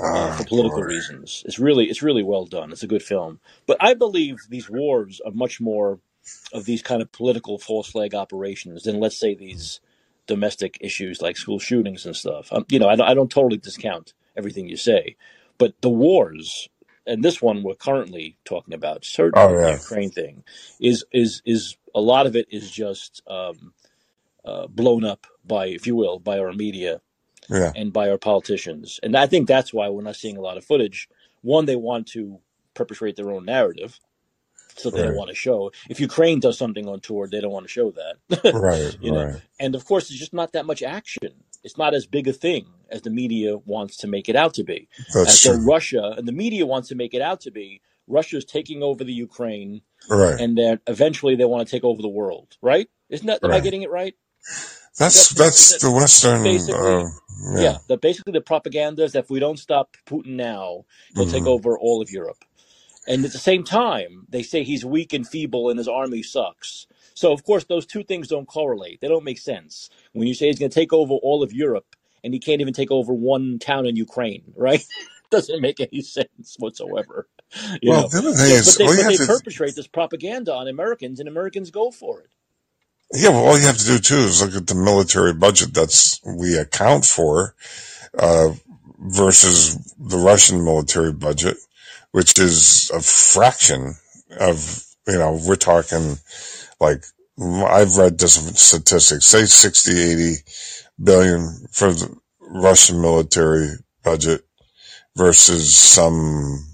[0.00, 1.42] uh, oh for political boy, reasons.
[1.46, 2.72] It's really it's really well done.
[2.72, 6.00] It's a good film, but I believe these wars are much more
[6.52, 9.80] of these kind of political false flag operations than let's say these
[10.26, 12.52] domestic issues like school shootings and stuff.
[12.52, 15.16] Um, you know, I don't, I don't totally discount everything you say,
[15.58, 16.68] but the wars
[17.06, 20.44] and this one we're currently talking about, oh certainly the Ukraine thing,
[20.80, 23.72] is is is a lot of it is just um,
[24.44, 27.00] uh, blown up by, if you will, by our media
[27.48, 28.98] yeah, and by our politicians.
[29.02, 31.08] And I think that's why we're not seeing a lot of footage.
[31.42, 32.40] One, they want to
[32.74, 34.00] perpetrate their own narrative,
[34.76, 35.72] so they don't right, want to show.
[35.88, 38.52] If Ukraine does something on tour, they don't want to show that.
[38.54, 39.42] right, you know, right.
[39.60, 41.44] and of course, there's just not that much action.
[41.62, 44.64] It's not as big a thing as the media wants to make it out to
[44.64, 44.88] be.
[45.14, 45.56] That's true.
[45.64, 49.12] Russia and the media wants to make it out to be, Russia's taking over the
[49.12, 49.80] Ukraine,
[50.10, 52.56] Right, and then eventually they want to take over the world.
[52.60, 52.88] Right?
[53.08, 53.42] Isn't that?
[53.42, 54.14] Am I getting it right?
[54.98, 56.42] That's That, that's that the Western.
[56.44, 57.04] basically Uh,
[57.54, 57.78] yeah, yeah.
[57.88, 60.84] the basically the propaganda is that if we don't stop Putin now,
[61.14, 62.44] he'll take hmm over all of Europe.
[63.06, 66.86] And at the same time, they say he's weak and feeble and his army sucks.
[67.14, 69.00] So of course those two things don't correlate.
[69.02, 69.90] They don't make sense.
[70.12, 72.74] When you say he's going to take over all of Europe and he can't even
[72.74, 74.84] take over one town in Ukraine, right?
[75.30, 77.28] Doesn't make any sense whatsoever.
[77.82, 78.12] You Well, know.
[78.12, 79.88] the other thing So but is, they all you but have they to, perpetrate this
[79.88, 82.30] propaganda on Americans and Americans go for it.
[83.14, 86.20] yeah, well, all you have to do too is look at the military budget that's
[86.24, 87.54] we account for
[88.18, 88.50] uh,
[89.00, 91.58] versus the Russian military budget,
[92.14, 93.96] which is a fraction
[94.38, 96.16] of you know we're talking
[96.78, 97.02] like
[97.40, 100.34] I've read different statistics, say 60, 80
[101.02, 103.70] billion for the Russian military
[104.04, 104.42] budget
[105.16, 106.64] versus some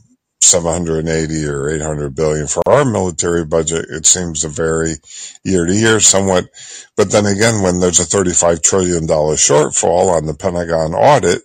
[0.42, 3.86] 780 or 800 billion for our military budget.
[3.90, 4.94] It seems to vary
[5.44, 6.46] year to year somewhat.
[6.96, 11.42] But then again, when there's a $35 trillion shortfall on the Pentagon audit,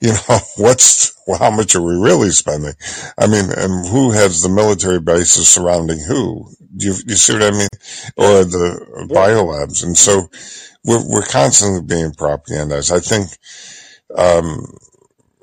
[0.00, 2.74] you know, what's, well, how much are we really spending?
[3.16, 6.50] I mean, and who has the military bases surrounding who?
[6.76, 7.68] Do you, you see what I mean?
[8.16, 9.84] Or the biolabs.
[9.84, 10.28] And so
[10.84, 12.90] we're, we're constantly being propagandized.
[12.90, 13.28] I think,
[14.16, 14.66] um,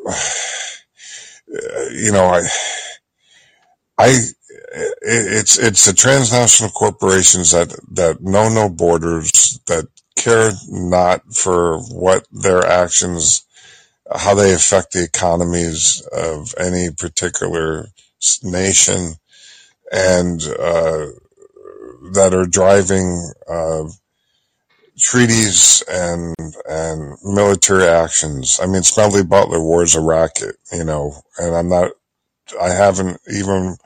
[1.93, 2.41] you know, I,
[3.99, 4.15] I,
[5.01, 12.25] it's, it's the transnational corporations that, that know no borders, that care not for what
[12.31, 13.45] their actions,
[14.15, 17.89] how they affect the economies of any particular
[18.43, 19.15] nation
[19.91, 21.07] and, uh,
[22.13, 23.83] that are driving, uh,
[24.99, 26.35] treaties and
[26.67, 28.59] and military actions.
[28.61, 31.91] I mean, Smedley Butler wars a racket, you know, and I'm not.
[32.59, 33.77] I haven't even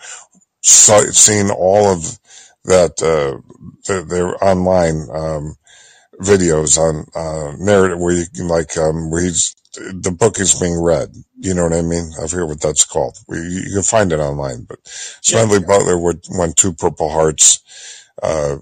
[0.61, 2.19] seen all of
[2.65, 3.01] that.
[3.01, 3.41] Uh,
[3.87, 5.55] they're, they're online um,
[6.21, 10.79] videos on uh, narrative where you can like um, where he's the book is being
[10.79, 11.09] read.
[11.39, 12.11] You know what I mean?
[12.21, 13.17] I forget what that's called.
[13.27, 14.63] We, you can find it online.
[14.63, 15.67] But Smedley Yeah.
[15.67, 17.61] Butler would won two Purple Hearts.
[18.21, 18.57] Uh,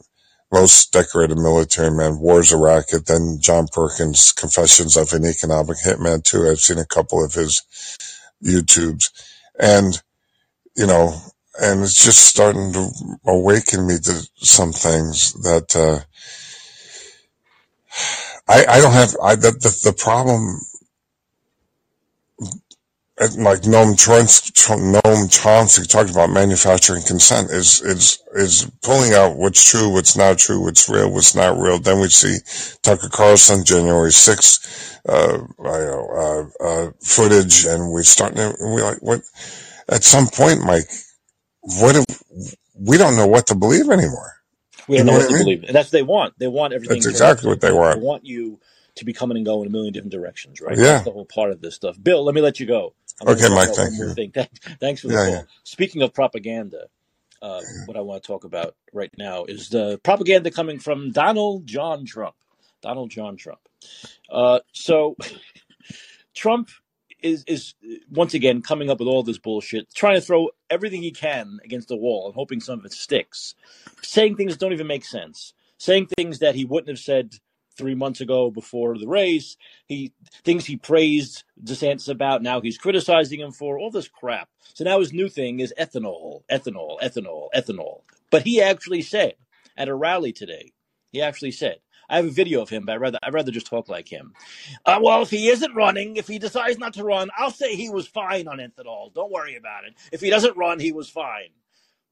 [0.52, 6.24] most decorated military man, Wars a Racket, then John Perkins, Confessions of an Economic Hitman
[6.24, 6.48] too.
[6.50, 7.62] I've seen a couple of his
[8.44, 9.10] YouTubes.
[9.62, 10.02] And,
[10.76, 11.16] you know,
[11.62, 12.90] and it's just starting to
[13.26, 16.00] awaken me to some things that, uh,
[18.48, 20.60] I, I don't have, I, the, the, the problem,
[23.38, 29.70] like Noam Chomsky, Noam Chomsky talked about manufacturing consent is, is, is pulling out what's
[29.70, 31.78] true, what's not true, what's real, what's not real.
[31.78, 32.38] Then we see
[32.82, 38.82] Tucker Carlson, January 6th, uh, I, know uh, uh, footage and we're starting to, we
[38.84, 39.22] like, what,
[39.90, 40.90] at some point, Mike,
[41.62, 42.06] what if,
[42.80, 44.34] we don't know what to believe anymore.
[44.88, 45.46] We don't know know what what to mean?
[45.46, 46.40] believe, and that's what they want.
[46.40, 47.04] They want everything.
[47.04, 48.02] That's exactly what they want.
[48.02, 48.26] They want.
[48.26, 48.60] you
[48.96, 50.82] to be coming and going in a million different directions, right?
[50.82, 50.84] Yeah.
[50.84, 51.98] That's the whole part of this stuff.
[52.02, 52.94] Bill, let me let you go.
[53.22, 54.16] I'm Okay, Mike, thank you.
[54.16, 54.32] thing.
[54.82, 55.34] Thanks for the Yeah, call.
[55.34, 55.44] yeah.
[55.64, 56.88] Speaking of propaganda,
[57.42, 61.68] uh, what I want to talk about right now is the propaganda coming from Donald
[61.68, 62.36] John Trump.
[62.82, 63.60] Donald John Trump.
[64.32, 65.16] Uh, so
[66.34, 66.70] Trump
[67.22, 67.76] is is
[68.10, 71.88] once again coming up with all this bullshit, trying to throw everything he can against
[71.90, 73.56] the wall and hoping some of it sticks.
[74.02, 75.54] Saying things that don't even make sense.
[75.78, 77.36] Saying things that he wouldn't have said
[77.78, 79.58] three months ago before the race.
[79.88, 80.14] He
[80.44, 82.42] things he praised DeSantis about.
[82.42, 84.50] Now he's criticizing him for all this crap.
[84.74, 88.02] So now his new thing is ethanol, ethanol, ethanol, ethanol.
[88.30, 89.36] But he actually said
[89.78, 90.72] at a rally today.
[91.12, 91.80] He actually said.
[92.12, 94.34] I have a video of him, but I'd rather I'd rather just talk like him.
[94.86, 97.90] Uh, well, if he isn't running, if he decides not to run, I'll say he
[97.90, 99.14] was fine on ethanol.
[99.14, 99.96] Don't worry about it.
[100.12, 101.50] If he doesn't run, he was fine.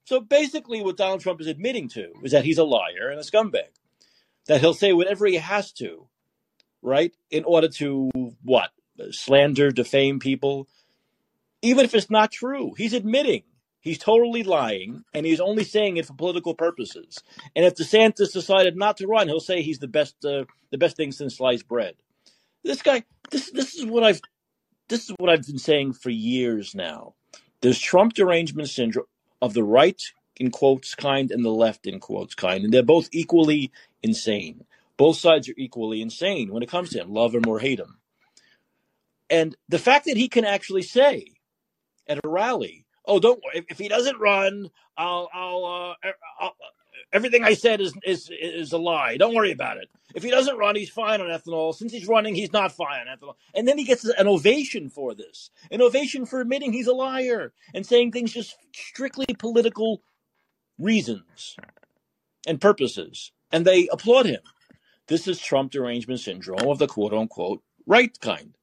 [0.05, 3.23] So basically, what Donald Trump is admitting to is that he's a liar and a
[3.23, 3.69] scumbag.
[4.47, 6.07] That he'll say whatever he has to,
[6.81, 8.09] right, in order to
[8.41, 8.71] what?
[9.11, 10.67] Slander, defame people,
[11.61, 12.73] even if it's not true.
[12.77, 13.43] He's admitting
[13.81, 17.23] he's totally lying, and he's only saying it for political purposes.
[17.55, 20.97] And if DeSantis decided not to run, he'll say he's the best, uh, the best
[20.97, 21.95] thing since sliced bread.
[22.63, 24.21] This guy, this this is what I've
[24.89, 27.13] this is what I've been saying for years now.
[27.61, 29.05] There's Trump derangement syndrome
[29.41, 30.01] of the right
[30.37, 34.65] in quotes kind and the left in quotes kind, and they're both equally insane.
[34.97, 37.99] Both sides are equally insane when it comes to him, love him or hate him.
[39.29, 41.33] And the fact that he can actually say
[42.07, 46.09] at a rally, "Oh, don't worry, if, if he doesn't run, I'll, I'll, uh,
[46.39, 46.55] I'll,
[47.11, 49.17] everything I said is is is a lie.
[49.17, 49.89] Don't worry about it.
[50.15, 51.73] If he doesn't run, he's fine on ethanol.
[51.75, 55.15] Since he's running, he's not fine on ethanol." And then he gets an ovation for
[55.15, 60.01] this, an ovation for admitting he's a liar and saying things just strictly political
[60.77, 61.57] reasons
[62.47, 64.41] and purposes, and they applaud him.
[65.07, 68.55] This is Trump derangement syndrome of the quote unquote right kind.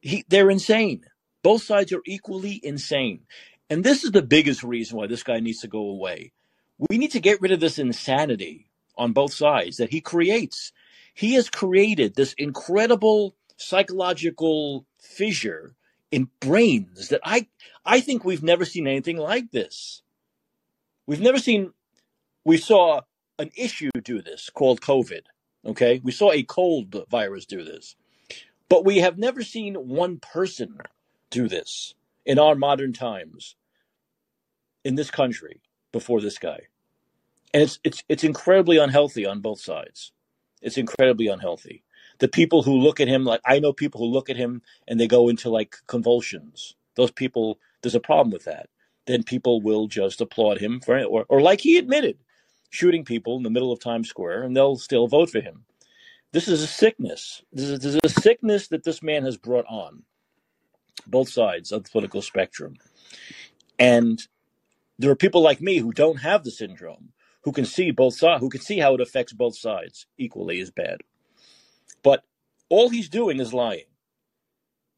[0.00, 1.04] He, they're insane.
[1.42, 3.22] Both sides are equally insane.
[3.68, 6.32] And this is the biggest reason why this guy needs to go away.
[6.78, 10.72] We need to get rid of this insanity on both sides that he creates.
[11.14, 15.74] He has created this incredible psychological fissure
[16.10, 17.48] in brains that I
[17.84, 20.02] I think we've never seen anything like this.
[21.06, 21.72] We've never seen
[22.44, 23.00] we saw
[23.38, 25.22] an issue do this called COVID.
[25.64, 26.00] Okay?
[26.04, 27.96] We saw a cold virus do this.
[28.68, 30.78] But we have never seen one person
[31.30, 31.94] do this
[32.26, 33.56] in our modern times
[34.84, 35.60] in this country
[35.92, 36.60] before this guy.
[37.54, 40.12] And it's it's it's incredibly unhealthy on both sides.
[40.60, 41.84] It's incredibly unhealthy.
[42.18, 45.00] The people who look at him like I know people who look at him and
[45.00, 46.74] they go into like convulsions.
[46.96, 48.68] Those people there's a problem with that.
[49.06, 52.18] Then people will just applaud him for it or or like he admitted,
[52.70, 55.64] shooting people in the middle of Times Square and they'll still vote for him.
[56.32, 57.42] This is a sickness.
[57.52, 60.02] This is, this is a sickness that this man has brought on
[61.06, 62.76] both sides of the political spectrum.
[63.78, 64.22] And
[64.98, 67.12] there are people like me who don't have the syndrome,
[67.42, 70.70] who can see both sides, who can see how it affects both sides equally as
[70.70, 71.02] bad.
[72.02, 72.24] But
[72.68, 73.84] all he's doing is lying.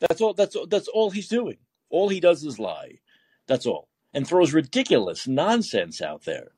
[0.00, 0.34] That's all.
[0.34, 1.58] That's that's all he's doing.
[1.90, 2.98] All he does is lie.
[3.46, 6.52] That's all, and throws ridiculous nonsense out there.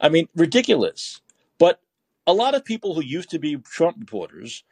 [0.00, 1.20] I mean, ridiculous.
[1.58, 1.80] But
[2.26, 4.64] a lot of people who used to be Trump reporters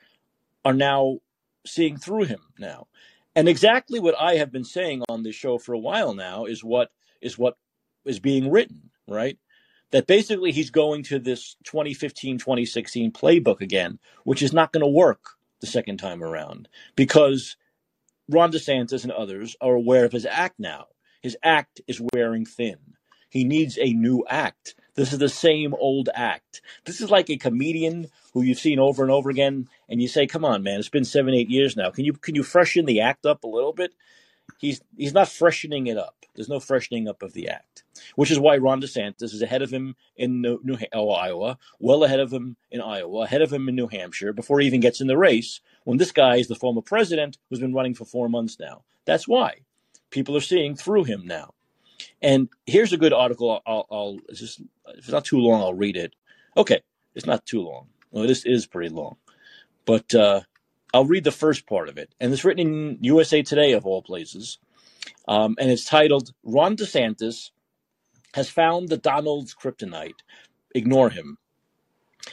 [0.64, 1.18] are now
[1.66, 2.86] seeing through him now.
[3.34, 6.64] And exactly what I have been saying on this show for a while now is
[6.64, 6.90] what
[7.20, 7.56] is what
[8.04, 9.38] is being written, right?
[9.92, 14.88] that basically he's going to this 2015 2016 playbook again, which is not going to
[14.88, 15.20] work
[15.60, 17.56] the second time around because
[18.28, 20.86] Ron DeSantis and others are aware of his act now.
[21.22, 22.78] His act is wearing thin.
[23.30, 24.74] He needs a new act.
[24.94, 26.62] This is the same old act.
[26.84, 30.26] This is like a comedian who you've seen over and over again, and you say,
[30.26, 30.78] "Come on, man!
[30.78, 31.90] It's been seven, eight years now.
[31.90, 33.94] Can you can you freshen the act up a little bit?"
[34.58, 36.22] He's he's not freshening it up.
[36.34, 37.84] There's no freshening up of the act,
[38.16, 42.04] which is why Ron DeSantis is ahead of him in New, New oh, Iowa, well
[42.04, 45.00] ahead of him in Iowa, ahead of him in New Hampshire before he even gets
[45.00, 45.60] in the race.
[45.84, 48.84] When this guy is the former president who's been running for four months now.
[49.04, 49.62] That's why
[50.10, 51.54] people are seeing through him now.
[52.22, 53.60] And here's a good article.
[53.66, 56.14] I'll, I'll just if it's not too long, I'll read it.
[56.56, 56.80] Okay,
[57.14, 57.88] it's not too long.
[58.12, 59.16] Well, this is pretty long,
[59.86, 60.42] but uh,
[60.92, 62.14] I'll read the first part of it.
[62.20, 64.58] And it's written in USA Today of all places,
[65.26, 67.50] um, and it's titled "Ron DeSantis
[68.34, 70.20] has found the Donald's kryptonite.
[70.74, 71.38] Ignore him."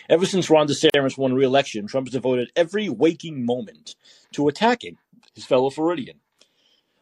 [0.10, 3.96] Ever since Ron DeSantis won re-election, Trump has devoted every waking moment
[4.34, 4.98] to attacking
[5.34, 6.20] his fellow Floridian.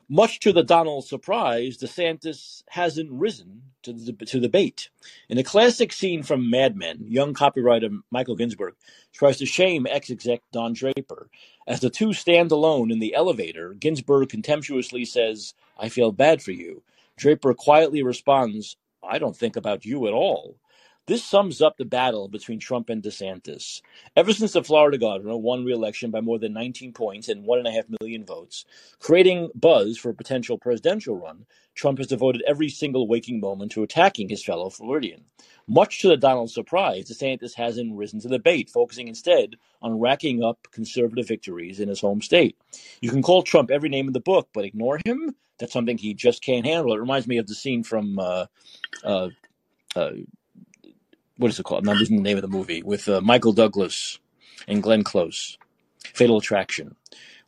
[0.09, 4.89] Much to the Donald's surprise, DeSantis hasn't risen to the to the bait.
[5.27, 8.75] In a classic scene from Mad Men, young copywriter Michael Ginsberg
[9.11, 11.29] tries to shame ex-exec Don Draper.
[11.67, 16.51] As the two stand alone in the elevator, Ginsberg contemptuously says, "I feel bad for
[16.51, 16.83] you."
[17.17, 20.55] Draper quietly responds, "I don't think about you at all."
[21.07, 23.81] This sums up the battle between Trump and DeSantis.
[24.17, 27.67] Ever since the Florida governor won re-election by more than 19 points and one and
[27.67, 28.65] a half million votes,
[28.99, 33.83] creating buzz for a potential presidential run, Trump has devoted every single waking moment to
[33.83, 35.23] attacking his fellow Floridian.
[35.65, 40.43] Much to the Donald's surprise, DeSantis hasn't risen to the bait, focusing instead on racking
[40.43, 42.57] up conservative victories in his home state.
[42.99, 45.35] You can call Trump every name in the book, but ignore him?
[45.57, 46.93] That's something he just can't handle.
[46.93, 48.47] It reminds me of the scene from uh,
[49.05, 49.29] uh,
[49.95, 50.11] uh,
[51.37, 51.79] what is it called?
[51.79, 54.19] I'm not losing the name of the movie with uh, Michael Douglas
[54.67, 55.57] and Glenn Close,
[56.03, 56.95] Fatal Attraction,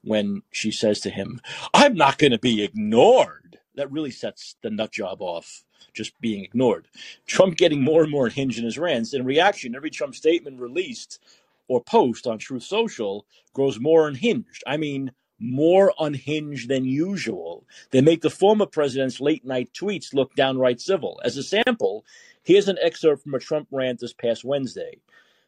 [0.03, 1.41] when she says to him,
[1.73, 5.63] "I'm not going to be ignored." That really sets the nut job off.
[5.93, 6.87] Just being ignored.
[7.25, 9.13] Trump getting more and more unhinged in his rants.
[9.13, 11.19] In reaction, every Trump statement released
[11.67, 14.63] or post on Truth Social grows more unhinged.
[14.67, 17.65] I mean, more unhinged than usual.
[17.91, 21.19] They make the former president's late night tweets look downright civil.
[21.23, 22.05] As a sample,
[22.49, 24.97] Here's an excerpt from a Trump rant this past Wednesday.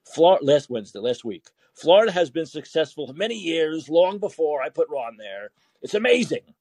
[0.06, 1.48] Florida, last Wednesday, last week.
[1.74, 5.50] Florida has been successful for many years, long before I put Ron there.
[5.82, 6.54] It's amazing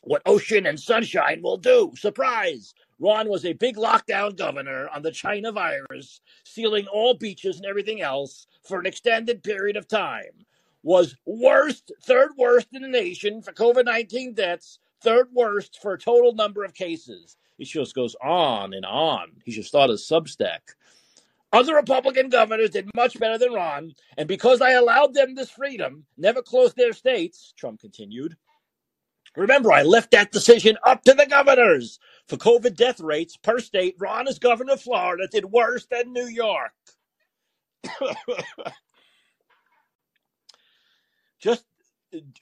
[0.00, 1.92] what ocean and sunshine will do.
[1.96, 2.72] Surprise!
[2.98, 8.00] Ron was a big lockdown governor on the China virus, sealing all beaches and everything
[8.00, 10.46] else for an extended period of time.
[10.82, 16.32] Was worst, third worst in the nation for COVID 19 deaths, third worst for total
[16.32, 17.36] number of cases.
[17.58, 19.32] It just goes on and on.
[19.44, 20.60] He should start a Substack.
[21.52, 26.04] Other Republican governors did much better than Ron, and because I allowed them this freedom,
[26.16, 28.36] never closed their states, Trump continued.
[29.34, 31.98] Remember, I left that decision up to the governors.
[32.26, 36.26] For COVID death rates per state, Ron, as governor of Florida, did worse than New
[36.26, 36.72] York.
[41.40, 41.64] just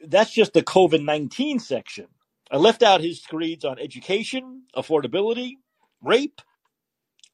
[0.01, 2.07] that's just the COVID 19 section.
[2.51, 5.55] I left out his screeds on education, affordability,
[6.03, 6.41] rape,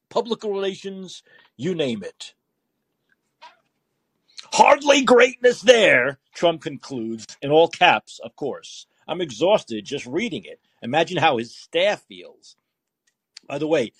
[0.09, 1.23] public relations,
[1.55, 2.33] you name it.
[4.53, 8.87] Hardly greatness there, Trump concludes, in all caps, of course.
[9.07, 10.59] I'm exhausted just reading it.
[10.81, 12.55] Imagine how his staff feels.
[13.47, 13.93] By the way,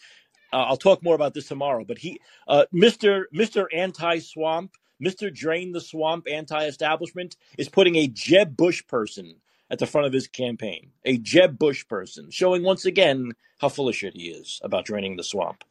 [0.52, 3.24] uh, I'll talk more about this tomorrow, but he, uh, Mr.
[3.34, 3.66] Mr.
[3.74, 4.72] Anti Swamp,
[5.04, 5.34] Mr.
[5.34, 9.36] Drain the Swamp Anti Establishment, is putting a Jeb Bush person
[9.74, 13.90] at the front of his campaign, a Jeb Bush person, showing once again how full
[13.90, 15.64] of shit he is about draining the swamp.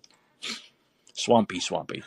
[1.15, 2.03] Swampy, swampy.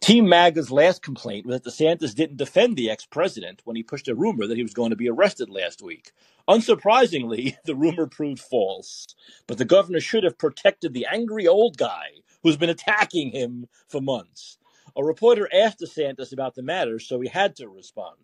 [0.00, 4.08] Team MAGA's last complaint was that DeSantis didn't defend the ex president when he pushed
[4.08, 6.12] a rumor that he was going to be arrested last week.
[6.48, 9.06] Unsurprisingly, the rumor proved false,
[9.46, 12.06] but the governor should have protected the angry old guy
[12.42, 14.56] who's been attacking him for months.
[14.96, 18.16] A reporter asked DeSantis about the matter, so he had to respond.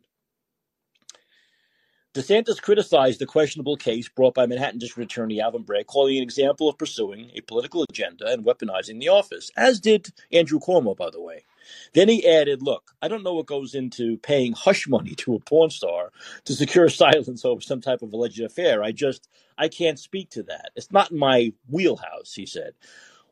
[2.13, 6.25] DeSantis criticized the questionable case brought by Manhattan District Attorney Alvin Bragg, calling it an
[6.25, 11.09] example of pursuing a political agenda and weaponizing the office, as did Andrew Cuomo, by
[11.11, 11.45] the way.
[11.93, 15.39] Then he added, Look, I don't know what goes into paying hush money to a
[15.39, 16.11] porn star
[16.47, 18.83] to secure silence over some type of alleged affair.
[18.83, 20.73] I just, I can't speak to that.
[20.75, 22.73] It's not in my wheelhouse, he said.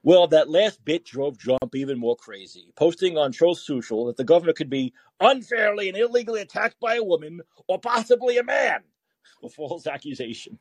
[0.03, 4.25] Well, that last bit drove Trump even more crazy, posting on Truth Social that the
[4.25, 8.81] governor could be unfairly and illegally attacked by a woman or possibly a man
[9.43, 10.59] with false accusations.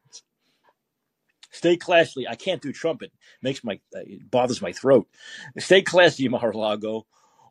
[1.51, 2.27] Stay classy.
[2.27, 3.11] I can't do trumpet.
[3.14, 5.07] It makes my uh, it bothers my throat.
[5.57, 7.05] Stay classy, Mar-a-Lago.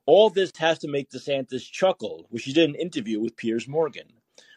[0.04, 3.66] All this has to make DeSantis chuckle, which he did in an interview with Piers
[3.66, 4.06] Morgan.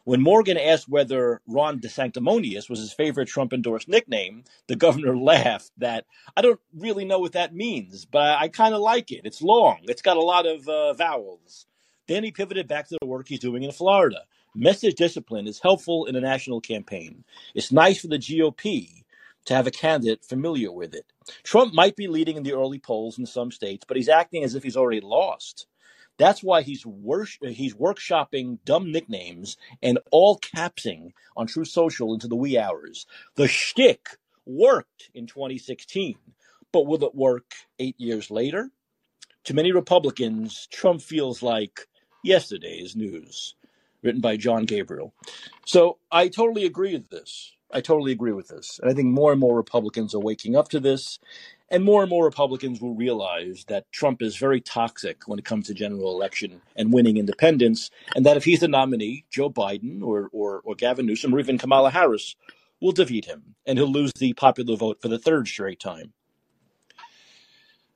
[0.09, 5.69] When Morgan asked whether Ron DeSanctimonious was his favorite Trump endorsed nickname, the governor laughed
[5.77, 6.05] that
[6.35, 9.21] I don't really know what that means, but I, I kind of like it.
[9.23, 11.67] It's long, it's got a lot of uh, vowels.
[12.07, 14.21] Then he pivoted back to the work he's doing in Florida.
[14.55, 17.23] Message discipline is helpful in a national campaign.
[17.53, 19.03] It's nice for the GOP
[19.45, 21.05] to have a candidate familiar with it.
[21.43, 24.55] Trump might be leading in the early polls in some states, but he's acting as
[24.55, 25.67] if he's already lost.
[26.19, 26.85] That's why he's
[27.41, 33.07] he's workshopping dumb nicknames and all capsing on Truth Social into the wee hours.
[33.35, 34.09] The shtick
[34.45, 36.17] worked in 2016,
[36.73, 38.69] but will it work eight years later?
[39.45, 41.87] To many Republicans, Trump feels like
[42.23, 43.55] yesterday's news
[44.03, 45.13] written by Jon Gabriel.
[45.65, 47.55] So I totally agree with this.
[47.71, 48.79] I totally agree with this.
[48.81, 51.19] And I think more and more Republicans are waking up to this.
[51.71, 55.67] And more and more Republicans will realize that Trump is very toxic when it comes
[55.67, 57.91] to general election and winning independents.
[58.15, 61.57] And that if he's the nominee, Joe Biden or, or, or Gavin Newsom or even
[61.57, 62.35] Kamala Harris
[62.81, 63.55] will defeat him.
[63.65, 66.13] And he'll lose the popular vote for the third straight time.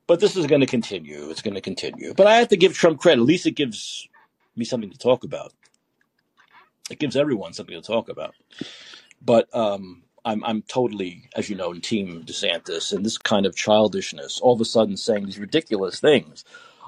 [0.06, 1.30] But this is going to continue.
[1.30, 2.14] It's going to continue.
[2.14, 3.22] But I have to give Trump credit.
[3.22, 4.06] At least it gives
[4.54, 5.52] me something to talk about
[6.90, 8.34] it gives everyone something to talk about.
[9.22, 13.56] But um, I'm I'm totally, as you know, in Team DeSantis, and this kind of
[13.56, 16.44] childishness, all of a sudden saying these ridiculous things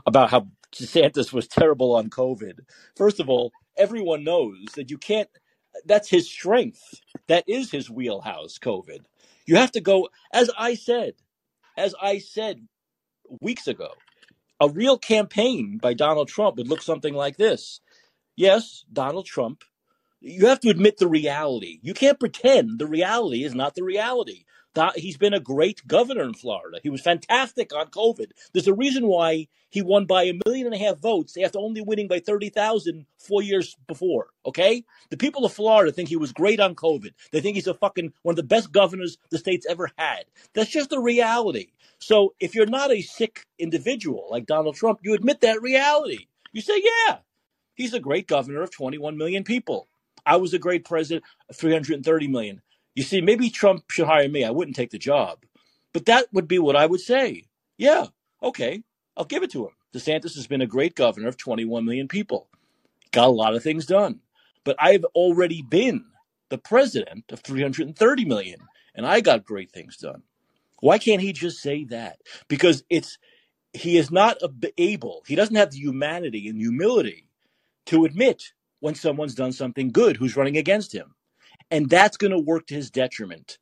[0.06, 2.60] about how DeSantis was terrible on COVID.
[2.96, 5.28] First of all, everyone knows that you can't.
[5.86, 7.02] That's his strength.
[7.28, 8.58] That is his wheelhouse.
[8.58, 9.00] COVID.
[9.46, 11.14] You have to go, as I said,
[11.76, 12.68] as I said
[13.40, 13.90] weeks ago.
[14.60, 17.80] A real campaign by Donald Trump would look something like this.
[18.36, 19.64] Yes, Donald Trump
[20.26, 21.78] you have to admit the reality.
[21.82, 24.44] You can't pretend the reality is not the reality.
[24.94, 26.80] He's been a great governor in Florida.
[26.82, 28.32] He was fantastic on COVID.
[28.52, 31.80] There's a reason why he won by a million and a half votes after only
[31.80, 34.28] winning by 30,000 four years before.
[34.44, 34.84] Okay?
[35.08, 37.12] The people of Florida think he was great on COVID.
[37.32, 40.24] They think he's a fucking one of the best governors the state's ever had.
[40.52, 41.68] That's just the reality.
[41.98, 46.26] So if you're not a sick individual like Donald Trump, you admit that reality.
[46.52, 47.18] You say, yeah,
[47.74, 49.88] he's a great governor of 21 million people.
[50.26, 51.24] I was a great president,
[51.54, 52.62] 330 million.
[52.96, 54.44] You see, maybe Trump should hire me.
[54.44, 55.44] I wouldn't take the job.
[55.94, 57.44] But that would be what I would say.
[57.78, 58.08] Yeah,
[58.42, 58.84] okay,
[59.16, 59.72] I'll give it to him.
[59.94, 62.48] DeSantis has been a great governor of 21 million people.
[63.12, 64.20] Got a lot of things done.
[64.64, 66.06] But I've already been
[66.50, 68.60] the president of 330 million,
[68.94, 70.22] and I got great things done.
[70.80, 72.18] Why can't he just say that?
[72.48, 73.18] Because it's
[73.72, 74.38] he is not
[74.78, 77.28] able, he doesn't have the humanity and humility
[77.86, 81.14] to admit when someone's done something good who's running against him.
[81.70, 83.58] And that's going to work to his detriment.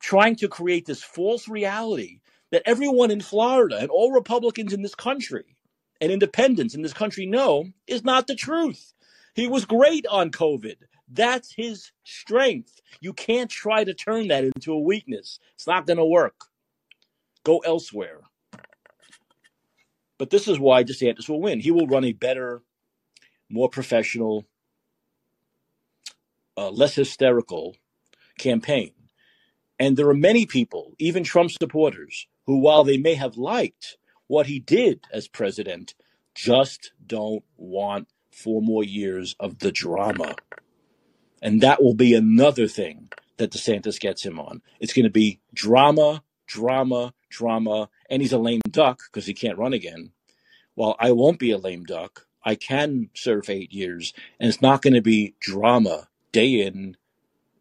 [0.00, 2.20] Trying to create this false reality
[2.52, 5.56] that everyone in Florida and all Republicans in this country
[6.00, 8.92] and independents in this country know is not the truth.
[9.34, 10.76] He was great on COVID.
[11.10, 12.80] That's his strength.
[13.00, 15.38] You can't try to turn that into a weakness.
[15.54, 16.34] It's not going to work.
[17.44, 18.20] Go elsewhere.
[20.18, 21.60] But this is why DeSantis will win.
[21.60, 22.62] He will run a better,
[23.48, 24.44] more professional,
[26.58, 27.76] uh, less hysterical
[28.36, 28.90] campaign.
[29.78, 34.46] And there are many people, even Trump supporters, who, while they may have liked what
[34.46, 35.94] he did as president,
[36.34, 40.34] just don't want four more years of the drama.
[41.40, 44.60] And that will be another thing that DeSantis gets him on.
[44.80, 47.88] It's going to be drama, drama, drama.
[48.10, 50.10] And he's a lame duck because he can't run again.
[50.74, 52.26] Well, I won't be a lame duck.
[52.44, 56.96] I can serve eight years, and it's not going to be drama day in,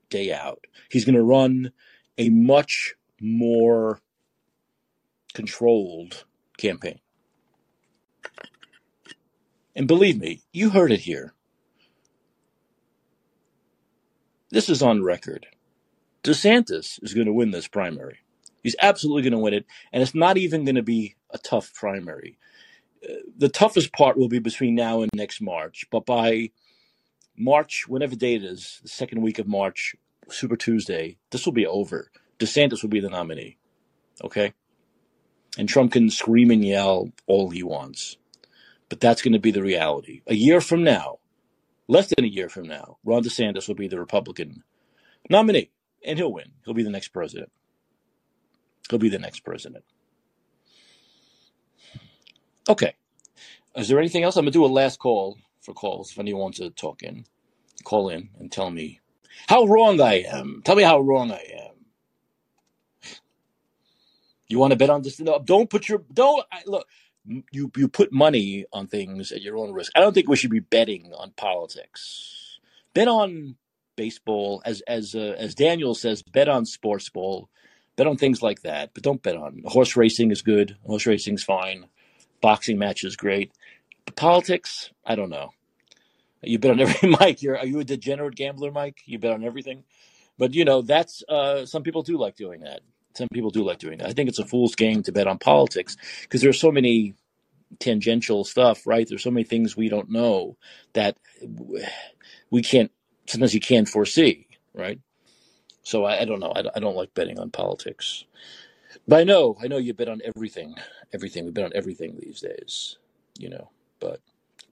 [0.09, 0.65] day out.
[0.89, 1.71] He's going to run
[2.17, 4.01] a much more
[5.33, 6.25] controlled
[6.57, 6.99] campaign.
[9.75, 11.33] And believe me, you heard it here.
[14.49, 15.45] This is on record.
[16.23, 18.19] DeSantis is going to win this primary.
[18.63, 19.65] He's absolutely going to win it.
[19.93, 22.37] And it's not even going to be a tough primary.
[23.07, 25.85] Uh, the toughest part will be between now and next March.
[25.91, 26.49] But by
[27.37, 29.95] March, whenever date is, the second week of March,
[30.29, 32.11] Super Tuesday, this will be over.
[32.39, 33.57] DeSantis will be the nominee.
[34.23, 34.53] Okay?
[35.57, 38.17] And Trump can scream and yell all he wants.
[38.89, 40.21] But that's going to be the reality.
[40.27, 41.19] A year from now,
[41.87, 44.63] less than a year from now, Ron DeSantis will be the Republican
[45.29, 45.71] nominee,
[46.05, 46.51] and he'll win.
[46.65, 47.51] He'll be the next president.
[48.89, 49.83] He'll be the next president.
[52.69, 52.93] Okay.
[53.75, 54.37] Is there anything else?
[54.37, 55.37] I'm going to do a last call
[55.67, 57.25] for calls if anyone wants to talk in,
[57.83, 59.01] call in and tell me
[59.47, 60.61] how wrong I am.
[60.63, 61.75] Tell me how wrong I am.
[64.47, 65.19] You want to bet on this?
[65.19, 66.87] No, don't put your don't I, look.
[67.51, 69.91] You you put money on things at your own risk.
[69.93, 72.59] I don't think we should be betting on politics.
[72.93, 73.57] Bet on
[73.97, 76.23] baseball, as as uh, as Daniel says.
[76.23, 77.49] Bet on sports ball.
[77.97, 80.31] Bet on things like that, but don't bet on horse racing.
[80.31, 80.77] Is good.
[80.85, 81.87] Horse racing's fine.
[82.39, 83.51] Boxing match is great.
[84.17, 85.51] Politics, I don't know.
[86.41, 87.41] You bet on every Mike.
[87.41, 88.97] You're are you a degenerate gambler, Mike?
[89.05, 89.83] You bet on everything.
[90.37, 92.81] But you know that's uh, some people do like doing that.
[93.15, 94.09] Some people do like doing that.
[94.09, 97.15] I think it's a fool's game to bet on politics because there's so many
[97.79, 99.07] tangential stuff, right?
[99.07, 100.57] There's so many things we don't know
[100.93, 101.17] that
[102.51, 102.91] we can't.
[103.27, 104.99] Sometimes you can't foresee, right?
[105.83, 106.53] So I, I don't know.
[106.55, 108.25] I, I don't like betting on politics.
[109.07, 110.75] But I know, I know you bet on everything.
[111.13, 111.45] Everything.
[111.45, 112.97] We bet on everything these days,
[113.37, 113.69] you know.
[113.99, 114.21] But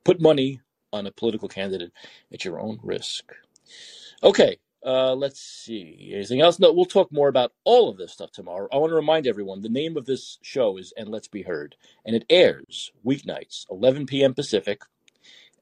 [0.04, 0.62] put money
[0.94, 1.92] on a political candidate
[2.32, 3.32] at your own risk.
[4.24, 6.12] Okay, uh, let's see.
[6.14, 6.60] Anything else?
[6.60, 8.68] No, we'll talk more about all of this stuff tomorrow.
[8.72, 11.76] I want to remind everyone the name of this show is And Let's Be Heard,
[12.06, 14.34] and it airs weeknights, 11 p.m.
[14.34, 14.82] Pacific,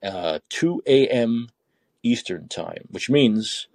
[0.03, 1.49] uh, 2 a.m.
[2.03, 3.67] Eastern Time, which means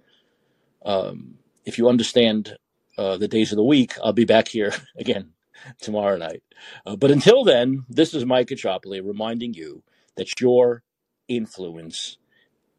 [0.85, 2.57] um, if you understand
[2.97, 5.33] uh, the days of the week, I'll be back here again
[5.81, 6.43] tomorrow night.
[6.85, 9.83] Uh, but until then, this is Mike Caccioppoli reminding you
[10.15, 10.83] that your
[11.27, 12.17] influence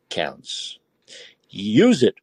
[0.09, 0.79] counts.
[1.49, 2.15] Use it